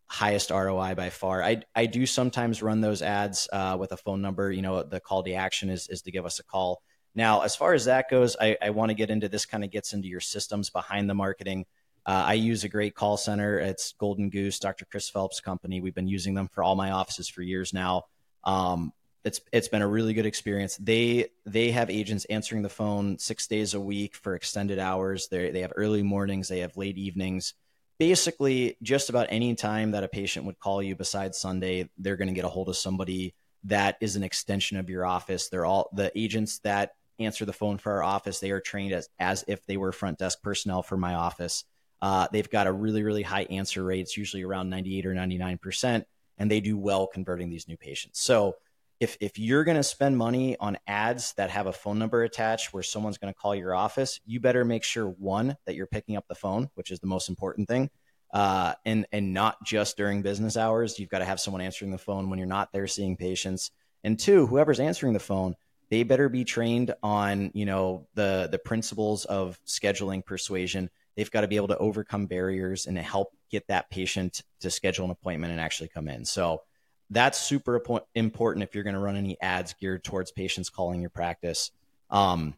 highest 0.08 0.52
ROI 0.52 0.94
by 0.96 1.10
far. 1.10 1.42
I, 1.42 1.64
I 1.74 1.88
do 1.88 2.06
sometimes 2.06 2.62
run 2.62 2.82
those 2.82 3.02
ads 3.02 3.48
uh, 3.52 3.78
with 3.80 3.94
a 3.94 3.98
phone 3.98 4.22
number. 4.22 4.52
You 4.52 4.62
know, 4.62 4.84
the 4.84 5.00
call 5.00 5.24
to 5.24 5.34
action 5.34 5.70
is, 5.70 5.88
is 5.88 6.02
to 6.04 6.12
give 6.12 6.26
us 6.26 6.40
a 6.40 6.44
call. 6.44 6.84
Now, 7.16 7.42
as 7.42 7.56
far 7.56 7.74
as 7.74 7.86
that 7.86 8.10
goes, 8.10 8.36
I, 8.40 8.58
I 8.62 8.72
want 8.72 8.90
to 8.90 8.96
get 8.96 9.10
into 9.10 9.30
this 9.30 9.46
kind 9.46 9.64
of 9.64 9.72
gets 9.72 9.94
into 9.94 10.08
your 10.08 10.20
systems 10.20 10.70
behind 10.70 11.10
the 11.10 11.14
marketing. 11.14 11.66
Uh, 12.06 12.24
I 12.28 12.34
use 12.34 12.64
a 12.64 12.70
great 12.70 12.96
call 12.96 13.18
center. 13.18 13.60
It's 13.60 13.94
Golden 13.94 14.30
Goose, 14.30 14.60
Dr. 14.60 14.86
Chris 14.86 15.10
Phelps' 15.10 15.40
company. 15.40 15.80
We've 15.80 15.96
been 15.96 16.08
using 16.08 16.34
them 16.34 16.50
for 16.50 16.64
all 16.64 16.76
my 16.76 16.92
offices 16.92 17.30
for 17.30 17.42
years 17.42 17.74
now. 17.74 18.04
Um, 18.44 18.92
it's 19.24 19.40
it's 19.54 19.70
been 19.70 19.82
a 19.82 19.88
really 19.88 20.14
good 20.14 20.26
experience. 20.26 20.76
They 20.78 21.30
they 21.46 21.72
have 21.72 21.90
agents 21.90 22.26
answering 22.26 22.62
the 22.62 22.70
phone 22.70 23.18
six 23.20 23.48
days 23.48 23.74
a 23.74 23.80
week 23.80 24.16
for 24.16 24.36
extended 24.36 24.80
hours. 24.80 25.30
They 25.30 25.50
they 25.52 25.62
have 25.62 25.72
early 25.78 26.04
mornings, 26.04 26.50
they 26.50 26.60
have 26.60 26.76
late 26.76 26.98
evenings. 26.98 27.54
Basically, 28.00 28.76
just 28.82 29.10
about 29.10 29.28
any 29.30 29.56
time 29.56 29.92
that 29.92 30.04
a 30.04 30.10
patient 30.10 30.46
would 30.46 30.60
call 30.60 30.84
you 30.84 30.96
besides 30.96 31.38
Sunday, 31.38 31.90
they're 31.98 32.18
going 32.18 32.28
to 32.28 32.34
get 32.34 32.44
a 32.44 32.50
hold 32.50 32.68
of 32.68 32.76
somebody 32.76 33.34
that 33.66 33.98
is 34.02 34.18
an 34.18 34.24
extension 34.24 34.78
of 34.78 34.90
your 34.90 35.06
office. 35.06 35.48
They're 35.48 35.66
all 35.66 35.90
the 35.94 36.12
agents 36.20 36.60
that 36.60 36.96
answer 37.20 37.46
the 37.46 37.54
phone 37.54 37.78
for 37.78 37.94
our 37.94 38.04
office. 38.04 38.40
They 38.40 38.52
are 38.52 38.60
trained 38.60 38.94
as 38.94 39.10
as 39.20 39.44
if 39.48 39.66
they 39.66 39.78
were 39.78 39.92
front 39.92 40.20
desk 40.20 40.42
personnel 40.42 40.84
for 40.84 40.98
my 40.98 41.16
office. 41.16 41.64
Uh, 42.02 42.28
they've 42.32 42.50
got 42.50 42.68
a 42.68 42.72
really 42.72 43.04
really 43.04 43.24
high 43.24 43.44
answer 43.44 43.84
rate. 43.84 44.02
It's 44.02 44.18
usually 44.18 44.44
around 44.44 44.70
ninety 44.70 44.98
eight 44.98 45.06
or 45.06 45.14
ninety 45.14 45.38
nine 45.38 45.58
percent, 45.58 46.06
and 46.38 46.50
they 46.50 46.60
do 46.60 46.78
well 46.78 47.08
converting 47.08 47.50
these 47.50 47.68
new 47.68 47.78
patients. 47.78 48.22
So 48.22 48.56
if 49.00 49.18
if 49.20 49.38
you're 49.38 49.64
going 49.64 49.78
to 49.78 49.84
spend 49.84 50.18
money 50.18 50.56
on 50.60 50.78
ads 50.88 51.34
that 51.34 51.50
have 51.50 51.68
a 51.68 51.74
phone 51.74 52.00
number 52.00 52.24
attached 52.24 52.74
where 52.74 52.84
someone's 52.84 53.18
going 53.18 53.34
to 53.34 53.40
call 53.40 53.56
your 53.56 53.76
office, 53.76 54.20
you 54.26 54.40
better 54.40 54.64
make 54.64 54.84
sure 54.84 55.08
one 55.08 55.58
that 55.66 55.76
you're 55.76 55.88
picking 55.88 56.16
up 56.16 56.26
the 56.28 56.36
phone, 56.36 56.70
which 56.76 56.92
is 56.92 57.00
the 57.00 57.08
most 57.08 57.30
important 57.30 57.68
thing, 57.68 57.90
uh, 58.34 58.74
and 58.86 59.06
and 59.12 59.34
not 59.34 59.58
just 59.66 59.98
during 59.98 60.22
business 60.22 60.58
hours. 60.58 61.00
You've 61.00 61.10
got 61.10 61.20
to 61.20 61.26
have 61.26 61.40
someone 61.40 61.62
answering 61.62 61.92
the 61.92 61.98
phone 61.98 62.30
when 62.30 62.40
you're 62.40 62.48
not 62.48 62.72
there 62.72 62.88
seeing 62.88 63.18
patients. 63.18 63.72
And 64.06 64.20
two, 64.20 64.46
whoever's 64.48 64.82
answering 64.82 65.14
the 65.14 65.20
phone, 65.20 65.56
they 65.94 66.02
better 66.02 66.28
be 66.28 66.44
trained 66.44 66.92
on 67.04 67.52
you 67.54 67.68
know 67.68 68.08
the 68.16 68.50
the 68.52 68.58
principles 68.58 69.26
of 69.26 69.60
scheduling 69.64 70.26
persuasion. 70.26 70.90
They've 71.16 71.30
got 71.30 71.42
to 71.42 71.48
be 71.48 71.56
able 71.56 71.68
to 71.68 71.78
overcome 71.78 72.26
barriers 72.26 72.88
and 72.88 72.98
help 72.98 73.32
get 73.52 73.68
that 73.68 73.92
patient 73.92 74.42
to 74.62 74.72
schedule 74.72 75.06
an 75.06 75.12
appointment 75.12 75.52
and 75.52 75.62
actually 75.62 75.90
come 75.90 76.08
in. 76.08 76.26
So 76.26 76.64
that's 77.12 77.40
super 77.40 77.80
important 78.16 78.64
if 78.64 78.74
you're 78.74 78.84
going 78.84 78.96
to 78.96 79.00
run 79.00 79.16
any 79.16 79.40
ads 79.40 79.74
geared 79.74 80.04
towards 80.04 80.32
patients 80.32 80.72
calling 80.72 81.00
your 81.00 81.12
practice. 81.12 81.70
Um, 82.10 82.56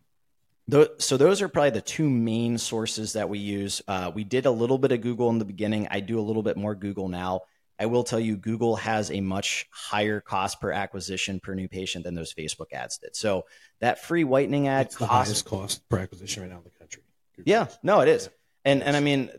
tho- 0.70 0.96
so 0.98 1.18
those 1.18 1.42
are 1.42 1.50
probably 1.50 1.72
the 1.72 1.82
two 1.82 2.10
main 2.10 2.58
sources 2.58 3.12
that 3.14 3.28
we 3.28 3.40
use. 3.40 3.82
Uh, 3.86 4.14
we 4.16 4.24
did 4.24 4.46
a 4.46 4.52
little 4.52 4.78
bit 4.78 4.94
of 4.94 5.02
Google 5.02 5.30
in 5.30 5.40
the 5.40 5.46
beginning. 5.46 5.90
I 5.92 6.00
do 6.00 6.18
a 6.18 6.24
little 6.24 6.44
bit 6.44 6.56
more 6.56 6.74
Google 6.74 7.10
now. 7.10 7.42
I 7.78 7.88
will 7.88 8.04
tell 8.04 8.20
you, 8.20 8.38
Google 8.38 8.78
has 8.78 9.12
a 9.12 9.22
much 9.22 9.68
higher 9.72 10.22
cost 10.22 10.62
per 10.62 10.72
acquisition 10.72 11.40
per 11.40 11.54
new 11.54 11.68
patient 11.68 12.06
than 12.06 12.16
those 12.16 12.34
Facebook 12.34 12.72
ads 12.72 12.98
did. 12.98 13.16
So 13.16 13.46
that 13.82 14.04
free 14.04 14.24
whitening 14.24 14.68
ad 14.68 14.88
It's 14.88 14.96
costs 14.96 15.12
highest 15.12 15.46
cost 15.46 15.90
per 15.90 16.00
acquisition 16.00 16.44
right 16.44 16.52
now 16.52 16.58
in 16.58 16.64
the 16.64 16.70
country. 16.70 17.04
yeah, 17.44 17.68
no, 17.84 18.00
it 18.00 18.08
is. 18.08 18.30
And 18.64 18.82
and 18.82 18.96
I 18.96 19.02
mean, 19.02 19.30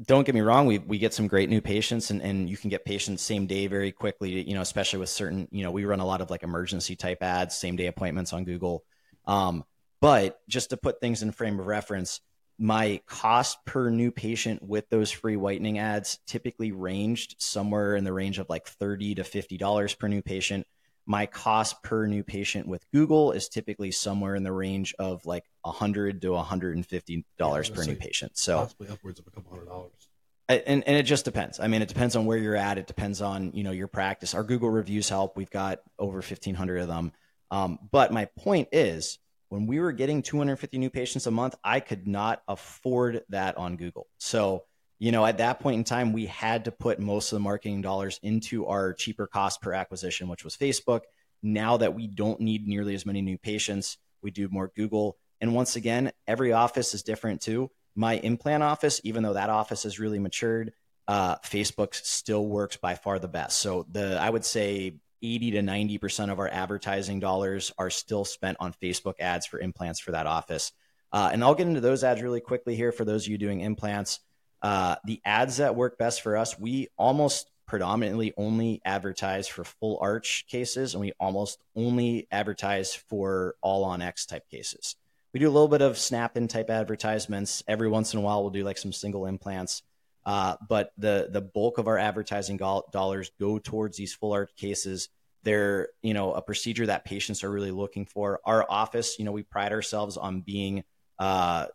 don't 0.00 0.24
get 0.24 0.34
me 0.34 0.40
wrong, 0.40 0.66
we 0.66 0.78
we 0.78 0.98
get 0.98 1.12
some 1.12 1.28
great 1.28 1.50
new 1.50 1.60
patients 1.60 2.10
and, 2.10 2.22
and 2.22 2.48
you 2.48 2.56
can 2.56 2.70
get 2.70 2.84
patients 2.84 3.22
same 3.22 3.46
day 3.46 3.66
very 3.66 3.92
quickly, 3.92 4.42
you 4.42 4.54
know, 4.54 4.62
especially 4.62 4.98
with 4.98 5.10
certain, 5.10 5.46
you 5.50 5.62
know, 5.62 5.70
we 5.70 5.84
run 5.84 6.00
a 6.00 6.06
lot 6.06 6.20
of 6.20 6.30
like 6.30 6.42
emergency 6.42 6.96
type 6.96 7.22
ads, 7.22 7.56
same 7.56 7.76
day 7.76 7.86
appointments 7.86 8.32
on 8.32 8.44
Google. 8.44 8.84
Um, 9.26 9.64
but 10.00 10.40
just 10.48 10.70
to 10.70 10.76
put 10.76 11.00
things 11.00 11.22
in 11.22 11.30
frame 11.30 11.60
of 11.60 11.66
reference, 11.66 12.20
my 12.58 13.00
cost 13.06 13.58
per 13.64 13.90
new 13.90 14.10
patient 14.10 14.62
with 14.62 14.88
those 14.88 15.10
free 15.10 15.36
whitening 15.36 15.78
ads 15.78 16.18
typically 16.26 16.70
ranged 16.72 17.34
somewhere 17.38 17.96
in 17.96 18.04
the 18.04 18.12
range 18.12 18.38
of 18.38 18.48
like 18.48 18.66
30 18.66 19.16
to 19.16 19.22
$50 19.22 19.98
per 19.98 20.08
new 20.08 20.22
patient. 20.22 20.66
My 21.04 21.26
cost 21.26 21.82
per 21.82 22.06
new 22.06 22.22
patient 22.22 22.68
with 22.68 22.84
Google 22.92 23.32
is 23.32 23.48
typically 23.48 23.90
somewhere 23.90 24.36
in 24.36 24.44
the 24.44 24.52
range 24.52 24.94
of 25.00 25.26
like 25.26 25.44
100 25.62 26.22
to 26.22 26.30
150 26.32 27.24
dollars 27.38 27.68
Yeah, 27.68 27.74
per 27.74 27.84
new 27.84 27.96
patient. 27.96 28.38
So 28.38 28.58
Possibly 28.58 28.88
upwards 28.88 29.18
of 29.18 29.26
a 29.26 29.30
couple 29.30 29.50
hundred 29.50 29.66
dollars. 29.66 30.08
and, 30.48 30.84
and 30.86 30.96
it 30.96 31.02
just 31.02 31.24
depends. 31.24 31.58
I 31.58 31.66
mean, 31.66 31.82
it 31.82 31.88
depends 31.88 32.14
on 32.14 32.26
where 32.26 32.38
you're 32.38 32.54
at. 32.56 32.78
It 32.78 32.86
depends 32.86 33.20
on 33.20 33.50
you 33.54 33.64
know 33.64 33.72
your 33.72 33.88
practice. 33.88 34.34
Our 34.34 34.44
Google 34.44 34.70
reviews 34.70 35.08
help. 35.08 35.36
We've 35.36 35.50
got 35.50 35.80
over 35.98 36.18
1,500 36.18 36.78
of 36.78 36.86
them. 36.88 37.12
Um, 37.50 37.78
but 37.90 38.12
my 38.12 38.26
point 38.38 38.68
is, 38.70 39.18
when 39.52 39.66
we 39.66 39.80
were 39.80 39.92
getting 39.92 40.22
250 40.22 40.78
new 40.78 40.88
patients 40.88 41.26
a 41.26 41.30
month, 41.30 41.54
I 41.62 41.80
could 41.80 42.08
not 42.08 42.42
afford 42.48 43.22
that 43.28 43.58
on 43.58 43.76
Google. 43.76 44.06
So 44.16 44.64
you 44.98 45.10
know, 45.10 45.26
at 45.26 45.38
that 45.38 45.58
point 45.58 45.76
in 45.76 45.84
time, 45.84 46.12
we 46.12 46.26
had 46.26 46.66
to 46.66 46.70
put 46.70 47.00
most 47.00 47.32
of 47.32 47.36
the 47.36 47.40
marketing 47.40 47.82
dollars 47.82 48.20
into 48.22 48.66
our 48.66 48.94
cheaper 48.94 49.26
cost 49.26 49.60
per 49.60 49.72
acquisition, 49.72 50.28
which 50.28 50.44
was 50.44 50.56
Facebook. 50.56 51.00
Now 51.42 51.76
that 51.76 51.92
we 51.92 52.06
don't 52.06 52.40
need 52.40 52.68
nearly 52.68 52.94
as 52.94 53.04
many 53.04 53.20
new 53.20 53.36
patients, 53.36 53.98
We 54.22 54.30
do 54.30 54.48
more 54.48 54.70
Google. 54.76 55.18
And 55.40 55.56
once 55.56 55.74
again, 55.74 56.12
every 56.28 56.52
office 56.52 56.94
is 56.94 57.02
different 57.02 57.40
too. 57.42 57.70
My 57.96 58.14
implant 58.18 58.62
office, 58.62 59.00
even 59.02 59.24
though 59.24 59.32
that 59.32 59.50
office 59.50 59.82
has 59.82 59.98
really 59.98 60.20
matured, 60.20 60.72
uh, 61.08 61.36
Facebook 61.38 61.94
still 61.96 62.46
works 62.46 62.76
by 62.76 62.94
far 62.94 63.18
the 63.18 63.28
best. 63.28 63.58
So 63.58 63.86
the 63.90 64.18
I 64.20 64.30
would 64.30 64.44
say 64.44 65.00
80 65.22 65.52
to 65.52 65.62
90 65.62 65.98
percent 65.98 66.30
of 66.30 66.38
our 66.38 66.48
advertising 66.48 67.20
dollars 67.20 67.72
are 67.78 67.90
still 67.90 68.24
spent 68.24 68.56
on 68.60 68.74
Facebook 68.82 69.20
ads 69.20 69.46
for 69.46 69.60
implants 69.60 70.00
for 70.00 70.12
that 70.12 70.26
office. 70.26 70.72
Uh, 71.12 71.30
and 71.32 71.44
I'll 71.44 71.54
get 71.54 71.66
into 71.66 71.80
those 71.80 72.04
ads 72.04 72.22
really 72.22 72.40
quickly 72.40 72.74
here 72.74 72.90
for 72.90 73.04
those 73.04 73.26
of 73.26 73.30
you 73.30 73.38
doing 73.38 73.60
implants. 73.60 74.20
Uh, 74.62 74.96
the 75.04 75.20
ads 75.24 75.58
that 75.58 75.76
work 75.76 75.98
best 75.98 76.22
for 76.22 76.36
us, 76.36 76.58
we 76.58 76.88
almost 76.96 77.50
predominantly 77.66 78.32
only 78.36 78.80
advertise 78.84 79.48
for 79.48 79.64
full 79.64 79.98
arch 80.00 80.44
cases, 80.48 80.94
and 80.94 81.00
we 81.00 81.12
almost 81.18 81.58
only 81.74 82.28
advertise 82.30 82.94
for 82.94 83.54
all 83.62 83.84
on 83.84 84.02
X 84.02 84.26
type 84.26 84.48
cases. 84.50 84.96
We 85.32 85.40
do 85.40 85.48
a 85.48 85.50
little 85.50 85.68
bit 85.68 85.80
of 85.80 85.96
snap 85.96 86.36
in 86.36 86.48
type 86.48 86.68
advertisements. 86.68 87.62
Every 87.66 87.88
once 87.88 88.12
in 88.12 88.20
a 88.20 88.22
while, 88.22 88.42
we'll 88.42 88.50
do 88.50 88.64
like 88.64 88.78
some 88.78 88.92
single 88.92 89.26
implants. 89.26 89.82
Uh, 90.24 90.56
but 90.68 90.92
the 90.98 91.28
the 91.30 91.40
bulk 91.40 91.78
of 91.78 91.88
our 91.88 91.98
advertising 91.98 92.56
dollars 92.56 93.30
go 93.40 93.58
towards 93.58 93.96
these 93.96 94.14
full 94.14 94.32
arch 94.32 94.54
cases. 94.56 95.08
They're 95.42 95.88
you 96.02 96.14
know 96.14 96.32
a 96.32 96.42
procedure 96.42 96.86
that 96.86 97.04
patients 97.04 97.42
are 97.42 97.50
really 97.50 97.72
looking 97.72 98.06
for. 98.06 98.40
Our 98.44 98.64
office, 98.68 99.18
you 99.18 99.24
know, 99.24 99.32
we 99.32 99.42
pride 99.42 99.72
ourselves 99.72 100.16
on 100.16 100.42
being 100.42 100.84
uh, 101.18 101.66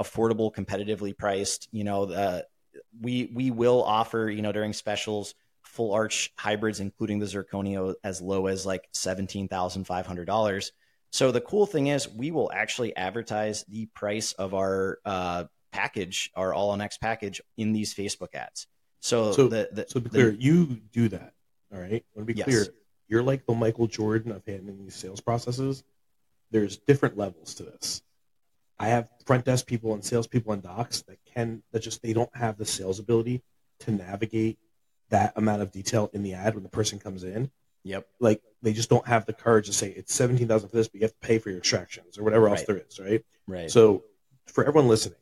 affordable, 0.00 0.52
competitively 0.52 1.16
priced. 1.16 1.68
You 1.70 1.84
know, 1.84 2.06
the, 2.06 2.46
we 3.00 3.30
we 3.32 3.50
will 3.52 3.82
offer 3.84 4.28
you 4.28 4.42
know 4.42 4.52
during 4.52 4.72
specials 4.72 5.34
full 5.62 5.92
arch 5.92 6.32
hybrids, 6.36 6.80
including 6.80 7.20
the 7.20 7.26
zirconia, 7.26 7.94
as 8.02 8.20
low 8.20 8.46
as 8.48 8.66
like 8.66 8.88
seventeen 8.92 9.46
thousand 9.46 9.84
five 9.84 10.06
hundred 10.06 10.26
dollars. 10.26 10.72
So 11.10 11.30
the 11.30 11.40
cool 11.40 11.66
thing 11.66 11.86
is, 11.86 12.08
we 12.08 12.32
will 12.32 12.50
actually 12.52 12.96
advertise 12.96 13.64
the 13.68 13.86
price 13.86 14.32
of 14.32 14.52
our 14.52 14.98
uh, 15.04 15.44
package, 15.74 16.30
our 16.36 16.54
all 16.54 16.70
on 16.70 16.80
X 16.80 16.96
package, 16.96 17.40
in 17.56 17.72
these 17.72 17.92
Facebook 17.94 18.34
ads. 18.34 18.66
So, 19.00 19.32
so, 19.32 19.48
the, 19.48 19.68
the, 19.72 19.82
so 19.88 19.94
to 19.94 20.00
be 20.00 20.08
clear, 20.10 20.30
you 20.30 20.66
do 20.92 21.08
that. 21.08 21.34
All 21.74 21.80
right. 21.80 22.04
I 22.06 22.18
want 22.18 22.26
to 22.28 22.32
be 22.34 22.34
Yes. 22.34 22.44
clear. 22.46 22.66
You're 23.08 23.22
like 23.22 23.44
the 23.44 23.54
Michael 23.54 23.86
Jordan 23.86 24.32
of 24.32 24.42
handling 24.46 24.78
these 24.78 24.94
sales 24.94 25.20
processes. 25.20 25.82
There's 26.50 26.78
different 26.78 27.18
levels 27.18 27.54
to 27.56 27.64
this. 27.64 28.02
I 28.78 28.88
have 28.88 29.08
front 29.26 29.44
desk 29.44 29.66
people 29.66 29.92
and 29.94 30.04
salespeople 30.04 30.52
and 30.52 30.62
docs 30.62 31.02
that 31.02 31.18
can 31.34 31.62
that 31.72 31.80
just 31.80 32.02
they 32.02 32.12
don't 32.12 32.34
have 32.34 32.56
the 32.56 32.64
sales 32.64 32.98
ability 32.98 33.42
to 33.80 33.90
navigate 33.90 34.58
that 35.10 35.32
amount 35.36 35.62
of 35.62 35.70
detail 35.70 36.08
in 36.12 36.22
the 36.22 36.32
ad 36.34 36.54
when 36.54 36.62
the 36.62 36.68
person 36.68 36.98
comes 36.98 37.24
in. 37.24 37.50
Yep. 37.84 38.06
Like 38.20 38.40
they 38.62 38.72
just 38.72 38.88
don't 38.88 39.06
have 39.06 39.26
the 39.26 39.32
courage 39.34 39.66
to 39.66 39.72
say 39.72 39.90
it's 39.90 40.14
seventeen 40.14 40.48
thousand 40.48 40.70
for 40.70 40.76
this, 40.76 40.88
but 40.88 40.94
you 41.00 41.04
have 41.04 41.12
to 41.12 41.26
pay 41.26 41.38
for 41.38 41.50
your 41.50 41.58
extractions 41.58 42.16
or 42.18 42.24
whatever 42.24 42.48
else 42.48 42.60
Right. 42.60 42.66
there 42.68 42.78
is, 42.78 42.98
right? 42.98 43.22
Right. 43.46 43.70
So 43.70 44.04
for 44.46 44.64
everyone 44.64 44.88
listening, 44.88 45.18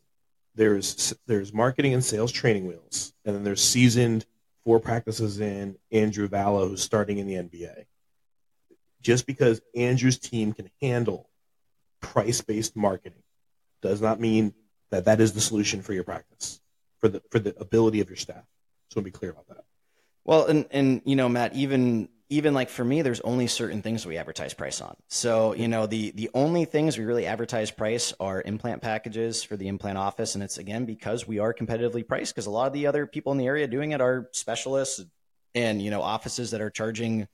there's 0.55 1.15
there's 1.27 1.53
marketing 1.53 1.95
and 1.95 2.05
sales 2.05 2.33
training 2.33 2.67
wheels, 2.67 3.13
and 3.25 3.35
then 3.35 3.45
there's 3.45 3.63
seasoned 3.63 4.27
four 4.65 4.81
practices 4.81 5.41
in 5.41 5.77
Andrew 5.91 6.29
Vallo 6.29 6.69
who's 6.69 6.83
starting 6.83 7.19
in 7.19 7.27
the 7.27 7.35
NBA. 7.35 7.85
Just 9.01 9.27
because 9.27 9.61
Andrew's 9.75 10.19
team 10.19 10.53
can 10.53 10.71
handle 10.81 11.29
price-based 12.01 12.77
marketing 12.77 13.23
does 13.81 14.01
not 14.01 14.21
mean 14.21 14.55
that 14.91 15.07
that 15.07 15.21
is 15.21 15.33
the 15.33 15.41
solution 15.41 15.83
for 15.83 15.93
your 15.93 16.05
practice 16.05 16.61
for 16.99 17.09
the 17.09 17.23
for 17.31 17.39
the 17.39 17.55
ability 17.59 18.01
of 18.01 18.09
your 18.09 18.17
staff. 18.17 18.45
So 18.91 19.01
be 19.01 19.11
clear 19.11 19.31
about 19.31 19.49
that. 19.49 19.65
Well, 20.25 20.47
and 20.47 20.67
and 20.71 21.03
you 21.05 21.17
know, 21.17 21.29
Matt, 21.29 21.55
even 21.55 22.09
even 22.33 22.55
like 22.55 22.71
for 22.71 22.83
me, 22.83 23.03
there's 23.03 23.21
only 23.21 23.47
certain 23.47 23.83
things 23.83 24.07
we 24.07 24.17
advertise 24.17 24.55
price 24.55 24.81
on. 24.81 24.97
So 25.09 25.55
you 25.55 25.69
know, 25.69 25.87
the 25.87 26.13
the 26.13 26.31
only 26.33 26.65
things 26.65 26.97
we 26.97 27.05
really 27.05 27.27
advertise 27.27 27.71
price 27.71 28.15
are 28.19 28.41
implant 28.43 28.81
packages 28.81 29.43
for 29.43 29.57
the 29.59 29.69
implant 29.69 29.99
office, 29.99 30.35
and 30.35 30.43
it's 30.43 30.57
again 30.57 30.87
because 30.87 31.29
we 31.29 31.39
are 31.41 31.53
competitively 31.53 32.07
priced. 32.07 32.35
Because 32.35 32.47
a 32.47 32.51
lot 32.51 32.67
of 32.67 32.73
the 32.73 32.87
other 32.87 33.07
people 33.07 33.33
in 33.33 33.39
the 33.39 33.47
area 33.47 33.67
doing 33.67 33.93
it 33.93 34.01
are 34.01 34.31
specialists 34.33 35.05
and 35.55 35.83
you 35.83 35.91
know 35.91 36.01
offices 36.01 36.53
that 36.53 36.63
are 36.63 36.71
charging 36.71 37.29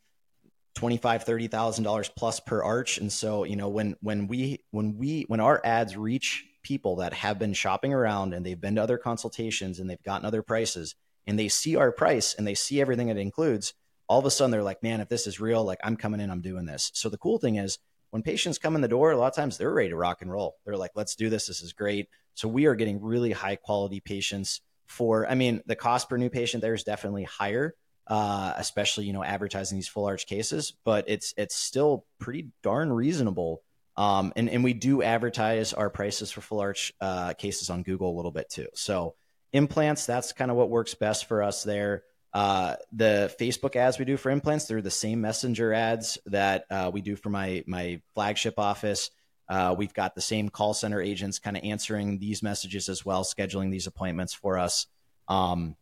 twenty 0.74 0.96
five 0.96 1.22
thirty 1.22 1.46
thousand 1.46 1.84
dollars 1.84 2.10
plus 2.16 2.40
per 2.40 2.60
arch. 2.60 2.98
And 2.98 3.12
so 3.12 3.44
you 3.44 3.54
know, 3.54 3.68
when 3.68 3.94
when 4.00 4.26
we 4.26 4.64
when 4.72 4.98
we 4.98 5.24
when 5.28 5.38
our 5.38 5.60
ads 5.64 5.96
reach 5.96 6.44
people 6.64 6.96
that 6.96 7.12
have 7.12 7.38
been 7.38 7.52
shopping 7.52 7.94
around 7.94 8.34
and 8.34 8.44
they've 8.44 8.60
been 8.60 8.74
to 8.74 8.82
other 8.82 8.98
consultations 8.98 9.78
and 9.78 9.88
they've 9.88 10.02
gotten 10.02 10.26
other 10.26 10.42
prices 10.42 10.96
and 11.24 11.38
they 11.38 11.48
see 11.48 11.76
our 11.76 11.92
price 11.92 12.34
and 12.34 12.44
they 12.44 12.54
see 12.54 12.80
everything 12.80 13.08
it 13.08 13.16
includes, 13.16 13.74
all 14.08 14.18
of 14.18 14.24
a 14.24 14.30
sudden 14.30 14.50
they're 14.50 14.62
like, 14.62 14.82
man, 14.82 15.00
if 15.00 15.08
this 15.08 15.26
is 15.26 15.38
real, 15.38 15.64
like 15.64 15.78
I'm 15.84 15.96
coming 15.96 16.20
in, 16.20 16.30
I'm 16.30 16.40
doing 16.40 16.66
this. 16.66 16.90
So 16.94 17.08
the 17.08 17.18
cool 17.18 17.38
thing 17.38 17.56
is 17.56 17.78
when 18.10 18.22
patients 18.22 18.58
come 18.58 18.74
in 18.74 18.80
the 18.80 18.88
door, 18.88 19.12
a 19.12 19.16
lot 19.16 19.28
of 19.28 19.34
times 19.36 19.58
they're 19.58 19.72
ready 19.72 19.90
to 19.90 19.96
rock 19.96 20.22
and 20.22 20.32
roll. 20.32 20.56
They're 20.64 20.76
like, 20.76 20.92
let's 20.94 21.14
do 21.14 21.28
this. 21.28 21.46
This 21.46 21.62
is 21.62 21.74
great. 21.74 22.08
So 22.34 22.48
we 22.48 22.66
are 22.66 22.74
getting 22.74 23.02
really 23.02 23.32
high 23.32 23.56
quality 23.56 24.00
patients 24.00 24.62
for, 24.86 25.28
I 25.28 25.34
mean, 25.34 25.62
the 25.66 25.76
cost 25.76 26.08
per 26.08 26.16
new 26.16 26.30
patient 26.30 26.62
there 26.62 26.74
is 26.74 26.84
definitely 26.84 27.24
higher. 27.24 27.74
Uh, 28.06 28.54
especially 28.56 29.04
you 29.04 29.12
know 29.12 29.22
advertising 29.22 29.76
these 29.76 29.86
full 29.86 30.06
arch 30.06 30.26
cases, 30.26 30.72
but 30.82 31.04
it's 31.08 31.34
it's 31.36 31.54
still 31.54 32.06
pretty 32.18 32.48
darn 32.62 32.90
reasonable. 32.90 33.60
Um, 33.98 34.32
and 34.34 34.48
and 34.48 34.64
we 34.64 34.72
do 34.72 35.02
advertise 35.02 35.74
our 35.74 35.90
prices 35.90 36.30
for 36.30 36.40
full 36.40 36.60
arch 36.60 36.94
uh, 37.02 37.34
cases 37.34 37.68
on 37.68 37.82
Google 37.82 38.10
a 38.10 38.16
little 38.16 38.30
bit 38.30 38.48
too. 38.48 38.68
So 38.72 39.14
implants 39.52 40.06
that's 40.06 40.32
kind 40.32 40.50
of 40.50 40.56
what 40.56 40.70
works 40.70 40.94
best 40.94 41.26
for 41.26 41.42
us 41.42 41.64
there 41.64 42.04
uh, 42.34 42.76
the 42.92 43.34
facebook 43.40 43.74
ads 43.74 43.98
we 43.98 44.04
do 44.04 44.16
for 44.16 44.30
implants 44.30 44.66
they're 44.66 44.82
the 44.82 44.90
same 44.90 45.20
messenger 45.20 45.72
ads 45.72 46.18
that 46.26 46.64
uh, 46.70 46.90
we 46.92 47.00
do 47.00 47.16
for 47.16 47.30
my 47.30 47.64
my 47.66 48.00
flagship 48.14 48.58
office. 48.58 49.10
Uh, 49.48 49.74
we've 49.76 49.94
got 49.94 50.14
the 50.14 50.20
same 50.20 50.50
call 50.50 50.74
center 50.74 51.00
agents 51.00 51.38
kind 51.38 51.56
of 51.56 51.64
answering 51.64 52.18
these 52.18 52.42
messages 52.42 52.90
as 52.90 53.02
well 53.04 53.24
scheduling 53.24 53.70
these 53.70 53.86
appointments 53.86 54.34
for 54.34 54.58
us. 54.58 54.86
Um, 55.26 55.74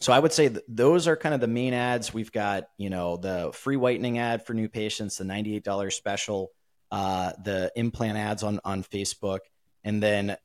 so 0.00 0.12
i 0.12 0.18
would 0.18 0.32
say 0.32 0.48
th- 0.48 0.64
those 0.68 1.08
are 1.08 1.16
kind 1.16 1.34
of 1.34 1.40
the 1.40 1.46
main 1.46 1.72
ads. 1.72 2.12
We've 2.12 2.32
got 2.32 2.68
you 2.76 2.90
know 2.90 3.16
the 3.16 3.50
free 3.54 3.76
whitening 3.76 4.18
ad 4.18 4.44
for 4.44 4.54
new 4.54 4.68
patients 4.68 5.18
the 5.18 5.24
$98 5.24 5.92
special 5.92 6.50
uh, 6.90 7.32
the 7.42 7.72
implant 7.76 8.18
ads 8.18 8.42
on 8.42 8.60
on 8.64 8.82
facebook. 8.82 9.40
And 9.84 10.02
then 10.02 10.36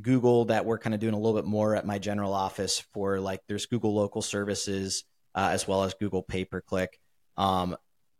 Google 0.00 0.46
that 0.46 0.64
we're 0.64 0.78
kind 0.78 0.94
of 0.94 1.00
doing 1.00 1.14
a 1.14 1.18
little 1.18 1.38
bit 1.38 1.46
more 1.46 1.74
at 1.74 1.86
my 1.86 1.98
general 1.98 2.32
office 2.32 2.80
for 2.92 3.20
like 3.20 3.40
there's 3.48 3.66
Google 3.66 3.94
local 3.94 4.22
services 4.22 5.04
uh, 5.34 5.50
as 5.52 5.66
well 5.66 5.84
as 5.84 5.94
Google 5.94 6.22
pay 6.22 6.44
per 6.44 6.60
click. 6.60 6.98
Um, 7.36 7.76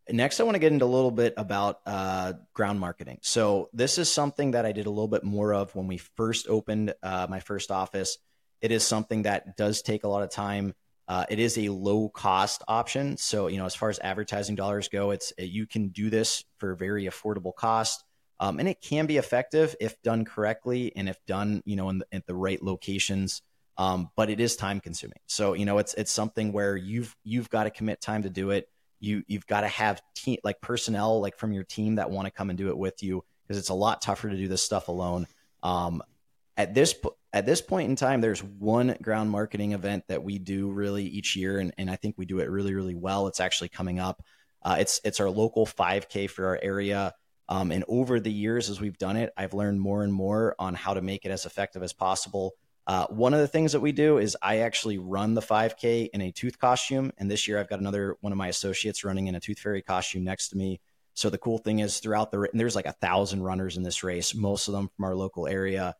next, 0.09 0.41
I 0.41 0.45
want 0.45 0.55
to 0.55 0.61
get 0.61 0.73
into 0.73 0.85
a 0.85 0.87
little 0.87 1.11
bit 1.11 1.35
about 1.37 1.81
uh, 1.87 2.35
ground 2.55 2.81
marketing. 2.81 3.19
So 3.23 3.69
this 3.73 3.99
is 3.99 4.11
something 4.11 4.53
that 4.53 4.65
I 4.65 4.73
did 4.73 4.87
a 4.87 4.91
little 4.91 5.09
bit 5.09 5.25
more 5.25 5.53
of 5.53 5.75
when 5.75 5.87
we 5.87 5.99
first 5.99 6.49
opened 6.49 6.95
uh, 7.03 7.27
my 7.29 7.41
first 7.41 7.71
office. 7.71 8.19
It 8.61 8.73
is 8.73 8.87
something 8.87 9.23
that 9.23 9.57
does 9.57 9.83
take 9.83 10.05
a 10.05 10.09
lot 10.09 10.23
of 10.23 10.31
time. 10.31 10.75
Uh, 11.07 11.25
it 11.31 11.39
is 11.39 11.57
a 11.57 11.71
low 11.71 12.09
cost 12.09 12.63
option. 12.69 13.17
So 13.17 13.47
you 13.49 13.57
know, 13.57 13.67
as 13.67 13.75
far 13.75 13.89
as 13.89 13.99
advertising 13.99 14.57
dollars 14.57 14.89
go, 14.89 15.11
it's 15.11 15.33
you 15.39 15.67
can 15.67 15.89
do 15.89 16.11
this 16.11 16.45
for 16.59 16.75
very 16.75 17.05
affordable 17.05 17.55
cost. 17.55 18.05
Um, 18.41 18.61
and 18.61 18.69
it 18.69 18.81
can 18.81 19.07
be 19.07 19.17
effective 19.17 19.75
if 19.81 20.01
done 20.03 20.25
correctly 20.25 20.93
and 20.95 21.09
if 21.09 21.19
done, 21.27 21.63
you 21.65 21.77
know, 21.77 21.89
in 21.91 21.99
the, 21.99 22.07
at 22.13 22.27
the 22.27 22.35
right 22.35 22.63
locations. 22.63 23.43
Um, 23.77 24.11
but 24.17 24.31
it 24.31 24.41
is 24.41 24.57
time 24.57 24.81
consuming. 24.81 25.19
So 25.27 25.55
you 25.55 25.65
know, 25.65 25.79
it's 25.79 25.95
it's 25.95 26.11
something 26.11 26.53
where 26.53 26.77
you've 26.77 27.15
you've 27.25 27.49
got 27.51 27.65
to 27.65 27.71
commit 27.71 28.01
time 28.01 28.23
to 28.23 28.31
do 28.31 28.51
it. 28.51 28.69
You 29.01 29.23
you've 29.29 29.47
got 29.47 29.61
to 29.61 29.69
have 29.69 30.03
team 30.15 30.39
like 30.43 30.61
personnel 30.61 31.21
like 31.21 31.39
from 31.39 31.53
your 31.53 31.65
team 31.65 31.97
that 31.97 32.11
want 32.11 32.27
to 32.27 32.33
come 32.33 32.51
and 32.51 32.59
do 32.59 32.69
it 32.69 32.79
with 32.79 33.03
you 33.03 33.25
because 33.47 33.59
it's 33.59 33.69
a 33.69 33.75
lot 33.75 34.03
tougher 34.03 34.29
to 34.29 34.37
do 34.37 34.49
this 34.49 34.63
stuff 34.63 34.89
alone. 34.89 35.27
Um, 35.63 36.03
at 36.57 36.75
this 36.75 36.95
at 37.33 37.47
this 37.47 37.61
point 37.61 37.89
in 37.89 37.97
time, 37.97 38.21
there's 38.21 38.43
one 38.43 38.97
ground 39.01 39.31
marketing 39.31 39.73
event 39.73 40.05
that 40.09 40.25
we 40.25 40.39
do 40.39 40.71
really 40.71 41.05
each 41.05 41.37
year, 41.37 41.59
and, 41.59 41.73
and 41.79 41.91
I 41.91 41.97
think 41.97 42.17
we 42.19 42.27
do 42.27 42.41
it 42.41 42.51
really 42.51 42.75
really 42.75 42.97
well. 42.97 43.29
It's 43.29 43.41
actually 43.41 43.69
coming 43.69 44.01
up. 44.01 44.23
Uh, 44.63 44.77
it's 44.81 45.01
it's 45.05 45.21
our 45.21 45.31
local 45.31 45.67
5K 45.67 46.29
for 46.29 46.47
our 46.47 46.59
area. 46.61 47.15
Um, 47.49 47.73
and 47.73 47.85
over 47.89 48.21
the 48.21 48.33
years, 48.33 48.69
as 48.69 48.81
we've 48.81 48.99
done 48.99 49.17
it, 49.17 49.33
I've 49.37 49.55
learned 49.55 49.81
more 49.81 50.03
and 50.03 50.13
more 50.13 50.55
on 50.59 50.75
how 50.75 50.95
to 50.95 51.01
make 51.01 51.25
it 51.25 51.31
as 51.31 51.47
effective 51.47 51.83
as 51.83 51.93
possible. 51.93 52.55
Uh, 52.87 53.07
one 53.09 53.35
of 53.35 53.41
the 53.41 53.49
things 53.49 53.73
that 53.73 53.81
we 53.81 53.93
do 53.93 54.17
is 54.19 54.37
I 54.43 54.59
actually 54.59 54.97
run 54.99 55.35
the 55.35 55.43
5K 55.43 56.09
in 56.13 56.23
a 56.23 56.33
tooth 56.33 56.59
costume. 56.59 57.13
And 57.19 57.31
this 57.31 57.47
year, 57.47 57.59
I've 57.59 57.69
got 57.69 57.81
another 57.81 58.17
one 58.21 58.33
of 58.33 58.39
my 58.39 58.49
associates 58.49 59.05
running 59.05 59.27
in 59.27 59.35
a 59.35 59.41
tooth 59.41 59.59
fairy 59.59 59.83
costume 59.83 60.25
next 60.25 60.49
to 60.49 60.57
me. 60.57 60.81
So 61.15 61.31
the 61.31 61.39
cool 61.39 61.59
thing 61.59 61.81
is, 61.81 61.99
throughout 61.99 62.31
the 62.31 62.49
there's 62.55 62.77
like 62.77 62.87
a 62.87 62.93
thousand 62.93 63.43
runners 63.43 63.77
in 63.77 63.83
this 63.83 64.05
race, 64.05 64.35
most 64.35 64.69
of 64.69 64.75
them 64.75 64.89
from 64.97 65.05
our 65.05 65.15
local 65.15 65.47
area. 65.47 65.97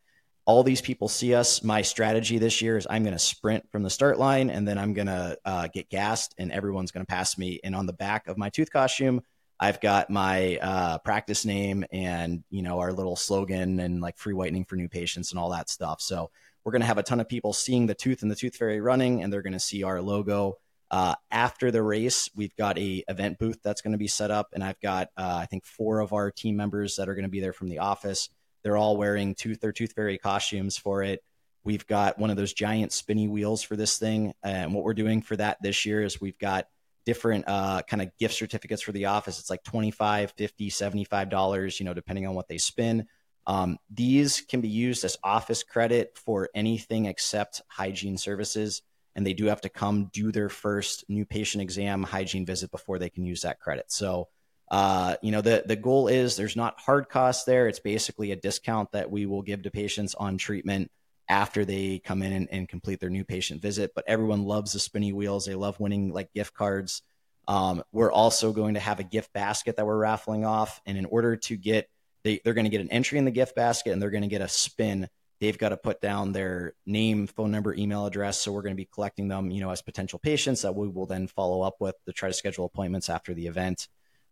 All 0.47 0.63
these 0.63 0.81
people 0.81 1.09
see 1.09 1.35
us. 1.35 1.63
My 1.63 1.83
strategy 1.83 2.39
this 2.39 2.63
year 2.63 2.79
is 2.79 2.87
I'm 2.89 3.03
going 3.03 3.13
to 3.13 3.19
sprint 3.19 3.71
from 3.71 3.83
the 3.83 3.91
start 3.91 4.19
line, 4.19 4.49
and 4.49 4.67
then 4.67 4.79
I'm 4.79 4.95
going 4.95 5.09
to 5.09 5.37
uh, 5.45 5.69
get 5.69 5.91
gassed, 5.91 6.35
and 6.39 6.51
everyone's 6.53 6.91
going 6.91 7.05
to 7.05 7.11
pass 7.11 7.37
me. 7.37 7.61
And 7.63 7.75
on 7.75 7.85
the 7.85 7.93
back 7.93 8.29
of 8.29 8.39
my 8.39 8.49
tooth 8.49 8.71
costume, 8.71 9.21
I've 9.61 9.81
got 9.81 10.09
my 10.09 10.59
uh, 10.59 10.99
practice 10.99 11.45
name 11.45 11.85
and 11.91 12.45
you 12.51 12.63
know 12.63 12.79
our 12.79 12.93
little 12.93 13.17
slogan 13.17 13.81
and 13.81 14.01
like 14.01 14.19
free 14.19 14.35
whitening 14.35 14.65
for 14.65 14.77
new 14.77 14.89
patients 14.89 15.33
and 15.33 15.39
all 15.39 15.51
that 15.51 15.69
stuff. 15.69 16.01
So 16.01 16.31
we're 16.65 16.73
going 16.73 16.83
to 16.83 16.87
have 16.87 16.99
a 16.99 17.03
ton 17.03 17.21
of 17.21 17.29
people 17.29 17.53
seeing 17.53 17.87
the 17.87 17.95
tooth 17.95 18.23
and 18.23 18.31
the 18.31 18.37
tooth 18.37 18.57
fairy 18.57 18.81
running, 18.81 19.23
and 19.23 19.33
they're 19.33 19.43
going 19.43 19.53
to 19.55 19.61
see 19.61 19.83
our 19.83 20.01
logo. 20.01 20.59
Uh, 20.91 21.15
after 21.31 21.71
the 21.71 21.83
race, 21.83 22.31
we've 22.35 22.57
got 22.57 22.79
a 22.79 23.05
event 23.09 23.39
booth 23.39 23.59
that's 23.63 23.83
going 23.83 23.93
to 23.93 23.99
be 23.99 24.07
set 24.07 24.31
up, 24.31 24.49
and 24.53 24.63
I've 24.63 24.81
got 24.81 25.09
uh, 25.17 25.39
I 25.43 25.47
think 25.47 25.67
four 25.67 26.01
of 26.01 26.13
our 26.13 26.31
team 26.31 26.57
members 26.57 26.97
that 26.97 27.09
are 27.09 27.15
going 27.15 27.25
to 27.25 27.31
be 27.31 27.41
there 27.41 27.53
from 27.53 27.69
the 27.69 27.81
office. 27.81 28.31
They're 28.63 28.77
all 28.77 28.97
wearing 28.97 29.35
tooth 29.35 29.63
or 29.65 29.73
tooth 29.73 29.93
fairy 29.93 30.19
costumes 30.19 30.77
for 30.77 31.03
it. 31.03 31.23
We've 31.65 31.87
got 31.87 32.19
one 32.19 32.31
of 32.31 32.37
those 32.37 32.53
giant 32.53 32.93
spinny 32.93 33.29
wheels 33.29 33.63
for 33.63 33.77
this 33.77 33.99
thing, 33.99 34.33
and 34.43 34.73
what 34.73 34.85
we're 34.85 34.95
doing 34.95 35.21
for 35.21 35.37
that 35.37 35.59
this 35.63 35.85
year 35.85 36.03
is 36.03 36.21
we've 36.21 36.39
got 36.39 36.69
different 37.09 37.47
uh, 37.49 37.81
kind 37.89 38.03
of 38.03 38.15
gift 38.19 38.35
certificates 38.35 38.83
for 38.83 38.93
the 38.93 39.07
office. 39.07 39.39
It's 39.39 39.49
like 39.49 39.65
25, 39.65 40.33
50, 40.33 40.69
75 40.69 41.31
dollars, 41.31 41.81
you 41.81 41.87
know, 41.87 41.95
depending 41.95 42.27
on 42.27 42.35
what 42.35 42.49
they 42.49 42.59
spend. 42.59 43.07
Um, 43.47 43.79
these 43.89 44.43
can 44.43 44.61
be 44.61 44.69
used 44.69 45.05
as 45.05 45.17
office 45.25 45.63
credit 45.63 46.19
for 46.23 46.51
anything 46.55 47.07
except 47.07 47.63
hygiene 47.67 48.19
services 48.19 48.83
and 49.17 49.27
they 49.27 49.33
do 49.33 49.47
have 49.47 49.63
to 49.63 49.71
come 49.71 50.11
do 50.13 50.31
their 50.31 50.51
first 50.51 51.05
new 51.09 51.25
patient 51.25 51.63
exam 51.63 52.03
hygiene 52.03 52.45
visit 52.45 52.71
before 52.71 52.99
they 52.99 53.09
can 53.09 53.25
use 53.25 53.41
that 53.41 53.59
credit. 53.59 53.91
So, 53.91 54.29
uh, 54.71 55.17
you 55.23 55.33
know, 55.33 55.41
the 55.41 55.65
the 55.67 55.77
goal 55.77 56.09
is 56.09 56.37
there's 56.37 56.57
not 56.57 56.79
hard 56.79 57.09
costs 57.09 57.45
there. 57.45 57.69
It's 57.69 57.81
basically 57.81 58.33
a 58.33 58.37
discount 58.37 58.93
that 58.93 59.11
we 59.11 59.25
will 59.25 59.41
give 59.41 59.63
to 59.63 59.71
patients 59.71 60.15
on 60.15 60.37
treatment 60.37 60.91
after 61.29 61.65
they 61.65 61.99
come 61.99 62.23
in 62.23 62.33
and, 62.33 62.49
and 62.51 62.69
complete 62.69 63.01
their 63.01 63.11
new 63.11 63.25
patient 63.25 63.61
visit. 63.61 63.93
But 63.95 64.05
everyone 64.07 64.45
loves 64.45 64.73
the 64.73 64.79
spinny 64.79 65.13
wheels. 65.13 65.45
They 65.45 65.55
love 65.55 65.79
winning 65.81 66.13
like 66.13 66.33
gift 66.33 66.55
cards. 66.55 67.03
Um, 67.47 67.83
we're 67.93 68.13
also 68.13 68.53
going 68.53 68.75
to 68.75 68.81
have 68.81 69.01
a 69.01 69.05
gift 69.05 69.33
basket 69.33 69.77
that 69.77 69.87
we're 69.87 69.97
raffling 69.97 70.45
off, 70.45 70.81
and 70.85 70.99
in 70.99 71.07
order 71.07 71.37
to 71.37 71.57
get 71.57 71.89
they, 72.25 72.41
they're 72.45 72.55
going 72.55 72.65
to 72.65 72.71
get 72.71 72.81
an 72.81 72.91
entry 72.91 73.19
in 73.19 73.25
the 73.25 73.31
gift 73.31 73.55
basket 73.55 73.93
and 73.93 74.03
they're 74.03 74.11
going 74.11 74.23
to 74.23 74.29
get 74.29 74.41
a 74.41 74.49
spin 74.49 75.09
they've 75.41 75.59
got 75.59 75.71
to 75.71 75.77
put 75.77 76.01
down 76.01 76.33
their 76.33 76.75
name, 76.87 77.27
phone 77.27 77.51
number, 77.51 77.75
email 77.75 78.07
address. 78.07 78.39
So 78.39 78.53
we're 78.53 78.63
going 78.63 78.75
to 78.75 78.81
be 78.81 78.89
collecting 78.93 79.29
them, 79.29 79.51
you 79.51 79.61
know, 79.61 79.71
as 79.71 79.83
potential 79.83 80.19
patients 80.19 80.63
that 80.63 80.75
we 80.75 80.89
will 80.89 81.07
then 81.07 81.27
follow 81.29 81.63
up 81.63 81.77
with 81.81 81.95
to 82.07 82.13
try 82.13 82.29
to 82.29 82.35
schedule 82.35 82.65
appointments 82.65 83.09
after 83.09 83.35
the 83.35 83.47
event. 83.47 83.89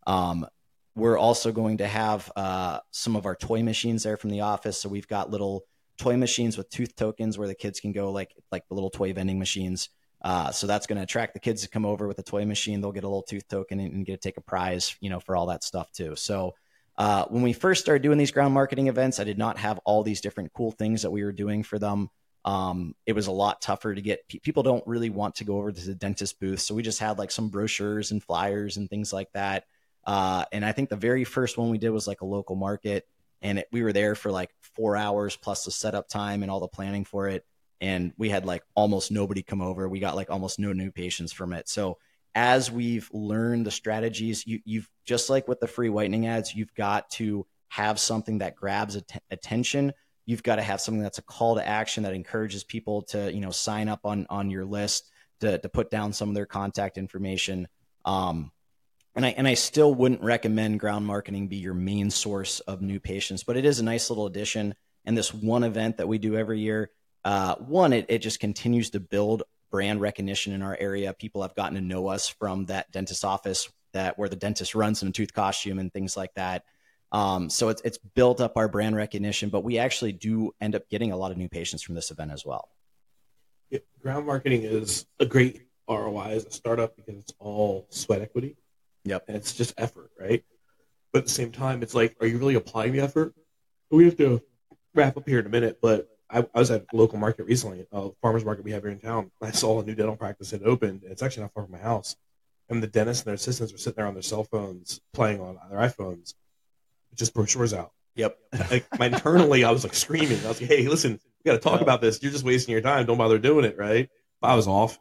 Um, 0.07 0.47
we're 0.95 1.19
also 1.19 1.53
going 1.53 1.79
to 1.79 1.87
have 1.87 2.31
uh, 2.37 2.81
some 2.91 3.17
of 3.17 3.27
our 3.27 3.37
toy 3.37 3.63
machines 3.63 4.03
there 4.03 4.17
from 4.17 4.31
the 4.31 4.41
office. 4.41 4.81
So 4.81 4.89
we've 4.89 5.09
got 5.09 5.31
little 5.31 5.65
toy 5.97 6.17
machines 6.17 6.57
with 6.57 6.69
tooth 6.71 6.95
tokens 6.97 7.39
where 7.39 7.49
the 7.49 7.55
kids 7.55 7.81
can 7.81 7.93
go 7.93 8.11
like 8.11 8.35
like 8.53 8.67
the 8.69 8.75
little 8.75 8.91
toy 8.91 9.13
vending 9.13 9.39
machines. 9.39 9.89
Uh, 10.23 10.51
so 10.51 10.67
that's 10.67 10.87
going 10.87 10.97
to 10.97 11.03
attract 11.03 11.35
the 11.35 11.41
kids 11.41 11.63
to 11.63 11.69
come 11.69 11.85
over 11.85 12.09
with 12.09 12.19
a 12.19 12.23
toy 12.23 12.45
machine. 12.45 12.81
They'll 12.81 12.91
get 12.91 13.05
a 13.05 13.09
little 13.09 13.23
tooth 13.23 13.47
token 13.49 13.79
and, 13.79 13.93
and 13.93 14.07
get 14.07 14.21
to 14.21 14.29
take 14.29 14.39
a 14.39 14.41
prize, 14.41 14.97
you 15.01 15.11
know, 15.11 15.21
for 15.21 15.37
all 15.37 15.47
that 15.47 15.63
stuff 15.63 15.93
too. 15.93 16.17
So 16.17 16.55
uh, 16.99 17.27
when 17.27 17.43
we 17.43 17.53
first 17.53 17.83
started 17.83 18.03
doing 18.03 18.19
these 18.19 18.31
ground 18.31 18.55
marketing 18.55 18.89
events, 18.89 19.21
I 19.21 19.25
did 19.25 19.39
not 19.39 19.59
have 19.59 19.79
all 19.85 20.03
these 20.03 20.21
different 20.21 20.53
cool 20.53 20.73
things 20.73 21.03
that 21.03 21.11
we 21.11 21.23
were 21.23 21.33
doing 21.33 21.63
for 21.63 21.79
them. 21.79 22.09
Um, 22.45 22.95
it 23.05 23.13
was 23.13 23.27
a 23.27 23.33
lot 23.33 23.61
tougher 23.61 23.95
to 23.95 24.01
get. 24.01 24.27
People 24.29 24.63
don't 24.63 24.87
really 24.87 25.11
want 25.11 25.35
to 25.37 25.45
go 25.45 25.59
over 25.59 25.73
to 25.73 25.87
the 25.87 25.95
dentist 25.95 26.41
booth, 26.41 26.61
so 26.61 26.75
we 26.75 26.83
just 26.83 27.01
had 27.01 27.19
like 27.19 27.31
some 27.31 27.49
brochures 27.49 28.13
and 28.13 28.23
flyers 28.23 28.77
and 28.77 28.89
things 28.89 29.13
like 29.13 29.31
that. 29.35 29.65
Uh, 30.07 30.45
and 30.53 30.65
I 30.65 30.73
think 30.73 30.89
the 30.89 30.97
very 30.97 31.25
first 31.25 31.59
one 31.59 31.71
we 31.71 31.79
did 31.79 31.91
was 31.91 32.07
like 32.07 32.21
a 32.21 32.27
local 32.27 32.55
market, 32.55 33.05
and 33.43 33.59
it, 33.61 33.69
we 33.73 33.83
were 33.83 33.93
there 33.93 34.15
for 34.15 34.31
like 34.31 34.51
four 34.61 34.97
hours 34.97 35.37
plus 35.37 35.65
the 35.65 35.71
setup 35.71 36.09
time 36.09 36.43
and 36.43 36.51
all 36.51 36.61
the 36.61 36.69
planning 36.69 37.05
for 37.05 37.29
it. 37.29 37.45
And 37.81 38.13
we 38.17 38.31
had 38.31 38.47
like 38.47 38.63
almost 38.75 39.11
nobody 39.11 39.43
come 39.43 39.61
over. 39.61 39.89
We 39.89 40.01
got 40.01 40.17
like 40.17 40.31
almost 40.31 40.59
no 40.59 40.73
new 40.73 40.91
patients 40.91 41.33
from 41.33 41.53
it. 41.53 41.69
So 41.69 41.99
as 42.35 42.71
we've 42.71 43.09
learned 43.13 43.67
the 43.67 43.71
strategies, 43.71 44.47
you, 44.47 44.61
you've 44.65 44.89
just 45.05 45.31
like 45.31 45.49
with 45.49 45.61
the 45.61 45.67
free 45.67 45.89
whitening 45.89 46.27
ads, 46.27 46.55
you've 46.55 46.75
got 46.75 47.11
to 47.13 47.47
have 47.69 47.99
something 47.99 48.39
that 48.39 48.57
grabs 48.57 48.97
att- 48.97 49.23
attention. 49.31 49.93
You've 50.25 50.43
got 50.43 50.57
to 50.57 50.63
have 50.63 50.81
something 50.81 51.03
that's 51.03 51.19
a 51.19 51.23
call 51.23 51.55
to 51.57 51.67
action 51.67 52.03
that 52.03 52.15
encourages 52.15 52.65
people 52.65 53.03
to, 53.03 53.33
you 53.33 53.41
know, 53.41 53.51
sign 53.51 53.89
up 53.89 54.01
on 54.05 54.27
on 54.29 54.51
your 54.51 54.65
list 54.65 55.11
to 55.41 55.59
to 55.59 55.69
put 55.69 55.91
down 55.91 56.13
some 56.13 56.29
of 56.29 56.35
their 56.35 56.47
contact 56.47 56.99
information. 56.99 57.69
Um, 58.05 58.51
and 59.17 59.25
I 59.25 59.31
and 59.31 59.49
I 59.49 59.55
still 59.55 59.95
wouldn't 59.95 60.23
recommend 60.23 60.79
ground 60.79 61.07
marketing 61.07 61.49
be 61.49 61.57
your 61.57 61.75
main 61.75 62.11
source 62.11 62.61
of 62.61 62.83
new 62.83 63.01
patients, 63.01 63.43
but 63.43 63.57
it 63.57 63.65
is 63.65 63.81
a 63.81 63.85
nice 63.85 64.11
little 64.11 64.27
addition. 64.27 64.75
And 65.07 65.17
this 65.17 65.33
one 65.33 65.65
event 65.65 65.97
that 65.97 66.07
we 66.07 66.19
do 66.19 66.37
every 66.37 66.61
year, 66.61 66.91
uh, 67.25 67.55
one, 67.57 67.93
it, 67.93 68.07
it 68.09 68.19
just 68.19 68.41
continues 68.41 68.91
to 68.91 69.01
build 69.01 69.45
brand 69.71 70.01
recognition 70.01 70.53
in 70.53 70.63
our 70.63 70.77
area. 70.79 71.15
People 71.15 71.43
have 71.43 71.55
gotten 71.55 71.75
to 71.77 71.81
know 71.81 72.09
us 72.09 72.29
from 72.29 72.67
that 72.67 72.91
dentist 72.93 73.25
office 73.25 73.69
that 73.93 74.19
where 74.19 74.29
the 74.29 74.37
dentist 74.37 74.75
runs 74.75 75.03
in 75.03 75.09
a 75.09 75.13
tooth 75.13 75.33
costume 75.33 75.79
and 75.79 75.93
things 75.93 76.17
like 76.17 76.35
that. 76.35 76.65
Um, 77.11 77.49
so 77.49 77.71
it's 77.71 77.81
it's 77.83 77.99
built 77.99 78.41
up 78.41 78.57
our 78.57 78.69
brand 78.69 78.97
recognition, 78.97 79.49
but 79.49 79.65
we 79.65 79.79
actually 79.79 80.13
do 80.13 80.53
end 80.61 80.75
up 80.75 80.89
getting 80.91 81.13
a 81.13 81.17
lot 81.17 81.31
of 81.31 81.39
new 81.39 81.49
patients 81.49 81.83
from 81.83 81.95
this 81.95 82.11
event 82.11 82.33
as 82.33 82.45
well. 82.45 82.69
Yeah, 83.71 83.79
ground 84.03 84.27
marketing 84.27 84.65
is 84.65 85.07
a 85.19 85.25
great 85.25 85.63
ROI 85.89 86.33
as 86.33 86.45
a 86.45 86.51
startup 86.51 86.97
because 86.97 87.17
it's 87.17 87.33
all 87.39 87.87
sweat 87.91 88.21
equity. 88.21 88.57
Yep. 89.07 89.25
And 89.29 89.37
it's 89.37 89.53
just 89.53 89.73
effort, 89.79 90.11
right? 90.21 90.45
But 91.13 91.21
at 91.21 91.25
the 91.25 91.31
same 91.31 91.53
time, 91.53 91.83
it's 91.83 91.95
like, 91.95 92.17
are 92.21 92.27
you 92.27 92.39
really 92.39 92.57
applying 92.57 92.93
the 92.93 93.01
effort? 93.01 93.35
We 93.91 94.05
have 94.05 94.17
to 94.19 94.43
wrap 94.95 95.17
up 95.17 95.29
here 95.29 95.39
in 95.39 95.47
a 95.47 95.49
minute, 95.49 95.79
but 95.81 96.09
I, 96.29 96.41
I, 96.55 96.59
was 96.59 96.73
at 96.73 96.87
a 96.93 96.97
local 96.97 97.19
market 97.19 97.45
recently, 97.45 97.87
a 97.93 98.11
farmer's 98.21 98.45
market 98.45 98.65
we 98.65 98.73
have 98.73 98.83
here 98.83 98.91
in 98.91 98.99
town. 98.99 99.31
I 99.41 99.53
saw 99.53 99.81
a 99.81 99.85
new 99.85 99.95
dental 99.95 100.17
practice 100.17 100.51
had 100.51 100.65
opened. 100.65 101.03
It's 101.05 101.23
actually 101.23 101.45
not 101.45 101.55
far 101.55 101.63
from 101.63 101.73
my 101.73 101.79
house. 101.79 102.17
And 102.69 102.83
the 102.83 102.89
dentist 102.89 103.23
and 103.23 103.29
their 103.29 103.37
assistants 103.37 103.73
were 103.73 103.79
sitting 103.79 103.95
there 103.97 104.07
on 104.07 104.15
their 104.15 104.25
cell 104.25 104.43
phones, 104.43 105.01
playing 105.15 105.41
on 105.41 105.57
their 105.71 105.79
iPhones, 105.79 106.35
just 107.15 107.33
brochures 107.33 107.73
out. 107.73 107.93
Yep. 108.17 108.37
like, 108.71 108.87
internally, 109.01 109.63
I 109.63 109.71
was 109.71 109.85
like 109.85 109.95
screaming. 109.95 110.41
I 110.45 110.49
was 110.49 110.61
like, 110.61 110.69
hey, 110.69 110.89
listen, 110.89 111.13
we 111.13 111.49
got 111.49 111.53
to 111.53 111.61
talk 111.61 111.81
about 111.81 112.01
this. 112.01 112.21
You're 112.21 112.33
just 112.33 112.45
wasting 112.45 112.73
your 112.73 112.81
time. 112.81 113.07
Don't 113.07 113.19
bother 113.19 113.39
doing 113.39 113.65
it, 113.65 113.79
right? 113.79 114.11
But 114.41 114.49
I 114.49 114.57
was 114.57 114.67
off. 114.67 114.99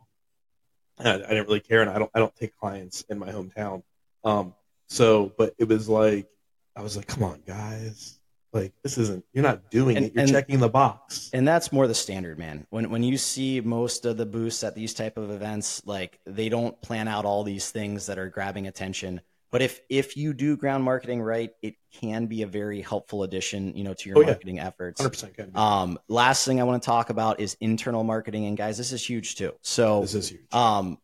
I, 0.99 1.13
I 1.13 1.17
didn't 1.17 1.47
really 1.47 1.59
care, 1.59 1.81
and 1.81 1.89
I 1.89 1.97
don't, 1.97 2.11
I 2.13 2.19
don't 2.19 2.35
take 2.35 2.55
clients 2.55 3.01
in 3.09 3.17
my 3.17 3.29
hometown. 3.29 3.81
Um, 4.25 4.53
so, 4.87 5.31
but 5.37 5.53
it 5.57 5.67
was 5.67 5.87
like, 5.87 6.27
I 6.75 6.81
was 6.81 6.97
like, 6.97 7.07
come 7.07 7.23
on, 7.23 7.41
guys 7.45 8.19
like 8.55 8.73
this 8.83 8.97
isn't 8.97 9.23
you're 9.33 9.43
not 9.43 9.69
doing 9.69 9.97
and, 9.97 10.05
it. 10.07 10.13
You're 10.15 10.23
and, 10.23 10.31
checking 10.31 10.59
the 10.59 10.69
box. 10.69 11.29
And 11.33 11.47
that's 11.47 11.71
more 11.71 11.87
the 11.87 11.93
standard, 11.93 12.39
man. 12.39 12.65
When 12.69 12.89
when 12.89 13.03
you 13.03 13.17
see 13.17 13.61
most 13.61 14.05
of 14.05 14.17
the 14.17 14.25
booths 14.25 14.63
at 14.63 14.73
these 14.73 14.93
type 14.93 15.17
of 15.17 15.29
events, 15.29 15.85
like 15.85 16.19
they 16.25 16.49
don't 16.49 16.81
plan 16.81 17.07
out 17.07 17.25
all 17.25 17.43
these 17.43 17.69
things 17.69 18.07
that 18.07 18.17
are 18.17 18.29
grabbing 18.29 18.65
attention. 18.65 19.21
But 19.51 19.61
if 19.61 19.81
if 19.89 20.17
you 20.17 20.33
do 20.33 20.57
ground 20.57 20.83
marketing 20.83 21.21
right, 21.21 21.51
it 21.61 21.75
can 21.93 22.25
be 22.25 22.41
a 22.41 22.47
very 22.47 22.81
helpful 22.81 23.23
addition, 23.23 23.75
you 23.75 23.83
know, 23.83 23.93
to 23.93 24.09
your 24.09 24.19
oh, 24.19 24.23
marketing 24.23 24.55
yeah. 24.55 24.67
efforts. 24.67 25.01
100% 25.01 25.55
Um, 25.55 25.99
last 26.07 26.45
thing 26.45 26.59
I 26.59 26.63
want 26.63 26.81
to 26.81 26.85
talk 26.85 27.09
about 27.09 27.39
is 27.39 27.55
internal 27.59 28.03
marketing, 28.03 28.45
and 28.45 28.57
guys, 28.57 28.77
this 28.77 28.91
is 28.91 29.07
huge 29.07 29.35
too. 29.35 29.53
So 29.61 30.01
this 30.01 30.15
is 30.15 30.29
huge. 30.29 30.53
Um, 30.53 30.97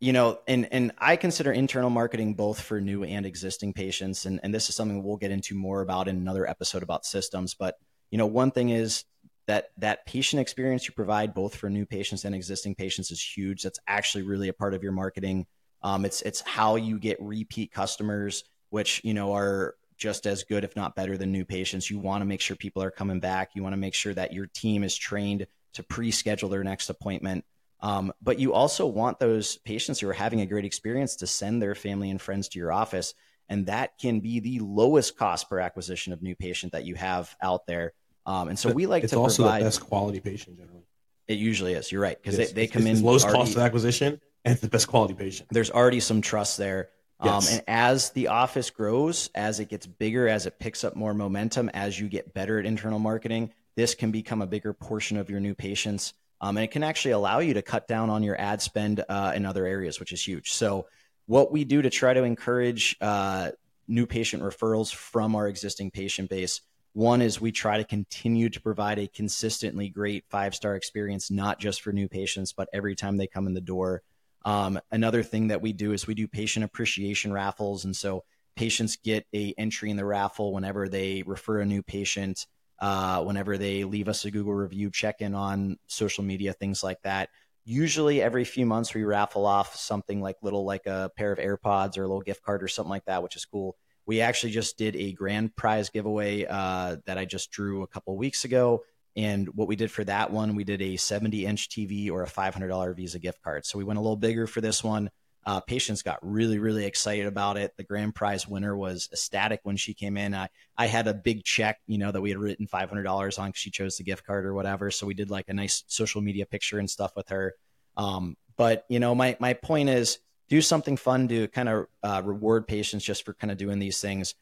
you 0.00 0.12
know, 0.12 0.40
and 0.46 0.68
and 0.72 0.92
I 0.98 1.16
consider 1.16 1.52
internal 1.52 1.90
marketing 1.90 2.34
both 2.34 2.60
for 2.60 2.80
new 2.80 3.04
and 3.04 3.24
existing 3.24 3.72
patients, 3.72 4.26
and 4.26 4.40
and 4.42 4.54
this 4.54 4.68
is 4.68 4.74
something 4.74 5.02
we'll 5.02 5.16
get 5.16 5.30
into 5.30 5.54
more 5.54 5.80
about 5.80 6.08
in 6.08 6.16
another 6.16 6.48
episode 6.48 6.82
about 6.82 7.04
systems. 7.04 7.54
But 7.54 7.76
you 8.10 8.18
know, 8.18 8.26
one 8.26 8.50
thing 8.50 8.70
is 8.70 9.04
that 9.46 9.70
that 9.78 10.06
patient 10.06 10.40
experience 10.40 10.86
you 10.86 10.94
provide 10.94 11.34
both 11.34 11.54
for 11.54 11.68
new 11.68 11.86
patients 11.86 12.24
and 12.24 12.34
existing 12.34 12.74
patients 12.74 13.10
is 13.10 13.22
huge. 13.22 13.62
That's 13.62 13.78
actually 13.86 14.22
really 14.22 14.48
a 14.48 14.54
part 14.54 14.74
of 14.74 14.82
your 14.82 14.92
marketing. 14.92 15.46
Um, 15.82 16.04
it's 16.04 16.22
it's 16.22 16.40
how 16.40 16.76
you 16.76 16.98
get 16.98 17.18
repeat 17.20 17.72
customers, 17.72 18.44
which 18.70 19.00
you 19.04 19.14
know 19.14 19.34
are 19.34 19.74
just 19.96 20.26
as 20.26 20.42
good, 20.42 20.64
if 20.64 20.74
not 20.76 20.96
better, 20.96 21.16
than 21.16 21.30
new 21.30 21.44
patients. 21.44 21.90
You 21.90 21.98
want 21.98 22.22
to 22.22 22.26
make 22.26 22.40
sure 22.40 22.56
people 22.56 22.82
are 22.82 22.90
coming 22.90 23.20
back. 23.20 23.50
You 23.54 23.62
want 23.62 23.74
to 23.74 23.78
make 23.80 23.94
sure 23.94 24.14
that 24.14 24.32
your 24.32 24.46
team 24.46 24.82
is 24.82 24.96
trained 24.96 25.46
to 25.74 25.82
pre-schedule 25.82 26.48
their 26.48 26.64
next 26.64 26.90
appointment. 26.90 27.44
Um, 27.84 28.14
but 28.22 28.38
you 28.38 28.54
also 28.54 28.86
want 28.86 29.18
those 29.18 29.58
patients 29.58 30.00
who 30.00 30.08
are 30.08 30.14
having 30.14 30.40
a 30.40 30.46
great 30.46 30.64
experience 30.64 31.16
to 31.16 31.26
send 31.26 31.60
their 31.60 31.74
family 31.74 32.10
and 32.10 32.18
friends 32.18 32.48
to 32.48 32.58
your 32.58 32.72
office. 32.72 33.12
And 33.50 33.66
that 33.66 33.98
can 33.98 34.20
be 34.20 34.40
the 34.40 34.60
lowest 34.60 35.18
cost 35.18 35.50
per 35.50 35.60
acquisition 35.60 36.14
of 36.14 36.22
new 36.22 36.34
patient 36.34 36.72
that 36.72 36.86
you 36.86 36.94
have 36.94 37.36
out 37.42 37.66
there. 37.66 37.92
Um, 38.24 38.48
and 38.48 38.58
so 38.58 38.72
we 38.72 38.86
like 38.86 39.04
it's 39.04 39.12
to 39.12 39.18
also 39.18 39.42
provide, 39.42 39.60
the 39.60 39.66
best 39.66 39.82
quality 39.82 40.18
patient 40.18 40.56
generally. 40.56 40.86
It 41.28 41.36
usually 41.36 41.74
is. 41.74 41.92
You're 41.92 42.00
right 42.00 42.16
because 42.16 42.38
they, 42.38 42.46
they 42.46 42.66
come 42.66 42.86
it's 42.86 43.00
in 43.00 43.04
lowest 43.04 43.26
already, 43.26 43.40
cost 43.40 43.56
of 43.56 43.62
acquisition 43.62 44.18
and 44.46 44.52
it's 44.52 44.62
the 44.62 44.68
best 44.68 44.88
quality 44.88 45.12
patient. 45.12 45.50
There's 45.50 45.70
already 45.70 46.00
some 46.00 46.22
trust 46.22 46.56
there. 46.56 46.88
Um, 47.20 47.28
yes. 47.28 47.48
Um, 47.48 47.54
and 47.54 47.64
as 47.68 48.10
the 48.12 48.28
office 48.28 48.70
grows, 48.70 49.28
as 49.34 49.60
it 49.60 49.68
gets 49.68 49.86
bigger, 49.86 50.26
as 50.26 50.46
it 50.46 50.58
picks 50.58 50.84
up 50.84 50.96
more 50.96 51.12
momentum, 51.12 51.68
as 51.74 52.00
you 52.00 52.08
get 52.08 52.32
better 52.32 52.58
at 52.58 52.64
internal 52.64 52.98
marketing, 52.98 53.52
this 53.76 53.94
can 53.94 54.10
become 54.10 54.40
a 54.40 54.46
bigger 54.46 54.72
portion 54.72 55.18
of 55.18 55.28
your 55.28 55.40
new 55.40 55.54
patients. 55.54 56.14
Um, 56.44 56.56
and 56.56 56.64
it 56.64 56.70
can 56.70 56.82
actually 56.82 57.12
allow 57.12 57.38
you 57.38 57.54
to 57.54 57.62
cut 57.62 57.88
down 57.88 58.10
on 58.10 58.22
your 58.22 58.38
ad 58.40 58.60
spend 58.60 59.02
uh, 59.08 59.32
in 59.34 59.46
other 59.46 59.66
areas, 59.66 59.98
which 59.98 60.12
is 60.12 60.26
huge. 60.26 60.52
So, 60.52 60.86
what 61.26 61.50
we 61.50 61.64
do 61.64 61.80
to 61.80 61.88
try 61.88 62.12
to 62.12 62.22
encourage 62.22 62.96
uh, 63.00 63.52
new 63.88 64.06
patient 64.06 64.42
referrals 64.42 64.94
from 64.94 65.34
our 65.34 65.48
existing 65.48 65.90
patient 65.90 66.28
base 66.28 66.60
one 66.94 67.22
is 67.22 67.40
we 67.40 67.50
try 67.50 67.78
to 67.78 67.84
continue 67.84 68.48
to 68.48 68.60
provide 68.60 69.00
a 69.00 69.08
consistently 69.08 69.88
great 69.88 70.24
five 70.30 70.54
star 70.54 70.76
experience, 70.76 71.30
not 71.30 71.58
just 71.58 71.82
for 71.82 71.92
new 71.92 72.08
patients, 72.08 72.52
but 72.52 72.68
every 72.72 72.94
time 72.94 73.16
they 73.16 73.26
come 73.26 73.48
in 73.48 73.54
the 73.54 73.60
door. 73.60 74.02
Um, 74.44 74.78
another 74.92 75.22
thing 75.22 75.48
that 75.48 75.60
we 75.60 75.72
do 75.72 75.92
is 75.92 76.06
we 76.06 76.14
do 76.14 76.28
patient 76.28 76.64
appreciation 76.64 77.32
raffles. 77.32 77.84
And 77.84 77.96
so 77.96 78.24
patients 78.54 78.96
get 78.96 79.26
a 79.34 79.54
entry 79.58 79.90
in 79.90 79.96
the 79.96 80.04
raffle 80.04 80.52
whenever 80.52 80.88
they 80.88 81.24
refer 81.26 81.58
a 81.58 81.66
new 81.66 81.82
patient 81.82 82.46
uh, 82.80 83.22
whenever 83.22 83.56
they 83.58 83.84
leave 83.84 84.08
us 84.08 84.24
a 84.24 84.30
Google 84.30 84.54
review, 84.54 84.90
check 84.90 85.20
in 85.20 85.34
on 85.34 85.78
social 85.86 86.24
media, 86.24 86.52
things 86.52 86.82
like 86.82 87.00
that. 87.02 87.30
usually 87.64 88.20
every 88.20 88.44
few 88.44 88.66
months 88.66 88.92
we 88.92 89.04
raffle 89.04 89.46
off 89.46 89.74
something 89.74 90.20
like 90.20 90.36
little 90.42 90.64
like 90.66 90.86
a 90.86 91.10
pair 91.16 91.32
of 91.32 91.38
AirPods 91.38 91.96
or 91.96 92.02
a 92.02 92.06
little 92.06 92.20
gift 92.20 92.42
card 92.42 92.62
or 92.62 92.68
something 92.68 92.90
like 92.90 93.06
that, 93.06 93.22
which 93.22 93.36
is 93.36 93.44
cool. 93.46 93.76
We 94.06 94.20
actually 94.20 94.52
just 94.52 94.76
did 94.76 94.94
a 94.96 95.12
grand 95.12 95.56
prize 95.56 95.88
giveaway 95.88 96.44
uh, 96.44 96.96
that 97.06 97.16
I 97.16 97.24
just 97.24 97.50
drew 97.50 97.82
a 97.82 97.86
couple 97.86 98.16
weeks 98.18 98.44
ago. 98.44 98.82
And 99.16 99.48
what 99.54 99.68
we 99.68 99.76
did 99.76 99.90
for 99.90 100.04
that 100.04 100.30
one, 100.30 100.56
we 100.56 100.64
did 100.64 100.82
a 100.82 100.96
70 100.96 101.46
inch 101.46 101.70
TV 101.70 102.10
or 102.10 102.22
a 102.22 102.28
$500 102.28 102.96
Visa 102.96 103.18
gift 103.18 103.40
card. 103.42 103.64
So 103.64 103.78
we 103.78 103.84
went 103.84 103.98
a 103.98 104.02
little 104.02 104.16
bigger 104.16 104.46
for 104.46 104.60
this 104.60 104.84
one. 104.84 105.08
Uh, 105.46 105.60
patients 105.60 106.02
got 106.02 106.18
really, 106.22 106.58
really 106.58 106.84
excited 106.86 107.26
about 107.26 107.56
it. 107.56 107.72
The 107.76 107.84
grand 107.84 108.14
prize 108.14 108.48
winner 108.48 108.76
was 108.76 109.08
ecstatic 109.12 109.60
when 109.62 109.76
she 109.76 109.92
came 109.92 110.16
in. 110.16 110.34
I, 110.34 110.48
I 110.76 110.86
had 110.86 111.06
a 111.06 111.14
big 111.14 111.44
check, 111.44 111.78
you 111.86 111.98
know, 111.98 112.10
that 112.10 112.20
we 112.20 112.30
had 112.30 112.38
written 112.38 112.66
$500 112.66 113.38
on 113.38 113.52
she 113.54 113.70
chose 113.70 113.96
the 113.96 114.04
gift 114.04 114.24
card 114.26 114.46
or 114.46 114.54
whatever. 114.54 114.90
So 114.90 115.06
we 115.06 115.14
did 115.14 115.30
like 115.30 115.48
a 115.48 115.54
nice 115.54 115.84
social 115.86 116.22
media 116.22 116.46
picture 116.46 116.78
and 116.78 116.88
stuff 116.88 117.12
with 117.14 117.28
her. 117.28 117.54
Um, 117.96 118.36
but, 118.56 118.84
you 118.88 119.00
know, 119.00 119.14
my, 119.14 119.36
my 119.38 119.52
point 119.52 119.90
is 119.90 120.18
do 120.48 120.60
something 120.60 120.96
fun 120.96 121.28
to 121.28 121.48
kind 121.48 121.68
of 121.68 121.86
uh, 122.02 122.22
reward 122.24 122.66
patients 122.66 123.04
just 123.04 123.24
for 123.24 123.34
kind 123.34 123.50
of 123.50 123.58
doing 123.58 123.78
these 123.78 124.00
things 124.00 124.34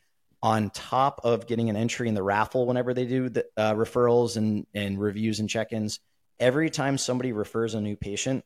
on 0.42 0.70
top 0.70 1.20
of 1.24 1.46
getting 1.46 1.70
an 1.70 1.76
entry 1.76 2.08
in 2.08 2.14
the 2.14 2.22
raffle 2.22 2.66
whenever 2.66 2.92
they 2.94 3.06
do 3.06 3.28
the 3.28 3.46
uh, 3.56 3.74
referrals 3.74 4.36
and, 4.36 4.66
and 4.74 5.00
reviews 5.00 5.40
and 5.40 5.48
check-ins. 5.48 6.00
Every 6.40 6.70
time 6.70 6.98
somebody 6.98 7.32
refers 7.32 7.74
a 7.74 7.80
new 7.80 7.96
patient, 7.96 8.44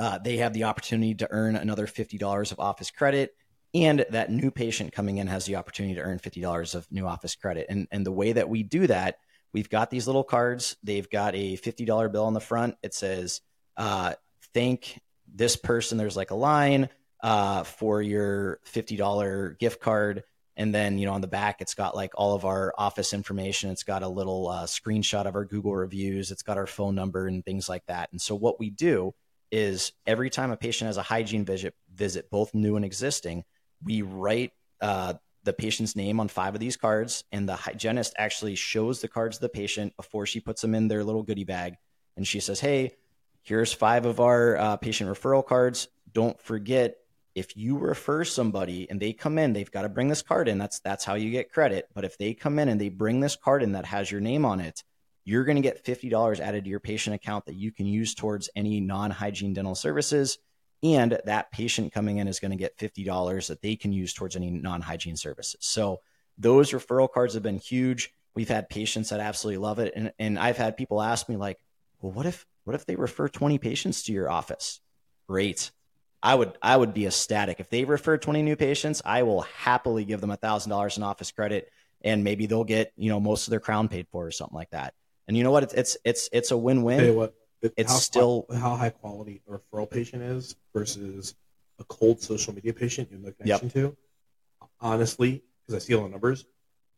uh, 0.00 0.16
they 0.18 0.38
have 0.38 0.54
the 0.54 0.64
opportunity 0.64 1.14
to 1.14 1.28
earn 1.30 1.56
another 1.56 1.86
$50 1.86 2.52
of 2.52 2.58
office 2.58 2.90
credit. 2.90 3.36
And 3.74 4.06
that 4.10 4.30
new 4.30 4.50
patient 4.50 4.92
coming 4.92 5.18
in 5.18 5.26
has 5.26 5.44
the 5.44 5.56
opportunity 5.56 5.94
to 5.96 6.00
earn 6.00 6.18
$50 6.18 6.74
of 6.74 6.90
new 6.90 7.06
office 7.06 7.36
credit. 7.36 7.66
And, 7.68 7.86
and 7.92 8.04
the 8.04 8.10
way 8.10 8.32
that 8.32 8.48
we 8.48 8.62
do 8.62 8.86
that, 8.86 9.18
we've 9.52 9.68
got 9.68 9.90
these 9.90 10.06
little 10.06 10.24
cards. 10.24 10.76
They've 10.82 11.08
got 11.08 11.34
a 11.34 11.58
$50 11.58 12.10
bill 12.10 12.24
on 12.24 12.32
the 12.32 12.40
front. 12.40 12.76
It 12.82 12.94
says, 12.94 13.42
uh, 13.76 14.14
thank 14.54 14.98
this 15.32 15.56
person. 15.56 15.98
There's 15.98 16.16
like 16.16 16.30
a 16.30 16.34
line 16.36 16.88
uh, 17.22 17.64
for 17.64 18.00
your 18.00 18.58
$50 18.72 19.58
gift 19.58 19.82
card. 19.82 20.24
And 20.56 20.74
then, 20.74 20.98
you 20.98 21.04
know, 21.04 21.12
on 21.12 21.20
the 21.20 21.28
back, 21.28 21.60
it's 21.60 21.74
got 21.74 21.94
like 21.94 22.12
all 22.14 22.34
of 22.34 22.46
our 22.46 22.72
office 22.78 23.12
information. 23.12 23.70
It's 23.70 23.84
got 23.84 24.02
a 24.02 24.08
little 24.08 24.48
uh, 24.48 24.64
screenshot 24.64 25.26
of 25.26 25.34
our 25.34 25.44
Google 25.44 25.76
reviews. 25.76 26.30
It's 26.30 26.42
got 26.42 26.56
our 26.56 26.66
phone 26.66 26.94
number 26.94 27.26
and 27.26 27.44
things 27.44 27.68
like 27.68 27.84
that. 27.86 28.08
And 28.12 28.20
so, 28.20 28.34
what 28.34 28.58
we 28.58 28.70
do 28.70 29.14
is 29.50 29.92
every 30.06 30.30
time 30.30 30.50
a 30.50 30.56
patient 30.56 30.86
has 30.86 30.96
a 30.96 31.02
hygiene 31.02 31.44
visit, 31.44 31.74
visit 31.94 32.30
both 32.30 32.54
new 32.54 32.76
and 32.76 32.84
existing, 32.84 33.44
we 33.82 34.02
write 34.02 34.52
uh, 34.80 35.14
the 35.44 35.52
patient's 35.52 35.96
name 35.96 36.20
on 36.20 36.28
five 36.28 36.54
of 36.54 36.60
these 36.60 36.76
cards, 36.76 37.24
and 37.32 37.48
the 37.48 37.56
hygienist 37.56 38.14
actually 38.18 38.54
shows 38.54 39.00
the 39.00 39.08
cards 39.08 39.38
to 39.38 39.42
the 39.42 39.48
patient 39.48 39.96
before 39.96 40.26
she 40.26 40.40
puts 40.40 40.62
them 40.62 40.74
in 40.74 40.88
their 40.88 41.04
little 41.04 41.22
goodie 41.22 41.44
bag, 41.44 41.76
and 42.16 42.26
she 42.26 42.40
says, 42.40 42.60
"Hey, 42.60 42.92
here's 43.42 43.72
five 43.72 44.06
of 44.06 44.20
our 44.20 44.56
uh, 44.56 44.76
patient 44.76 45.10
referral 45.10 45.44
cards. 45.44 45.88
Don't 46.12 46.40
forget." 46.40 46.96
If 47.32 47.56
you 47.56 47.78
refer 47.78 48.24
somebody 48.24 48.90
and 48.90 48.98
they 48.98 49.12
come 49.12 49.38
in, 49.38 49.52
they've 49.52 49.70
got 49.70 49.82
to 49.82 49.88
bring 49.88 50.08
this 50.08 50.20
card 50.20 50.48
in. 50.48 50.58
That's 50.58 50.80
that's 50.80 51.04
how 51.04 51.14
you 51.14 51.30
get 51.30 51.52
credit. 51.52 51.88
But 51.94 52.04
if 52.04 52.18
they 52.18 52.34
come 52.34 52.58
in 52.58 52.68
and 52.68 52.80
they 52.80 52.88
bring 52.88 53.20
this 53.20 53.36
card 53.36 53.62
in 53.62 53.72
that 53.72 53.86
has 53.86 54.10
your 54.10 54.20
name 54.20 54.44
on 54.44 54.58
it, 54.58 54.82
you're 55.24 55.44
going 55.44 55.56
to 55.56 55.62
get 55.62 55.84
$50 55.84 56.40
added 56.40 56.64
to 56.64 56.70
your 56.70 56.80
patient 56.80 57.14
account 57.14 57.46
that 57.46 57.54
you 57.54 57.70
can 57.72 57.86
use 57.86 58.14
towards 58.14 58.48
any 58.56 58.80
non 58.80 59.10
hygiene 59.10 59.52
dental 59.52 59.74
services. 59.74 60.38
And 60.82 61.18
that 61.26 61.52
patient 61.52 61.92
coming 61.92 62.18
in 62.18 62.26
is 62.26 62.40
going 62.40 62.52
to 62.52 62.56
get 62.56 62.78
$50 62.78 63.48
that 63.48 63.60
they 63.60 63.76
can 63.76 63.92
use 63.92 64.14
towards 64.14 64.36
any 64.36 64.50
non 64.50 64.80
hygiene 64.80 65.16
services. 65.16 65.60
So 65.60 66.00
those 66.38 66.72
referral 66.72 67.10
cards 67.10 67.34
have 67.34 67.42
been 67.42 67.58
huge. 67.58 68.12
We've 68.34 68.48
had 68.48 68.68
patients 68.68 69.10
that 69.10 69.20
absolutely 69.20 69.58
love 69.58 69.78
it. 69.78 69.92
And, 69.94 70.12
and 70.18 70.38
I've 70.38 70.56
had 70.56 70.76
people 70.76 71.02
ask 71.02 71.28
me, 71.28 71.36
like, 71.36 71.58
well, 72.00 72.12
what 72.12 72.26
if, 72.26 72.46
what 72.64 72.74
if 72.74 72.86
they 72.86 72.96
refer 72.96 73.28
20 73.28 73.58
patients 73.58 74.04
to 74.04 74.12
your 74.12 74.30
office? 74.30 74.80
Great. 75.28 75.70
I 76.22 76.34
would 76.34 76.52
I 76.60 76.76
would 76.76 76.92
be 76.92 77.06
ecstatic 77.06 77.60
if 77.60 77.70
they 77.70 77.84
refer 77.84 78.18
20 78.18 78.42
new 78.42 78.56
patients. 78.56 79.00
I 79.04 79.22
will 79.22 79.42
happily 79.42 80.04
give 80.04 80.20
them 80.20 80.30
a 80.30 80.36
thousand 80.36 80.70
dollars 80.70 80.96
in 80.96 81.02
office 81.02 81.30
credit, 81.30 81.70
and 82.02 82.24
maybe 82.24 82.46
they'll 82.46 82.64
get 82.64 82.92
you 82.96 83.08
know 83.08 83.20
most 83.20 83.46
of 83.46 83.50
their 83.50 83.60
crown 83.60 83.88
paid 83.88 84.06
for 84.10 84.26
or 84.26 84.30
something 84.30 84.56
like 84.56 84.70
that. 84.70 84.94
And 85.30 85.36
you 85.36 85.44
know 85.44 85.52
what? 85.52 85.62
It's 85.62 85.74
it's 85.74 85.96
it's, 86.04 86.28
it's 86.32 86.50
a 86.50 86.56
win 86.56 86.82
win. 86.82 87.14
What 87.14 87.36
it, 87.62 87.72
it's 87.76 87.92
how, 87.92 87.98
still 87.98 88.46
how 88.52 88.74
high 88.74 88.90
quality 88.90 89.42
a 89.46 89.52
referral 89.52 89.88
patient 89.88 90.24
is 90.24 90.56
versus 90.74 91.36
a 91.78 91.84
cold 91.84 92.20
social 92.20 92.52
media 92.52 92.72
patient 92.72 93.12
you 93.12 93.18
have 93.18 93.24
no 93.26 93.30
connection 93.30 93.70
yep. 93.72 93.74
to. 93.74 93.96
Honestly, 94.80 95.44
because 95.62 95.80
I 95.80 95.86
see 95.86 95.94
all 95.94 96.02
the 96.02 96.08
numbers, 96.08 96.46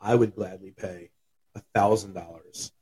I 0.00 0.14
would 0.14 0.34
gladly 0.34 0.70
pay 0.70 1.10
a 1.54 1.60
thousand 1.74 2.14
dollars 2.14 2.72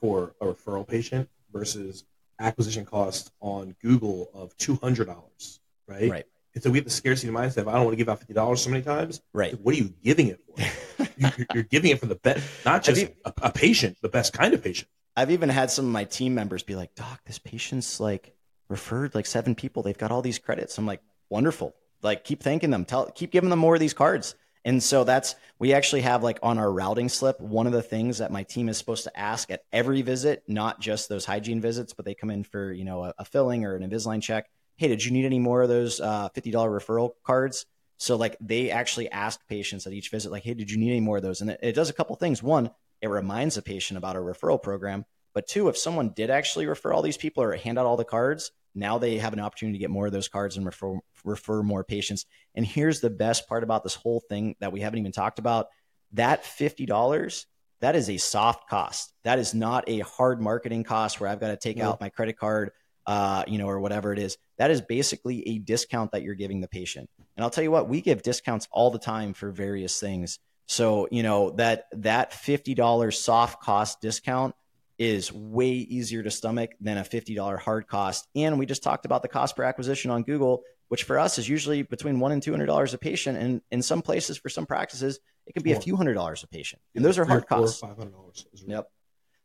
for 0.00 0.36
a 0.40 0.46
referral 0.46 0.86
patient 0.86 1.28
versus 1.52 2.04
acquisition 2.38 2.84
cost 2.84 3.32
on 3.40 3.74
Google 3.82 4.30
of 4.32 4.56
two 4.58 4.76
hundred 4.76 5.06
dollars. 5.06 5.58
Right. 5.88 6.08
Right. 6.08 6.26
And 6.54 6.62
so 6.62 6.70
we 6.70 6.78
have 6.78 6.84
the 6.84 6.90
scarcity 6.92 7.32
mindset. 7.32 7.62
Of, 7.62 7.68
I 7.68 7.72
don't 7.72 7.82
want 7.82 7.94
to 7.94 7.96
give 7.96 8.08
out 8.08 8.20
fifty 8.20 8.34
dollars 8.34 8.62
so 8.62 8.70
many 8.70 8.84
times. 8.84 9.22
Right. 9.32 9.60
What 9.60 9.74
are 9.74 9.78
you 9.78 9.92
giving 10.04 10.28
it 10.28 10.40
for? 10.46 11.04
you're, 11.16 11.46
you're, 11.52 11.64
giving 11.64 11.90
it 11.90 11.98
for 11.98 12.06
the 12.06 12.14
best, 12.14 12.46
not 12.64 12.84
just 12.84 13.02
a, 13.24 13.32
a 13.42 13.50
patient, 13.50 13.96
the 14.02 14.08
best 14.08 14.32
kind 14.32 14.54
of 14.54 14.62
patient. 14.62 14.88
I've 15.16 15.30
even 15.30 15.48
had 15.48 15.70
some 15.70 15.86
of 15.86 15.92
my 15.92 16.04
team 16.04 16.34
members 16.34 16.62
be 16.62 16.76
like, 16.76 16.94
Doc, 16.94 17.20
this 17.24 17.38
patient's 17.38 18.00
like 18.00 18.34
referred 18.68 19.14
like 19.14 19.26
seven 19.26 19.54
people. 19.54 19.82
They've 19.82 19.96
got 19.98 20.12
all 20.12 20.22
these 20.22 20.38
credits. 20.38 20.78
I'm 20.78 20.86
like, 20.86 21.02
wonderful. 21.28 21.74
Like, 22.02 22.24
keep 22.24 22.42
thanking 22.42 22.70
them. 22.70 22.84
Tell, 22.84 23.10
keep 23.10 23.30
giving 23.30 23.50
them 23.50 23.58
more 23.58 23.74
of 23.74 23.80
these 23.80 23.94
cards. 23.94 24.34
And 24.64 24.82
so 24.82 25.04
that's, 25.04 25.36
we 25.58 25.72
actually 25.72 26.02
have 26.02 26.22
like 26.22 26.38
on 26.42 26.58
our 26.58 26.70
routing 26.70 27.08
slip, 27.08 27.40
one 27.40 27.66
of 27.66 27.72
the 27.72 27.82
things 27.82 28.18
that 28.18 28.30
my 28.30 28.42
team 28.42 28.68
is 28.68 28.76
supposed 28.76 29.04
to 29.04 29.18
ask 29.18 29.50
at 29.50 29.62
every 29.72 30.02
visit, 30.02 30.42
not 30.46 30.80
just 30.80 31.08
those 31.08 31.24
hygiene 31.24 31.60
visits, 31.60 31.94
but 31.94 32.04
they 32.04 32.14
come 32.14 32.30
in 32.30 32.44
for, 32.44 32.72
you 32.72 32.84
know, 32.84 33.04
a, 33.04 33.14
a 33.18 33.24
filling 33.24 33.64
or 33.64 33.74
an 33.74 33.88
Invisalign 33.88 34.22
check. 34.22 34.50
Hey, 34.76 34.88
did 34.88 35.04
you 35.04 35.12
need 35.12 35.24
any 35.24 35.38
more 35.38 35.62
of 35.62 35.68
those 35.68 36.00
uh, 36.00 36.28
$50 36.36 36.52
referral 36.52 37.12
cards? 37.24 37.64
So 37.98 38.16
like 38.16 38.36
they 38.40 38.70
actually 38.70 39.10
ask 39.10 39.40
patients 39.48 39.86
at 39.86 39.92
each 39.92 40.10
visit, 40.10 40.30
like, 40.30 40.42
hey, 40.42 40.54
did 40.54 40.70
you 40.70 40.78
need 40.78 40.90
any 40.90 41.00
more 41.00 41.18
of 41.18 41.22
those? 41.22 41.40
And 41.40 41.50
it, 41.50 41.60
it 41.62 41.72
does 41.72 41.90
a 41.90 41.94
couple 41.94 42.16
things. 42.16 42.42
One, 42.42 42.70
it 43.00 43.08
reminds 43.08 43.56
a 43.56 43.62
patient 43.62 43.98
about 43.98 44.16
a 44.16 44.20
referral 44.20 44.62
program. 44.62 45.04
But 45.32 45.46
two, 45.46 45.68
if 45.68 45.76
someone 45.76 46.10
did 46.10 46.30
actually 46.30 46.66
refer 46.66 46.92
all 46.92 47.02
these 47.02 47.16
people 47.16 47.42
or 47.42 47.54
hand 47.54 47.78
out 47.78 47.86
all 47.86 47.96
the 47.96 48.04
cards, 48.04 48.50
now 48.74 48.98
they 48.98 49.18
have 49.18 49.32
an 49.32 49.40
opportunity 49.40 49.78
to 49.78 49.82
get 49.82 49.90
more 49.90 50.06
of 50.06 50.12
those 50.12 50.28
cards 50.28 50.56
and 50.56 50.66
refer 50.66 50.98
refer 51.24 51.62
more 51.62 51.84
patients. 51.84 52.26
And 52.54 52.64
here's 52.64 53.00
the 53.00 53.10
best 53.10 53.48
part 53.48 53.62
about 53.62 53.82
this 53.82 53.94
whole 53.94 54.20
thing 54.20 54.56
that 54.60 54.72
we 54.72 54.80
haven't 54.80 54.98
even 54.98 55.12
talked 55.12 55.38
about. 55.38 55.68
That 56.12 56.44
$50, 56.44 57.46
that 57.80 57.94
is 57.94 58.08
a 58.08 58.16
soft 58.16 58.68
cost. 58.68 59.12
That 59.24 59.38
is 59.38 59.54
not 59.54 59.84
a 59.86 60.00
hard 60.00 60.40
marketing 60.40 60.84
cost 60.84 61.20
where 61.20 61.28
I've 61.28 61.40
got 61.40 61.48
to 61.48 61.56
take 61.56 61.78
out 61.80 62.00
my 62.00 62.08
credit 62.08 62.38
card, 62.38 62.72
uh, 63.06 63.44
you 63.46 63.58
know, 63.58 63.68
or 63.68 63.80
whatever 63.80 64.12
it 64.12 64.18
is. 64.18 64.38
That 64.58 64.70
is 64.70 64.80
basically 64.80 65.46
a 65.48 65.58
discount 65.58 66.12
that 66.12 66.22
you're 66.22 66.34
giving 66.34 66.60
the 66.60 66.68
patient. 66.68 67.08
And 67.36 67.44
I'll 67.44 67.50
tell 67.50 67.64
you 67.64 67.70
what, 67.70 67.88
we 67.88 68.00
give 68.00 68.22
discounts 68.22 68.68
all 68.70 68.90
the 68.90 68.98
time 68.98 69.34
for 69.34 69.50
various 69.50 69.98
things. 70.00 70.38
So, 70.70 71.08
you 71.10 71.24
know, 71.24 71.50
that 71.56 71.86
that 71.96 72.30
$50 72.30 73.12
soft 73.12 73.60
cost 73.60 74.00
discount 74.00 74.54
is 75.00 75.32
way 75.32 75.70
easier 75.70 76.22
to 76.22 76.30
stomach 76.30 76.70
than 76.80 76.96
a 76.96 77.02
$50 77.02 77.58
hard 77.58 77.88
cost. 77.88 78.28
And 78.36 78.56
we 78.56 78.66
just 78.66 78.80
talked 78.80 79.04
about 79.04 79.22
the 79.22 79.28
cost 79.28 79.56
per 79.56 79.64
acquisition 79.64 80.12
on 80.12 80.22
Google, 80.22 80.62
which 80.86 81.02
for 81.02 81.18
us 81.18 81.38
is 81.38 81.48
usually 81.48 81.82
between 81.82 82.20
one 82.20 82.30
and 82.30 82.40
two 82.40 82.52
hundred 82.52 82.66
dollars 82.66 82.94
a 82.94 82.98
patient. 82.98 83.36
And 83.36 83.62
in 83.72 83.82
some 83.82 84.00
places, 84.00 84.38
for 84.38 84.48
some 84.48 84.64
practices, 84.64 85.18
it 85.44 85.54
can 85.54 85.64
be 85.64 85.72
a 85.72 85.80
few 85.80 85.96
hundred 85.96 86.14
dollars 86.14 86.44
a 86.44 86.46
patient. 86.46 86.80
And 86.94 87.04
those 87.04 87.18
are 87.18 87.24
hard 87.24 87.48
costs. 87.48 87.80
Five 87.80 87.96
hundred 87.96 88.12
dollars. 88.12 88.46
Yep. 88.64 88.88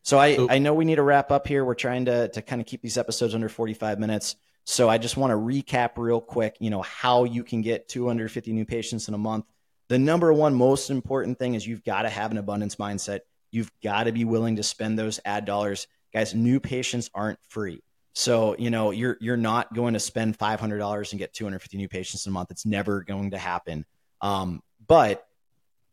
So 0.04 0.20
I, 0.20 0.36
so 0.36 0.48
I 0.48 0.60
know 0.60 0.76
we 0.76 0.86
need 0.86 0.98
to 0.98 1.04
wrap 1.04 1.32
up 1.32 1.48
here. 1.48 1.66
We're 1.66 1.74
trying 1.74 2.06
to 2.06 2.28
to 2.28 2.42
kind 2.44 2.62
of 2.62 2.68
keep 2.68 2.84
these 2.84 3.00
episodes 3.00 3.34
under 3.34 3.50
45 3.50 3.98
minutes. 3.98 4.36
So 4.66 4.90
I 4.90 5.00
just 5.00 5.18
want 5.18 5.32
to 5.32 5.38
recap 5.38 5.94
real 5.98 6.22
quick, 6.22 6.58
you 6.60 6.70
know, 6.70 6.84
how 6.84 7.24
you 7.24 7.44
can 7.44 7.64
get 7.64 7.88
250 7.88 8.54
new 8.54 8.66
patients 8.66 9.08
in 9.08 9.16
a 9.16 9.18
month 9.18 9.46
the 9.88 10.00
number 10.00 10.34
one 10.34 10.54
most 10.54 10.90
important 10.90 11.38
thing 11.38 11.54
is 11.54 11.68
you've 11.68 11.84
got 11.84 12.04
to 12.04 12.10
have 12.10 12.32
an 12.32 12.38
abundance 12.38 12.76
mindset. 12.76 13.22
You've 13.52 13.72
got 13.84 14.04
to 14.04 14.12
be 14.12 14.26
willing 14.26 14.56
to 14.56 14.64
spend 14.64 14.98
those 14.98 15.20
ad 15.26 15.46
dollars. 15.46 15.88
Guys, 16.14 16.34
new 16.34 16.60
patients 16.60 17.10
aren't 17.14 17.40
free. 17.48 17.82
So, 18.14 18.56
you 18.58 18.70
know, 18.70 18.92
you're 18.92 19.18
you're 19.20 19.38
not 19.38 19.74
going 19.74 19.94
to 19.94 20.00
spend 20.00 20.38
$500 20.38 21.12
and 21.12 21.20
get 21.20 21.34
250 21.34 21.78
new 21.78 21.90
patients 21.90 22.26
a 22.26 22.32
month. 22.32 22.50
It's 22.50 22.66
never 22.66 23.04
going 23.04 23.32
to 23.32 23.38
happen. 23.38 23.86
Um, 24.22 24.64
but 24.88 25.28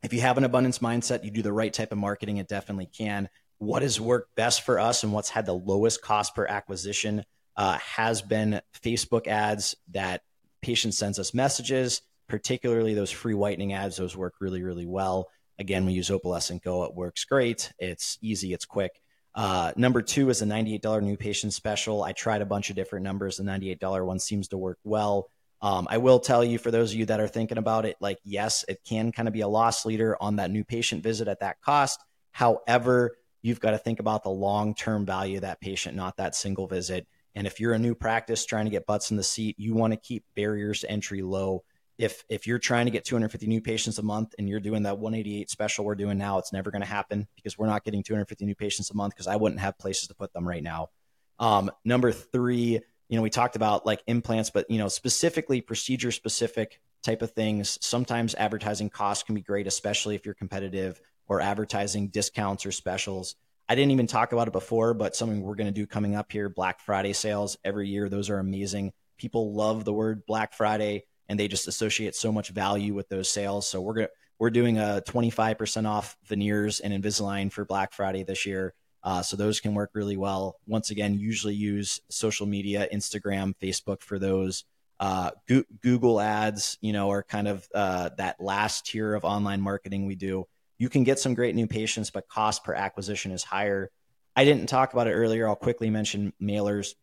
if 0.02 0.12
you 0.12 0.20
have 0.20 0.38
an 0.38 0.44
abundance 0.44 0.78
mindset, 0.78 1.24
you 1.24 1.30
do 1.30 1.42
the 1.42 1.52
right 1.52 1.72
type 1.72 1.92
of 1.92 1.98
marketing, 1.98 2.38
it 2.38 2.48
definitely 2.48 2.86
can. 2.86 3.28
What 3.58 3.82
has 3.82 4.00
worked 4.00 4.34
best 4.34 4.62
for 4.62 4.80
us 4.80 5.04
and 5.04 5.12
what's 5.12 5.30
had 5.30 5.46
the 5.46 5.54
lowest 5.54 6.02
cost 6.02 6.34
per 6.34 6.46
acquisition 6.46 7.24
uh, 7.56 7.78
has 7.78 8.22
been 8.22 8.60
Facebook 8.82 9.26
ads 9.26 9.76
that 9.92 10.22
patient 10.62 10.94
sends 10.94 11.18
us 11.18 11.34
messages 11.34 12.02
particularly 12.28 12.94
those 12.94 13.10
free 13.10 13.34
whitening 13.34 13.72
ads. 13.72 13.96
Those 13.96 14.16
work 14.16 14.34
really, 14.40 14.62
really 14.62 14.86
well. 14.86 15.28
Again, 15.58 15.86
we 15.86 15.92
use 15.92 16.10
Opalescence 16.10 16.62
Go. 16.62 16.84
It 16.84 16.94
works 16.94 17.24
great. 17.24 17.72
It's 17.78 18.18
easy. 18.20 18.52
It's 18.52 18.64
quick. 18.64 19.00
Uh, 19.34 19.72
number 19.76 20.02
two 20.02 20.28
is 20.28 20.42
a 20.42 20.46
$98 20.46 21.02
new 21.02 21.16
patient 21.16 21.52
special. 21.52 22.02
I 22.02 22.12
tried 22.12 22.42
a 22.42 22.46
bunch 22.46 22.70
of 22.70 22.76
different 22.76 23.04
numbers. 23.04 23.36
The 23.36 23.44
$98 23.44 24.04
one 24.04 24.18
seems 24.18 24.48
to 24.48 24.58
work 24.58 24.78
well. 24.84 25.28
Um, 25.62 25.86
I 25.88 25.98
will 25.98 26.18
tell 26.18 26.42
you 26.42 26.58
for 26.58 26.70
those 26.70 26.92
of 26.92 26.98
you 26.98 27.06
that 27.06 27.20
are 27.20 27.28
thinking 27.28 27.58
about 27.58 27.86
it, 27.86 27.96
like, 28.00 28.18
yes, 28.24 28.64
it 28.68 28.80
can 28.84 29.12
kind 29.12 29.28
of 29.28 29.34
be 29.34 29.42
a 29.42 29.48
loss 29.48 29.86
leader 29.86 30.16
on 30.20 30.36
that 30.36 30.50
new 30.50 30.64
patient 30.64 31.02
visit 31.02 31.28
at 31.28 31.40
that 31.40 31.60
cost. 31.60 32.00
However, 32.32 33.16
you've 33.42 33.60
got 33.60 33.70
to 33.70 33.78
think 33.78 34.00
about 34.00 34.24
the 34.24 34.30
long 34.30 34.74
term 34.74 35.06
value 35.06 35.36
of 35.36 35.42
that 35.42 35.60
patient, 35.60 35.96
not 35.96 36.16
that 36.16 36.34
single 36.34 36.66
visit. 36.66 37.06
And 37.34 37.46
if 37.46 37.60
you're 37.60 37.74
a 37.74 37.78
new 37.78 37.94
practice 37.94 38.44
trying 38.44 38.64
to 38.66 38.70
get 38.70 38.86
butts 38.86 39.10
in 39.10 39.16
the 39.16 39.22
seat, 39.22 39.54
you 39.58 39.74
want 39.74 39.92
to 39.92 39.98
keep 39.98 40.24
barriers 40.34 40.80
to 40.80 40.90
entry 40.90 41.22
low. 41.22 41.62
If 41.98 42.24
if 42.28 42.46
you're 42.46 42.58
trying 42.58 42.86
to 42.86 42.90
get 42.90 43.04
250 43.04 43.46
new 43.46 43.60
patients 43.60 43.98
a 43.98 44.02
month 44.02 44.34
and 44.38 44.48
you're 44.48 44.60
doing 44.60 44.84
that 44.84 44.98
188 44.98 45.50
special 45.50 45.84
we're 45.84 45.94
doing 45.94 46.18
now, 46.18 46.38
it's 46.38 46.52
never 46.52 46.70
going 46.70 46.82
to 46.82 46.88
happen 46.88 47.28
because 47.36 47.58
we're 47.58 47.66
not 47.66 47.84
getting 47.84 48.02
250 48.02 48.44
new 48.44 48.54
patients 48.54 48.90
a 48.90 48.94
month 48.94 49.14
because 49.14 49.26
I 49.26 49.36
wouldn't 49.36 49.60
have 49.60 49.78
places 49.78 50.08
to 50.08 50.14
put 50.14 50.32
them 50.32 50.46
right 50.46 50.62
now. 50.62 50.90
Um, 51.38 51.70
number 51.84 52.12
three, 52.12 52.80
you 53.08 53.16
know, 53.16 53.22
we 53.22 53.30
talked 53.30 53.56
about 53.56 53.84
like 53.84 54.02
implants, 54.06 54.50
but 54.50 54.70
you 54.70 54.78
know, 54.78 54.88
specifically 54.88 55.60
procedure 55.60 56.10
specific 56.10 56.80
type 57.02 57.22
of 57.22 57.32
things. 57.32 57.78
Sometimes 57.80 58.34
advertising 58.34 58.90
costs 58.90 59.24
can 59.24 59.34
be 59.34 59.42
great, 59.42 59.66
especially 59.66 60.14
if 60.14 60.24
you're 60.24 60.34
competitive 60.34 61.00
or 61.28 61.40
advertising 61.40 62.08
discounts 62.08 62.64
or 62.64 62.72
specials. 62.72 63.36
I 63.68 63.74
didn't 63.74 63.92
even 63.92 64.06
talk 64.06 64.32
about 64.32 64.48
it 64.48 64.52
before, 64.52 64.94
but 64.94 65.16
something 65.16 65.42
we're 65.42 65.54
going 65.54 65.66
to 65.66 65.72
do 65.72 65.86
coming 65.86 66.14
up 66.14 66.32
here 66.32 66.48
Black 66.48 66.80
Friday 66.80 67.12
sales 67.12 67.56
every 67.64 67.88
year. 67.88 68.08
Those 68.08 68.30
are 68.30 68.38
amazing. 68.38 68.92
People 69.18 69.54
love 69.54 69.84
the 69.84 69.92
word 69.92 70.26
Black 70.26 70.52
Friday 70.52 71.04
and 71.32 71.40
they 71.40 71.48
just 71.48 71.66
associate 71.66 72.14
so 72.14 72.30
much 72.30 72.50
value 72.50 72.92
with 72.92 73.08
those 73.08 73.30
sales. 73.30 73.66
So 73.66 73.80
we're 73.80 73.94
going 73.94 74.08
we're 74.38 74.50
doing 74.50 74.76
a 74.76 75.02
25% 75.08 75.88
off 75.88 76.14
veneers 76.26 76.78
and 76.80 76.92
Invisalign 76.92 77.50
for 77.50 77.64
Black 77.64 77.94
Friday 77.94 78.22
this 78.22 78.44
year. 78.44 78.74
Uh, 79.02 79.22
so 79.22 79.34
those 79.34 79.58
can 79.58 79.72
work 79.72 79.92
really 79.94 80.18
well. 80.18 80.56
Once 80.66 80.90
again, 80.90 81.14
usually 81.14 81.54
use 81.54 82.00
social 82.10 82.44
media, 82.44 82.86
Instagram, 82.92 83.54
Facebook 83.62 84.02
for 84.02 84.18
those. 84.18 84.64
Uh, 85.00 85.30
Go- 85.48 85.64
Google 85.80 86.20
ads, 86.20 86.76
you 86.82 86.92
know, 86.92 87.10
are 87.10 87.22
kind 87.22 87.48
of 87.48 87.66
uh, 87.74 88.10
that 88.18 88.38
last 88.38 88.84
tier 88.84 89.14
of 89.14 89.24
online 89.24 89.62
marketing 89.62 90.04
we 90.04 90.16
do. 90.16 90.44
You 90.76 90.90
can 90.90 91.02
get 91.02 91.18
some 91.18 91.32
great 91.32 91.54
new 91.54 91.66
patients, 91.66 92.10
but 92.10 92.28
cost 92.28 92.62
per 92.62 92.74
acquisition 92.74 93.32
is 93.32 93.42
higher. 93.42 93.90
I 94.36 94.44
didn't 94.44 94.68
talk 94.68 94.92
about 94.92 95.06
it 95.06 95.12
earlier. 95.14 95.48
I'll 95.48 95.56
quickly 95.56 95.88
mention 95.88 96.34
mailers. 96.42 96.94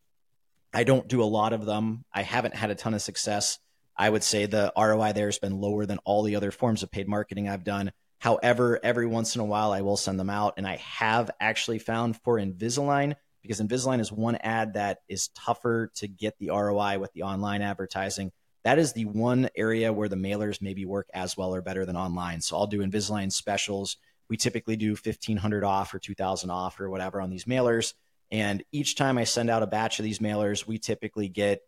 I 0.71 0.83
don't 0.83 1.07
do 1.07 1.23
a 1.23 1.25
lot 1.25 1.51
of 1.53 1.65
them. 1.65 2.05
I 2.13 2.21
haven't 2.21 2.53
had 2.53 2.69
a 2.69 2.75
ton 2.75 2.93
of 2.93 3.01
success. 3.01 3.57
I 3.99 4.09
would 4.09 4.23
say 4.23 4.45
the 4.45 4.71
ROI 4.77 5.11
there 5.11 5.27
has 5.27 5.39
been 5.39 5.59
lower 5.59 5.85
than 5.85 5.99
all 6.05 6.23
the 6.23 6.37
other 6.37 6.51
forms 6.51 6.83
of 6.83 6.89
paid 6.89 7.09
marketing 7.09 7.49
I've 7.49 7.65
done. 7.65 7.91
However, 8.19 8.79
every 8.81 9.05
once 9.05 9.35
in 9.35 9.41
a 9.41 9.45
while, 9.45 9.73
I 9.73 9.81
will 9.81 9.97
send 9.97 10.17
them 10.17 10.29
out. 10.29 10.53
And 10.55 10.65
I 10.65 10.77
have 10.77 11.29
actually 11.41 11.79
found 11.79 12.15
for 12.21 12.37
Invisalign, 12.37 13.15
because 13.41 13.59
Invisalign 13.59 13.99
is 13.99 14.09
one 14.09 14.37
ad 14.37 14.75
that 14.75 14.99
is 15.09 15.27
tougher 15.29 15.91
to 15.95 16.07
get 16.07 16.39
the 16.39 16.49
ROI 16.49 16.97
with 16.97 17.11
the 17.11 17.23
online 17.23 17.61
advertising. 17.61 18.31
That 18.63 18.79
is 18.79 18.93
the 18.93 19.05
one 19.05 19.49
area 19.55 19.91
where 19.91 20.09
the 20.09 20.15
mailers 20.15 20.61
maybe 20.61 20.85
work 20.85 21.09
as 21.13 21.35
well 21.35 21.53
or 21.53 21.61
better 21.61 21.85
than 21.85 21.97
online. 21.97 22.39
So 22.39 22.55
I'll 22.55 22.67
do 22.67 22.79
Invisalign 22.79 23.33
specials. 23.33 23.97
We 24.29 24.37
typically 24.37 24.77
do 24.77 24.91
1500 24.91 25.65
off 25.65 25.93
or 25.93 25.99
2000 25.99 26.49
off 26.49 26.79
or 26.79 26.89
whatever 26.89 27.19
on 27.19 27.29
these 27.29 27.45
mailers. 27.45 27.93
And 28.31 28.63
each 28.71 28.95
time 28.95 29.17
I 29.17 29.25
send 29.25 29.49
out 29.49 29.63
a 29.63 29.67
batch 29.67 29.99
of 29.99 30.05
these 30.05 30.19
mailers, 30.19 30.65
we 30.67 30.77
typically 30.77 31.27
get 31.27 31.61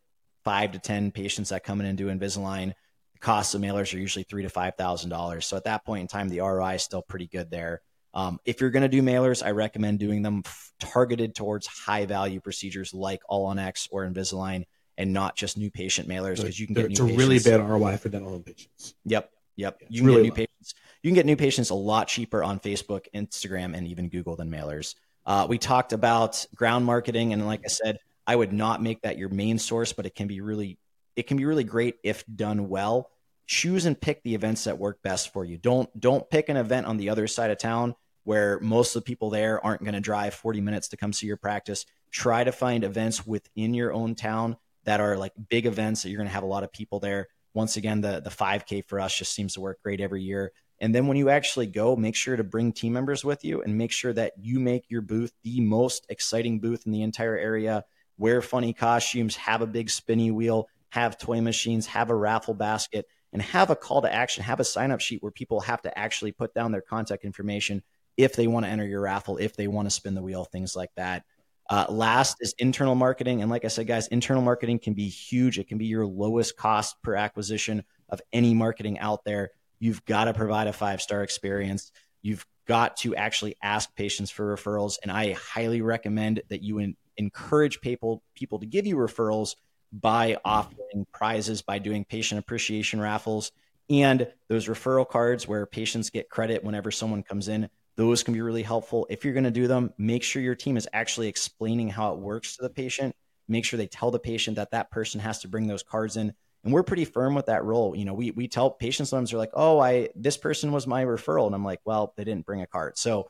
five 0.43 0.71
to 0.71 0.79
10 0.79 1.11
patients 1.11 1.49
that 1.49 1.63
come 1.63 1.79
in 1.79 1.87
and 1.87 1.97
do 1.97 2.07
Invisalign 2.07 2.73
costs 3.21 3.53
of 3.53 3.61
mailers 3.61 3.93
are 3.93 3.99
usually 3.99 4.23
three 4.23 4.43
to 4.43 4.49
five 4.49 4.75
thousand 4.75 5.09
dollars. 5.09 5.45
So 5.45 5.55
at 5.55 5.63
that 5.63 5.85
point 5.85 6.01
in 6.01 6.07
time, 6.07 6.27
the 6.27 6.41
ROI 6.41 6.75
is 6.75 6.83
still 6.83 7.01
pretty 7.03 7.27
good 7.27 7.49
there. 7.49 7.81
Um, 8.13 8.39
if 8.43 8.59
you're 8.59 8.71
going 8.71 8.81
to 8.83 8.89
do 8.89 9.01
mailers, 9.01 9.45
I 9.45 9.51
recommend 9.51 9.99
doing 9.99 10.21
them 10.21 10.41
f- 10.45 10.73
targeted 10.81 11.33
towards 11.33 11.65
high 11.67 12.05
value 12.05 12.41
procedures 12.41 12.93
like 12.93 13.21
All 13.29 13.45
on 13.45 13.57
X 13.57 13.87
or 13.89 14.05
Invisalign, 14.05 14.65
and 14.97 15.13
not 15.13 15.37
just 15.37 15.57
new 15.57 15.71
patient 15.71 16.09
mailers 16.09 16.37
because 16.37 16.59
you 16.59 16.65
can 16.65 16.73
get. 16.73 16.89
New 16.89 16.89
patients. 16.89 16.99
It's 16.99 17.09
a 17.11 17.17
patients. 17.17 17.45
really 17.45 17.57
bad 17.63 17.69
ROI 17.69 17.97
for 17.97 18.09
dental 18.09 18.31
home 18.31 18.43
patients. 18.43 18.95
Yep, 19.05 19.31
yep. 19.55 19.77
Yeah, 19.79 19.87
you 19.89 20.01
can 20.01 20.07
really 20.07 20.17
get 20.17 20.23
new 20.23 20.29
low. 20.29 20.35
patients. 20.35 20.75
You 21.03 21.09
can 21.09 21.15
get 21.15 21.25
new 21.25 21.37
patients 21.37 21.69
a 21.69 21.75
lot 21.75 22.07
cheaper 22.07 22.43
on 22.43 22.59
Facebook, 22.59 23.05
Instagram, 23.15 23.75
and 23.77 23.87
even 23.87 24.09
Google 24.09 24.35
than 24.35 24.49
mailers. 24.51 24.95
Uh, 25.25 25.45
we 25.47 25.57
talked 25.57 25.93
about 25.93 26.45
ground 26.55 26.85
marketing, 26.85 27.31
and 27.31 27.45
like 27.45 27.61
I 27.63 27.69
said, 27.69 27.99
I 28.31 28.35
would 28.35 28.53
not 28.53 28.81
make 28.81 29.01
that 29.01 29.17
your 29.17 29.27
main 29.27 29.59
source, 29.59 29.91
but 29.91 30.05
it 30.05 30.15
can 30.15 30.25
be 30.25 30.39
really, 30.39 30.79
it 31.17 31.27
can 31.27 31.35
be 31.35 31.43
really 31.43 31.65
great 31.65 31.95
if 32.01 32.23
done 32.33 32.69
well. 32.69 33.09
Choose 33.45 33.85
and 33.85 33.99
pick 33.99 34.23
the 34.23 34.35
events 34.35 34.63
that 34.63 34.77
work 34.77 35.01
best 35.03 35.33
for 35.33 35.43
you. 35.43 35.57
Don't 35.57 35.89
don't 35.99 36.29
pick 36.29 36.47
an 36.47 36.55
event 36.55 36.87
on 36.87 36.95
the 36.95 37.09
other 37.09 37.27
side 37.27 37.51
of 37.51 37.57
town 37.57 37.93
where 38.23 38.57
most 38.61 38.95
of 38.95 39.01
the 39.01 39.05
people 39.05 39.31
there 39.31 39.59
aren't 39.65 39.83
going 39.83 39.95
to 39.95 39.99
drive 39.99 40.33
40 40.33 40.61
minutes 40.61 40.87
to 40.87 40.97
come 40.97 41.11
see 41.11 41.27
your 41.27 41.35
practice. 41.35 41.85
Try 42.09 42.45
to 42.45 42.53
find 42.53 42.85
events 42.85 43.27
within 43.27 43.73
your 43.73 43.91
own 43.91 44.15
town 44.15 44.55
that 44.85 45.01
are 45.01 45.17
like 45.17 45.33
big 45.49 45.65
events 45.65 46.01
that 46.03 46.09
you're 46.09 46.19
going 46.19 46.29
to 46.29 46.33
have 46.33 46.43
a 46.43 46.45
lot 46.45 46.63
of 46.63 46.71
people 46.71 47.01
there. 47.01 47.27
Once 47.53 47.75
again, 47.75 47.99
the 47.99 48.21
the 48.21 48.29
5K 48.29 48.85
for 48.85 49.01
us 49.01 49.13
just 49.13 49.33
seems 49.33 49.55
to 49.55 49.59
work 49.59 49.81
great 49.83 49.99
every 49.99 50.23
year. 50.23 50.53
And 50.79 50.95
then 50.95 51.07
when 51.07 51.17
you 51.17 51.27
actually 51.29 51.67
go, 51.67 51.97
make 51.97 52.15
sure 52.15 52.37
to 52.37 52.45
bring 52.45 52.71
team 52.71 52.93
members 52.93 53.25
with 53.25 53.43
you 53.43 53.61
and 53.61 53.77
make 53.77 53.91
sure 53.91 54.13
that 54.13 54.35
you 54.39 54.61
make 54.61 54.85
your 54.87 55.01
booth 55.01 55.33
the 55.43 55.59
most 55.59 56.05
exciting 56.07 56.61
booth 56.61 56.85
in 56.85 56.93
the 56.93 57.01
entire 57.01 57.37
area. 57.37 57.83
Wear 58.21 58.43
funny 58.43 58.71
costumes, 58.71 59.35
have 59.37 59.63
a 59.63 59.65
big 59.65 59.89
spinny 59.89 60.29
wheel, 60.29 60.67
have 60.89 61.17
toy 61.17 61.41
machines, 61.41 61.87
have 61.87 62.11
a 62.11 62.15
raffle 62.15 62.53
basket, 62.53 63.07
and 63.33 63.41
have 63.41 63.71
a 63.71 63.75
call 63.75 64.03
to 64.03 64.13
action, 64.13 64.43
have 64.43 64.59
a 64.59 64.63
sign 64.63 64.91
up 64.91 65.01
sheet 65.01 65.23
where 65.23 65.31
people 65.31 65.59
have 65.61 65.81
to 65.81 65.97
actually 65.97 66.31
put 66.31 66.53
down 66.53 66.71
their 66.71 66.83
contact 66.83 67.25
information 67.25 67.81
if 68.17 68.35
they 68.35 68.45
want 68.45 68.63
to 68.63 68.71
enter 68.71 68.85
your 68.85 69.01
raffle, 69.01 69.37
if 69.37 69.55
they 69.55 69.65
want 69.67 69.87
to 69.87 69.89
spin 69.89 70.13
the 70.13 70.21
wheel, 70.21 70.43
things 70.43 70.75
like 70.75 70.91
that. 70.97 71.23
Uh, 71.67 71.87
last 71.89 72.37
is 72.41 72.53
internal 72.59 72.93
marketing. 72.93 73.41
And 73.41 73.49
like 73.49 73.65
I 73.65 73.69
said, 73.69 73.87
guys, 73.87 74.07
internal 74.09 74.43
marketing 74.43 74.77
can 74.77 74.93
be 74.93 75.09
huge. 75.09 75.57
It 75.57 75.67
can 75.67 75.79
be 75.79 75.87
your 75.87 76.05
lowest 76.05 76.55
cost 76.55 77.01
per 77.01 77.15
acquisition 77.15 77.83
of 78.07 78.21
any 78.31 78.53
marketing 78.53 78.99
out 78.99 79.23
there. 79.25 79.49
You've 79.79 80.05
got 80.05 80.25
to 80.25 80.35
provide 80.35 80.67
a 80.67 80.73
five 80.73 81.01
star 81.01 81.23
experience. 81.23 81.91
You've 82.21 82.45
got 82.67 82.97
to 82.97 83.15
actually 83.15 83.55
ask 83.63 83.95
patients 83.95 84.29
for 84.29 84.55
referrals. 84.55 84.97
And 85.01 85.11
I 85.11 85.33
highly 85.33 85.81
recommend 85.81 86.43
that 86.49 86.61
you 86.61 86.77
encourage 87.17 87.81
people, 87.81 88.23
people 88.35 88.59
to 88.59 88.65
give 88.65 88.85
you 88.85 88.95
referrals 88.95 89.55
by 89.91 90.37
offering 90.45 91.05
prizes, 91.13 91.61
by 91.61 91.79
doing 91.79 92.05
patient 92.05 92.39
appreciation 92.39 92.99
raffles, 93.01 93.51
and 93.89 94.27
those 94.47 94.67
referral 94.67 95.07
cards 95.07 95.47
where 95.47 95.65
patients 95.65 96.09
get 96.09 96.29
credit 96.29 96.63
whenever 96.63 96.91
someone 96.91 97.23
comes 97.23 97.47
in. 97.47 97.69
Those 97.97 98.23
can 98.23 98.33
be 98.33 98.41
really 98.41 98.63
helpful. 98.63 99.05
If 99.09 99.25
you're 99.25 99.33
going 99.33 99.43
to 99.43 99.51
do 99.51 99.67
them, 99.67 99.93
make 99.97 100.23
sure 100.23 100.41
your 100.41 100.55
team 100.55 100.77
is 100.77 100.87
actually 100.93 101.27
explaining 101.27 101.89
how 101.89 102.13
it 102.13 102.19
works 102.19 102.55
to 102.55 102.63
the 102.63 102.69
patient. 102.69 103.15
Make 103.49 103.65
sure 103.65 103.77
they 103.77 103.87
tell 103.87 104.11
the 104.11 104.19
patient 104.19 104.55
that 104.55 104.71
that 104.71 104.91
person 104.91 105.19
has 105.19 105.39
to 105.39 105.49
bring 105.49 105.67
those 105.67 105.83
cards 105.83 106.15
in. 106.15 106.33
And 106.63 106.73
we're 106.73 106.83
pretty 106.83 107.05
firm 107.05 107.35
with 107.35 107.47
that 107.47 107.65
role. 107.65 107.95
You 107.95 108.05
know, 108.05 108.13
we 108.13 108.31
we 108.31 108.47
tell 108.47 108.69
patients 108.69 109.09
sometimes 109.09 109.31
they're 109.31 109.39
like, 109.39 109.51
"Oh, 109.53 109.79
I 109.79 110.09
this 110.15 110.37
person 110.37 110.71
was 110.71 110.85
my 110.87 111.03
referral," 111.03 111.47
and 111.47 111.55
I'm 111.55 111.65
like, 111.65 111.81
"Well, 111.85 112.13
they 112.15 112.23
didn't 112.23 112.45
bring 112.45 112.61
a 112.61 112.67
card." 112.67 112.97
So, 112.97 113.29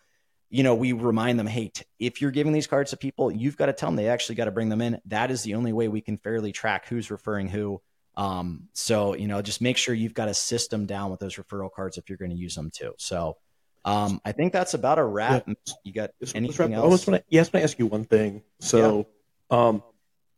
you 0.51 0.63
know, 0.63 0.75
we 0.75 0.91
remind 0.91 1.39
them, 1.39 1.47
"Hey, 1.47 1.69
t- 1.69 1.85
if 1.97 2.21
you're 2.21 2.29
giving 2.29 2.51
these 2.51 2.67
cards 2.67 2.91
to 2.91 2.97
people, 2.97 3.31
you've 3.31 3.57
got 3.57 3.67
to 3.67 3.73
tell 3.73 3.87
them 3.87 3.95
they 3.95 4.09
actually 4.09 4.35
got 4.35 4.45
to 4.45 4.51
bring 4.51 4.69
them 4.69 4.81
in. 4.81 4.99
That 5.05 5.31
is 5.31 5.43
the 5.43 5.55
only 5.55 5.71
way 5.73 5.87
we 5.87 6.01
can 6.01 6.17
fairly 6.17 6.51
track 6.51 6.87
who's 6.87 7.09
referring 7.09 7.47
who." 7.47 7.81
Um, 8.17 8.67
so, 8.73 9.15
you 9.15 9.27
know, 9.27 9.41
just 9.41 9.61
make 9.61 9.77
sure 9.77 9.95
you've 9.95 10.13
got 10.13 10.27
a 10.27 10.33
system 10.33 10.85
down 10.85 11.09
with 11.09 11.21
those 11.21 11.35
referral 11.35 11.71
cards 11.71 11.97
if 11.97 12.09
you're 12.09 12.17
going 12.17 12.31
to 12.31 12.37
use 12.37 12.53
them 12.53 12.69
too. 12.69 12.93
So, 12.97 13.37
um, 13.85 14.19
I 14.25 14.33
think 14.33 14.51
that's 14.51 14.73
about 14.73 14.99
a 14.99 15.03
wrap. 15.03 15.47
You 15.83 15.93
got 15.93 16.11
let's 16.19 16.35
anything 16.35 16.73
I 16.73 16.77
else? 16.77 17.07
want 17.07 17.21
to 17.21 17.23
yes, 17.29 17.47
I 17.47 17.57
want 17.57 17.61
to 17.61 17.63
ask 17.63 17.79
you 17.79 17.87
one 17.87 18.03
thing. 18.03 18.43
So, 18.59 19.07
um, 19.49 19.81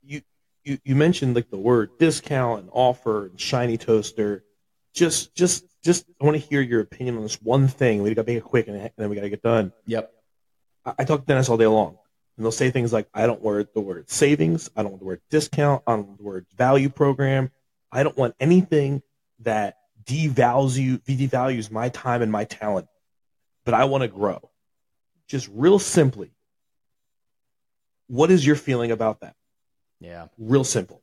you 0.05 0.21
you 0.63 0.77
you 0.83 0.95
mentioned 0.95 1.35
like 1.35 1.49
the 1.49 1.57
word 1.57 1.97
discount 1.97 2.61
and 2.61 2.69
offer 2.71 3.25
and 3.25 3.41
shiny 3.41 3.77
toaster. 3.77 4.45
Just 4.93 5.35
just 5.35 5.65
just 5.83 6.05
I 6.21 6.25
want 6.25 6.41
to 6.41 6.47
hear 6.47 6.61
your 6.61 6.81
opinion 6.81 7.17
on 7.17 7.23
this 7.23 7.41
one 7.41 7.67
thing. 7.67 8.01
We 8.01 8.13
got 8.13 8.25
to 8.25 8.31
make 8.31 8.37
it 8.37 8.43
quick 8.43 8.67
and, 8.67 8.77
and 8.77 8.91
then 8.97 9.09
we 9.09 9.15
got 9.15 9.23
to 9.23 9.29
get 9.29 9.43
done. 9.43 9.73
Yep. 9.85 10.11
I, 10.85 10.93
I 10.99 11.03
talk 11.03 11.21
to 11.21 11.25
dentists 11.25 11.49
all 11.49 11.57
day 11.57 11.67
long, 11.67 11.97
and 12.37 12.45
they'll 12.45 12.51
say 12.51 12.71
things 12.71 12.93
like, 12.93 13.07
"I 13.13 13.27
don't 13.27 13.41
want 13.41 13.73
the 13.73 13.81
word 13.81 14.09
savings. 14.09 14.69
I 14.75 14.81
don't 14.81 14.91
want 14.91 15.01
the 15.01 15.07
word 15.07 15.21
discount. 15.29 15.83
I 15.85 15.95
don't 15.95 16.07
want 16.07 16.17
the 16.17 16.23
word 16.23 16.45
value 16.57 16.89
program. 16.89 17.51
I 17.91 18.03
don't 18.03 18.17
want 18.17 18.35
anything 18.39 19.03
that 19.39 19.77
devalues 20.05 21.01
devalues 21.03 21.69
my 21.69 21.89
time 21.89 22.21
and 22.21 22.31
my 22.31 22.45
talent. 22.45 22.87
But 23.65 23.73
I 23.73 23.85
want 23.85 24.03
to 24.03 24.07
grow." 24.07 24.49
Just 25.27 25.49
real 25.53 25.79
simply, 25.79 26.31
what 28.07 28.29
is 28.29 28.45
your 28.45 28.55
feeling 28.55 28.91
about 28.91 29.21
that? 29.21 29.35
Yeah. 29.99 30.27
Real 30.37 30.63
simple. 30.63 31.02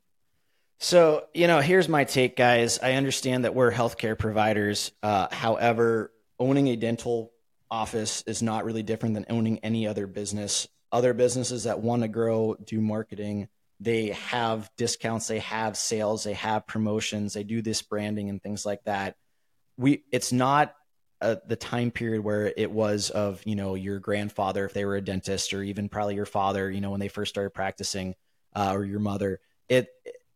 So, 0.83 1.27
you 1.35 1.47
know, 1.47 1.61
here's 1.61 1.91
my 1.91 2.05
take, 2.05 2.37
guys. 2.37 2.79
I 2.83 2.95
understand 2.95 3.45
that 3.45 3.55
we're 3.55 3.71
healthcare 3.71 4.19
providers. 4.19 4.93
Uh, 5.03 5.29
however, 5.31 6.11
owning 6.39 6.69
a 6.69 6.77
dental 6.77 7.33
office 7.71 8.23
is 8.27 8.43
not 8.43 8.65
really 8.65 8.83
different 8.83 9.15
than 9.15 9.27
owning 9.29 9.59
any 9.59 9.87
other 9.87 10.07
business. 10.07 10.67
Other 10.91 11.13
businesses 11.13 11.65
that 11.65 11.81
want 11.81 12.01
to 12.01 12.09
grow, 12.09 12.57
do 12.65 12.81
marketing, 12.81 13.49
they 13.79 14.09
have 14.31 14.71
discounts, 14.79 15.29
they 15.29 15.41
have 15.41 15.77
sales, 15.77 16.25
they 16.25 16.33
have 16.33 16.67
promotions, 16.67 17.35
they 17.35 17.45
do 17.45 17.61
this 17.61 17.83
branding 17.83 18.31
and 18.31 18.43
things 18.43 18.65
like 18.65 18.83
that. 18.85 19.17
We, 19.77 20.05
it's 20.11 20.33
not 20.33 20.75
uh, 21.21 21.37
the 21.47 21.57
time 21.57 21.91
period 21.91 22.25
where 22.25 22.51
it 22.57 22.71
was 22.71 23.11
of 23.11 23.43
you 23.45 23.55
know 23.55 23.75
your 23.75 23.99
grandfather 23.99 24.65
if 24.65 24.73
they 24.73 24.87
were 24.87 24.97
a 24.97 25.03
dentist 25.03 25.53
or 25.53 25.63
even 25.63 25.91
probably 25.91 26.15
your 26.15 26.25
father 26.25 26.71
you 26.71 26.81
know 26.81 26.93
when 26.93 27.01
they 27.01 27.09
first 27.09 27.29
started 27.29 27.51
practicing 27.51 28.15
uh, 28.57 28.71
or 28.73 28.87
your 28.87 29.01
mother 29.01 29.39
it 29.69 29.91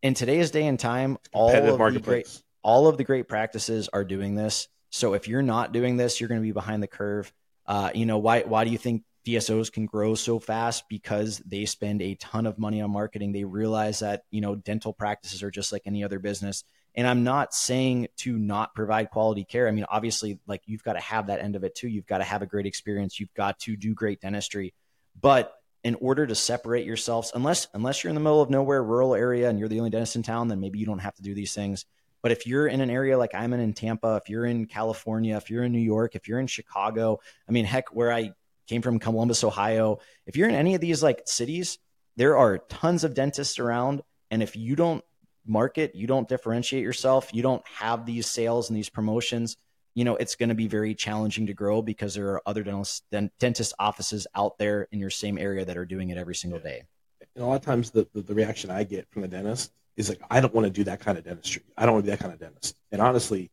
in 0.04 0.12
today's 0.12 0.52
day 0.52 0.66
and 0.66 0.78
time 0.78 1.18
all 1.32 1.50
of 1.50 1.78
the 1.94 2.00
great 2.00 2.42
all 2.62 2.86
of 2.86 2.96
the 2.96 3.04
great 3.04 3.26
practices 3.26 3.88
are 3.92 4.04
doing 4.04 4.34
this 4.34 4.68
so 4.90 5.14
if 5.14 5.26
you're 5.26 5.42
not 5.42 5.72
doing 5.72 5.96
this 5.96 6.20
you're 6.20 6.28
going 6.28 6.40
to 6.40 6.46
be 6.46 6.52
behind 6.52 6.82
the 6.82 6.86
curve 6.86 7.32
uh, 7.66 7.90
you 7.94 8.06
know 8.06 8.18
why 8.18 8.42
why 8.42 8.62
do 8.64 8.70
you 8.70 8.78
think 8.78 9.02
DSOs 9.26 9.72
can 9.72 9.86
grow 9.86 10.14
so 10.14 10.38
fast 10.38 10.84
because 10.90 11.38
they 11.46 11.64
spend 11.64 12.02
a 12.02 12.14
ton 12.16 12.44
of 12.44 12.58
money 12.58 12.82
on 12.82 12.90
marketing. 12.90 13.32
They 13.32 13.44
realize 13.44 14.00
that, 14.00 14.24
you 14.30 14.42
know, 14.42 14.54
dental 14.54 14.92
practices 14.92 15.42
are 15.42 15.50
just 15.50 15.72
like 15.72 15.80
any 15.86 16.04
other 16.04 16.18
business. 16.18 16.62
And 16.94 17.06
I'm 17.06 17.24
not 17.24 17.54
saying 17.54 18.08
to 18.18 18.38
not 18.38 18.74
provide 18.74 19.08
quality 19.08 19.44
care. 19.44 19.66
I 19.66 19.70
mean, 19.70 19.86
obviously, 19.88 20.40
like 20.46 20.60
you've 20.66 20.84
got 20.84 20.92
to 20.92 21.00
have 21.00 21.28
that 21.28 21.40
end 21.40 21.56
of 21.56 21.64
it 21.64 21.74
too. 21.74 21.88
You've 21.88 22.04
got 22.04 22.18
to 22.18 22.24
have 22.24 22.42
a 22.42 22.46
great 22.46 22.66
experience. 22.66 23.18
You've 23.18 23.32
got 23.32 23.58
to 23.60 23.76
do 23.76 23.94
great 23.94 24.20
dentistry. 24.20 24.74
But 25.18 25.54
in 25.84 25.94
order 25.96 26.26
to 26.26 26.34
separate 26.34 26.86
yourselves, 26.86 27.30
unless 27.34 27.68
unless 27.74 28.02
you're 28.02 28.08
in 28.08 28.14
the 28.14 28.20
middle 28.20 28.40
of 28.40 28.50
nowhere, 28.50 28.82
rural 28.82 29.14
area, 29.14 29.48
and 29.48 29.58
you're 29.58 29.68
the 29.68 29.78
only 29.78 29.90
dentist 29.90 30.16
in 30.16 30.22
town, 30.22 30.48
then 30.48 30.58
maybe 30.58 30.78
you 30.78 30.86
don't 30.86 30.98
have 30.98 31.14
to 31.14 31.22
do 31.22 31.34
these 31.34 31.54
things. 31.54 31.84
But 32.22 32.32
if 32.32 32.46
you're 32.46 32.66
in 32.66 32.80
an 32.80 32.88
area 32.88 33.18
like 33.18 33.34
I'm 33.34 33.52
in 33.52 33.60
in 33.60 33.74
Tampa, 33.74 34.16
if 34.16 34.30
you're 34.30 34.46
in 34.46 34.64
California, 34.64 35.36
if 35.36 35.50
you're 35.50 35.62
in 35.62 35.72
New 35.72 35.78
York, 35.78 36.16
if 36.16 36.26
you're 36.26 36.40
in 36.40 36.46
Chicago, 36.46 37.20
I 37.46 37.52
mean, 37.52 37.66
heck, 37.66 37.94
where 37.94 38.10
I 38.10 38.32
came 38.66 38.80
from 38.80 38.98
Columbus, 38.98 39.44
Ohio. 39.44 39.98
If 40.26 40.36
you're 40.36 40.48
in 40.48 40.54
any 40.54 40.74
of 40.74 40.80
these 40.80 41.02
like 41.02 41.22
cities, 41.26 41.78
there 42.16 42.38
are 42.38 42.58
tons 42.58 43.04
of 43.04 43.12
dentists 43.12 43.58
around. 43.58 44.02
And 44.30 44.42
if 44.42 44.56
you 44.56 44.74
don't 44.74 45.04
market, 45.46 45.94
you 45.94 46.06
don't 46.06 46.26
differentiate 46.26 46.82
yourself, 46.82 47.34
you 47.34 47.42
don't 47.42 47.66
have 47.68 48.06
these 48.06 48.26
sales 48.26 48.70
and 48.70 48.76
these 48.76 48.88
promotions, 48.88 49.58
you 49.94 50.04
know, 50.04 50.16
it's 50.16 50.34
going 50.34 50.48
to 50.48 50.54
be 50.54 50.66
very 50.66 50.94
challenging 50.94 51.46
to 51.46 51.54
grow 51.54 51.80
because 51.80 52.14
there 52.14 52.28
are 52.30 52.42
other 52.46 52.62
dentist, 52.62 53.04
dentist 53.38 53.72
offices 53.78 54.26
out 54.34 54.58
there 54.58 54.88
in 54.90 54.98
your 54.98 55.10
same 55.10 55.38
area 55.38 55.64
that 55.64 55.76
are 55.76 55.84
doing 55.84 56.10
it 56.10 56.18
every 56.18 56.34
single 56.34 56.58
day. 56.58 56.82
And 57.36 57.44
a 57.44 57.46
lot 57.46 57.56
of 57.56 57.62
times 57.62 57.90
the, 57.90 58.06
the, 58.12 58.22
the 58.22 58.34
reaction 58.34 58.70
I 58.70 58.84
get 58.84 59.08
from 59.10 59.22
the 59.22 59.28
dentist 59.28 59.72
is 59.96 60.08
like, 60.08 60.20
I 60.30 60.40
don't 60.40 60.52
want 60.52 60.66
to 60.66 60.70
do 60.70 60.84
that 60.84 61.00
kind 61.00 61.16
of 61.16 61.24
dentistry. 61.24 61.62
I 61.76 61.86
don't 61.86 61.94
want 61.94 62.04
to 62.04 62.10
be 62.10 62.16
that 62.16 62.20
kind 62.20 62.32
of 62.32 62.40
dentist. 62.40 62.76
And 62.90 63.00
honestly, 63.00 63.50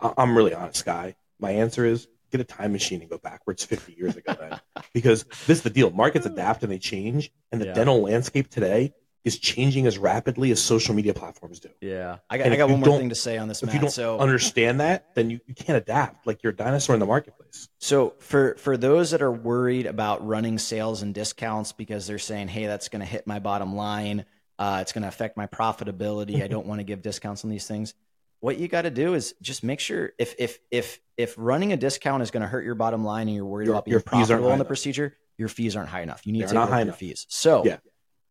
I'm 0.00 0.36
really 0.36 0.54
honest 0.54 0.84
guy. 0.84 1.16
My 1.40 1.52
answer 1.52 1.84
is 1.84 2.08
get 2.30 2.40
a 2.40 2.44
time 2.44 2.72
machine 2.72 3.00
and 3.00 3.08
go 3.08 3.18
backwards 3.18 3.64
50 3.64 3.94
years 3.94 4.16
ago 4.16 4.36
then 4.38 4.60
because 4.92 5.24
this 5.46 5.58
is 5.58 5.62
the 5.62 5.70
deal 5.70 5.90
markets 5.90 6.26
adapt 6.26 6.62
and 6.62 6.70
they 6.70 6.78
change 6.78 7.32
and 7.52 7.60
the 7.60 7.66
yeah. 7.66 7.72
dental 7.72 8.02
landscape 8.02 8.48
today 8.50 8.92
is 9.24 9.38
changing 9.38 9.86
as 9.86 9.98
rapidly 9.98 10.50
as 10.50 10.62
social 10.62 10.94
media 10.94 11.12
platforms 11.14 11.60
do 11.60 11.68
yeah 11.80 12.18
i 12.30 12.38
got, 12.38 12.52
I 12.52 12.56
got 12.56 12.70
one 12.70 12.80
more 12.80 12.98
thing 12.98 13.08
to 13.08 13.14
say 13.14 13.36
on 13.36 13.48
this 13.48 13.62
if 13.62 13.66
Matt. 13.66 13.74
you 13.74 13.80
don't 13.80 13.90
so 13.90 14.18
understand 14.18 14.80
that 14.80 15.14
then 15.14 15.30
you, 15.30 15.40
you 15.46 15.54
can't 15.54 15.76
adapt 15.76 16.26
like 16.26 16.42
you're 16.42 16.52
a 16.52 16.56
dinosaur 16.56 16.94
in 16.94 17.00
the 17.00 17.06
marketplace 17.06 17.68
so 17.78 18.14
for 18.18 18.54
for 18.56 18.76
those 18.76 19.10
that 19.10 19.22
are 19.22 19.32
worried 19.32 19.86
about 19.86 20.26
running 20.26 20.58
sales 20.58 21.02
and 21.02 21.14
discounts 21.14 21.72
because 21.72 22.06
they're 22.06 22.18
saying 22.18 22.48
hey 22.48 22.66
that's 22.66 22.88
going 22.88 23.00
to 23.00 23.06
hit 23.06 23.26
my 23.26 23.38
bottom 23.38 23.74
line 23.74 24.24
uh, 24.60 24.78
it's 24.80 24.92
going 24.92 25.02
to 25.02 25.08
affect 25.08 25.36
my 25.36 25.46
profitability 25.46 26.42
i 26.42 26.48
don't 26.48 26.66
want 26.66 26.80
to 26.80 26.84
give 26.84 27.02
discounts 27.02 27.44
on 27.44 27.50
these 27.50 27.66
things 27.66 27.94
what 28.40 28.58
you 28.58 28.68
got 28.68 28.82
to 28.82 28.90
do 28.90 29.14
is 29.14 29.34
just 29.42 29.64
make 29.64 29.80
sure 29.80 30.12
if 30.18 30.34
if 30.38 30.58
if 30.70 31.00
if 31.16 31.34
running 31.36 31.72
a 31.72 31.76
discount 31.76 32.22
is 32.22 32.30
going 32.30 32.42
to 32.42 32.46
hurt 32.46 32.64
your 32.64 32.74
bottom 32.74 33.04
line 33.04 33.28
and 33.28 33.36
you're 33.36 33.44
worried 33.44 33.66
your, 33.66 33.74
about 33.74 33.84
being 33.84 34.00
profitable 34.00 34.44
in 34.46 34.50
the 34.50 34.54
enough. 34.54 34.68
procedure, 34.68 35.16
your 35.36 35.48
fees 35.48 35.74
aren't 35.74 35.88
high 35.88 36.02
enough. 36.02 36.26
You 36.26 36.32
need 36.32 36.42
They're 36.42 36.48
to 36.48 36.54
take 36.54 36.68
your 36.68 36.80
enough. 36.80 36.98
fees. 36.98 37.26
So 37.28 37.64
yeah, 37.64 37.78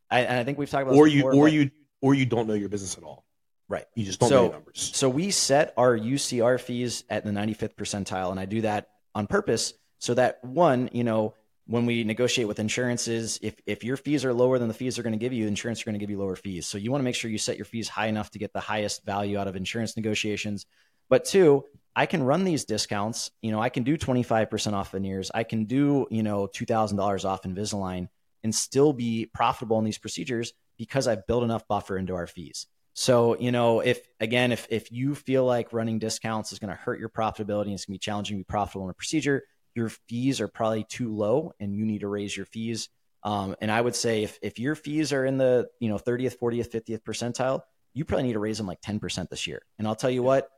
I, 0.10 0.22
and 0.22 0.39
I 0.39 0.43
think 0.43 0.58
we've 0.58 0.70
talked 0.70 0.84
about 0.84 0.95
or 0.95 1.08
you 1.08 1.24
before, 1.24 1.45
or 1.45 1.47
you 1.47 1.72
or 2.01 2.14
you 2.14 2.26
don't 2.26 2.47
know 2.47 2.53
your 2.53 2.70
business 2.70 2.97
at 2.97 3.03
all. 3.03 3.26
Right. 3.70 3.86
You 3.95 4.05
just 4.05 4.20
don't 4.20 4.30
so, 4.30 4.36
know 4.36 4.43
your 4.43 4.53
numbers. 4.53 4.91
So 4.95 5.10
we 5.10 5.32
set 5.32 5.74
our 5.76 5.97
UCR 5.97 6.60
fees 6.60 7.03
at 7.10 7.26
the 7.26 7.32
95th 7.32 7.76
percentile, 7.76 8.32
and 8.32 8.39
I 8.39 8.45
do 8.45 8.62
that 8.62 8.89
on 9.14 9.28
purpose 9.28 9.74
so 9.99 10.14
that 10.14 10.43
one, 10.43 10.89
you 10.93 11.03
know, 11.03 11.34
when 11.66 11.86
we 11.86 12.05
negotiate 12.05 12.47
with 12.47 12.60
insurances, 12.60 13.39
if, 13.41 13.55
if 13.66 13.84
your 13.84 13.97
fees 13.97 14.24
are 14.24 14.34
lower 14.34 14.58
than 14.58 14.70
the 14.70 14.74
fees 14.74 14.95
they're 14.95 15.03
going 15.03 15.12
to 15.12 15.20
give 15.20 15.34
you, 15.34 15.47
insurance 15.47 15.82
are 15.82 15.86
going 15.86 15.95
to 15.95 15.99
give 15.99 16.10
you 16.10 16.18
lower 16.18 16.38
fees. 16.38 16.66
So 16.66 16.78
you 16.78 16.91
want 16.91 17.01
to 17.01 17.03
make 17.03 17.16
sure 17.16 17.30
you 17.30 17.38
set 17.38 17.58
your 17.58 17.66
fees 17.66 17.89
high 17.89 18.08
enough 18.08 18.32
to 18.32 18.39
get 18.39 18.53
the 18.53 18.62
highest 18.62 19.03
value 19.05 19.38
out 19.38 19.49
of 19.49 19.58
insurance 19.58 19.97
negotiations. 19.97 20.66
But 21.10 21.26
two, 21.26 21.66
I 21.93 22.05
can 22.05 22.24
run 22.24 22.45
these 22.45 22.64
discounts. 22.64 23.32
You 23.41 23.51
know, 23.51 23.62
I 23.62 23.68
can 23.68 23.84
do 23.84 23.97
25% 23.97 24.74
off 24.74 24.91
veneers. 24.91 25.30
I 25.34 25.43
can 25.43 25.66
do, 25.66 26.08
you 26.10 26.24
know, 26.24 26.47
$2,000 26.47 27.26
off 27.26 27.43
Invisalign 27.43 28.08
and 28.47 28.55
still 28.55 28.93
be 28.93 29.29
profitable 29.33 29.77
in 29.77 29.83
these 29.83 29.97
procedures 29.97 30.53
because 30.77 31.05
I've 31.05 31.27
built 31.27 31.43
enough 31.43 31.67
buffer 31.67 31.97
into 31.97 32.15
our 32.15 32.27
fees. 32.27 32.65
So, 32.93 33.37
you 33.37 33.51
know, 33.51 33.81
if 33.81 33.99
again, 34.21 34.53
if, 34.53 34.67
if 34.69 34.89
you 34.89 35.15
feel 35.15 35.43
like 35.43 35.73
running 35.73 35.99
discounts 35.99 36.53
is 36.53 36.59
going 36.59 36.69
to 36.69 36.81
hurt 36.81 36.97
your 36.97 37.09
profitability 37.09 37.65
and 37.65 37.73
it's 37.73 37.83
going 37.83 37.95
to 37.95 37.99
be 37.99 38.05
challenging 38.05 38.37
to 38.37 38.39
be 38.39 38.45
profitable 38.45 38.85
in 38.85 38.91
a 38.91 38.93
procedure, 38.93 39.43
your 39.75 39.89
fees 39.89 40.39
are 40.39 40.47
probably 40.47 40.85
too 40.85 41.13
low 41.13 41.51
and 41.59 41.75
you 41.75 41.85
need 41.85 41.99
to 41.99 42.07
raise 42.07 42.35
your 42.37 42.45
fees. 42.45 42.87
Um, 43.21 43.57
and 43.59 43.69
I 43.69 43.81
would 43.81 43.97
say 43.97 44.23
if, 44.23 44.39
if 44.41 44.59
your 44.59 44.75
fees 44.75 45.11
are 45.11 45.25
in 45.25 45.37
the, 45.37 45.67
you 45.81 45.89
know, 45.89 45.97
30th, 45.97 46.37
40th, 46.39 46.71
50th 46.71 47.03
percentile, 47.03 47.63
you 47.93 48.05
probably 48.05 48.27
need 48.27 48.33
to 48.33 48.39
raise 48.39 48.57
them 48.57 48.67
like 48.67 48.79
10% 48.79 49.29
this 49.29 49.45
year. 49.45 49.61
And 49.77 49.85
I'll 49.89 49.95
tell 49.95 50.09
you 50.09 50.23
what, 50.23 50.49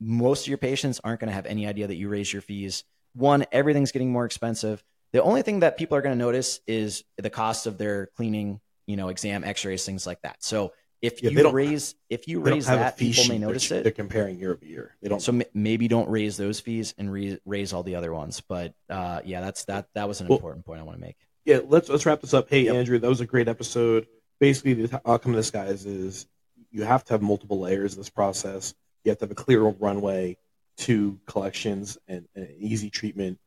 most 0.00 0.44
of 0.44 0.48
your 0.48 0.58
patients 0.58 1.00
aren't 1.02 1.18
going 1.18 1.30
to 1.30 1.34
have 1.34 1.46
any 1.46 1.66
idea 1.66 1.88
that 1.88 1.96
you 1.96 2.08
raise 2.08 2.32
your 2.32 2.42
fees. 2.42 2.84
One, 3.14 3.44
everything's 3.50 3.90
getting 3.90 4.12
more 4.12 4.24
expensive. 4.24 4.84
The 5.14 5.22
only 5.22 5.42
thing 5.42 5.60
that 5.60 5.78
people 5.78 5.96
are 5.96 6.02
going 6.02 6.18
to 6.18 6.18
notice 6.18 6.58
is 6.66 7.04
the 7.16 7.30
cost 7.30 7.68
of 7.68 7.78
their 7.78 8.06
cleaning, 8.16 8.60
you 8.88 8.96
know, 8.96 9.10
exam, 9.10 9.44
x-rays, 9.44 9.86
things 9.86 10.08
like 10.08 10.20
that. 10.22 10.42
So 10.42 10.72
if 11.00 11.22
yeah, 11.22 11.30
you 11.30 11.50
raise 11.50 11.94
if 12.10 12.26
you 12.26 12.40
raise 12.40 12.66
that, 12.66 12.98
people 12.98 13.28
may 13.28 13.38
notice 13.38 13.70
it. 13.70 13.84
They're 13.84 13.92
comparing 13.92 14.40
year 14.40 14.54
over 14.54 14.64
year. 14.64 14.96
They 15.00 15.08
don't. 15.08 15.22
So 15.22 15.30
m- 15.30 15.44
maybe 15.54 15.86
don't 15.86 16.08
raise 16.08 16.36
those 16.36 16.58
fees 16.58 16.94
and 16.98 17.12
re- 17.12 17.38
raise 17.44 17.72
all 17.72 17.84
the 17.84 17.94
other 17.94 18.12
ones. 18.12 18.40
But 18.40 18.74
uh, 18.90 19.20
yeah, 19.24 19.40
that's 19.40 19.66
that. 19.66 19.86
That 19.94 20.08
was 20.08 20.20
an 20.20 20.26
well, 20.26 20.38
important 20.38 20.66
point 20.66 20.80
I 20.80 20.82
want 20.82 20.98
to 20.98 21.00
make. 21.00 21.16
Yeah, 21.44 21.60
let's 21.64 21.88
let's 21.88 22.04
wrap 22.06 22.20
this 22.20 22.34
up. 22.34 22.50
Hey, 22.50 22.62
yep. 22.62 22.74
Andrew, 22.74 22.98
that 22.98 23.08
was 23.08 23.20
a 23.20 23.26
great 23.26 23.46
episode. 23.46 24.08
Basically, 24.40 24.74
the 24.74 25.00
outcome 25.06 25.30
of 25.30 25.36
this, 25.36 25.52
guys, 25.52 25.86
is 25.86 26.26
you 26.72 26.82
have 26.82 27.04
to 27.04 27.12
have 27.12 27.22
multiple 27.22 27.60
layers 27.60 27.92
of 27.92 27.98
this 27.98 28.10
process. 28.10 28.74
You 29.04 29.10
have 29.10 29.18
to 29.18 29.26
have 29.26 29.30
a 29.30 29.36
clear 29.36 29.62
runway 29.62 30.38
to 30.78 31.20
collections 31.26 31.98
and, 32.08 32.26
and 32.34 32.48
easy 32.58 32.90
treatment, 32.90 33.38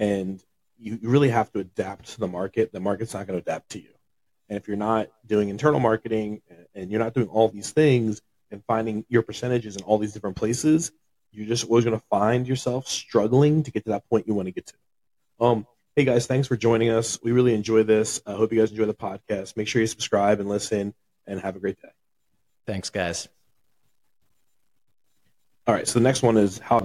and 0.00 0.42
you 0.82 0.98
really 1.02 1.28
have 1.28 1.50
to 1.52 1.60
adapt 1.60 2.14
to 2.14 2.20
the 2.20 2.26
market. 2.26 2.72
The 2.72 2.80
market's 2.80 3.14
not 3.14 3.26
going 3.26 3.38
to 3.38 3.42
adapt 3.42 3.70
to 3.70 3.80
you. 3.80 3.90
And 4.48 4.58
if 4.58 4.66
you're 4.66 4.76
not 4.76 5.08
doing 5.24 5.48
internal 5.48 5.80
marketing 5.80 6.42
and 6.74 6.90
you're 6.90 7.00
not 7.00 7.14
doing 7.14 7.28
all 7.28 7.48
these 7.48 7.70
things 7.70 8.20
and 8.50 8.62
finding 8.66 9.04
your 9.08 9.22
percentages 9.22 9.76
in 9.76 9.82
all 9.84 9.98
these 9.98 10.12
different 10.12 10.36
places, 10.36 10.90
you're 11.30 11.46
just 11.46 11.64
always 11.64 11.84
going 11.84 11.98
to 11.98 12.04
find 12.10 12.46
yourself 12.46 12.88
struggling 12.88 13.62
to 13.62 13.70
get 13.70 13.84
to 13.84 13.90
that 13.90 14.08
point 14.10 14.26
you 14.26 14.34
want 14.34 14.48
to 14.48 14.52
get 14.52 14.66
to. 14.66 14.74
Um, 15.40 15.66
hey 15.94 16.04
guys, 16.04 16.26
thanks 16.26 16.48
for 16.48 16.56
joining 16.56 16.90
us. 16.90 17.18
We 17.22 17.32
really 17.32 17.54
enjoy 17.54 17.84
this. 17.84 18.20
I 18.26 18.32
hope 18.32 18.52
you 18.52 18.58
guys 18.58 18.70
enjoy 18.72 18.86
the 18.86 18.94
podcast. 18.94 19.56
Make 19.56 19.68
sure 19.68 19.80
you 19.80 19.86
subscribe 19.86 20.40
and 20.40 20.48
listen, 20.48 20.94
and 21.26 21.40
have 21.40 21.56
a 21.56 21.60
great 21.60 21.80
day. 21.80 21.88
Thanks, 22.66 22.90
guys. 22.90 23.28
All 25.66 25.74
right, 25.74 25.86
so 25.86 26.00
the 26.00 26.02
next 26.02 26.22
one 26.22 26.36
is 26.36 26.58
how 26.58 26.84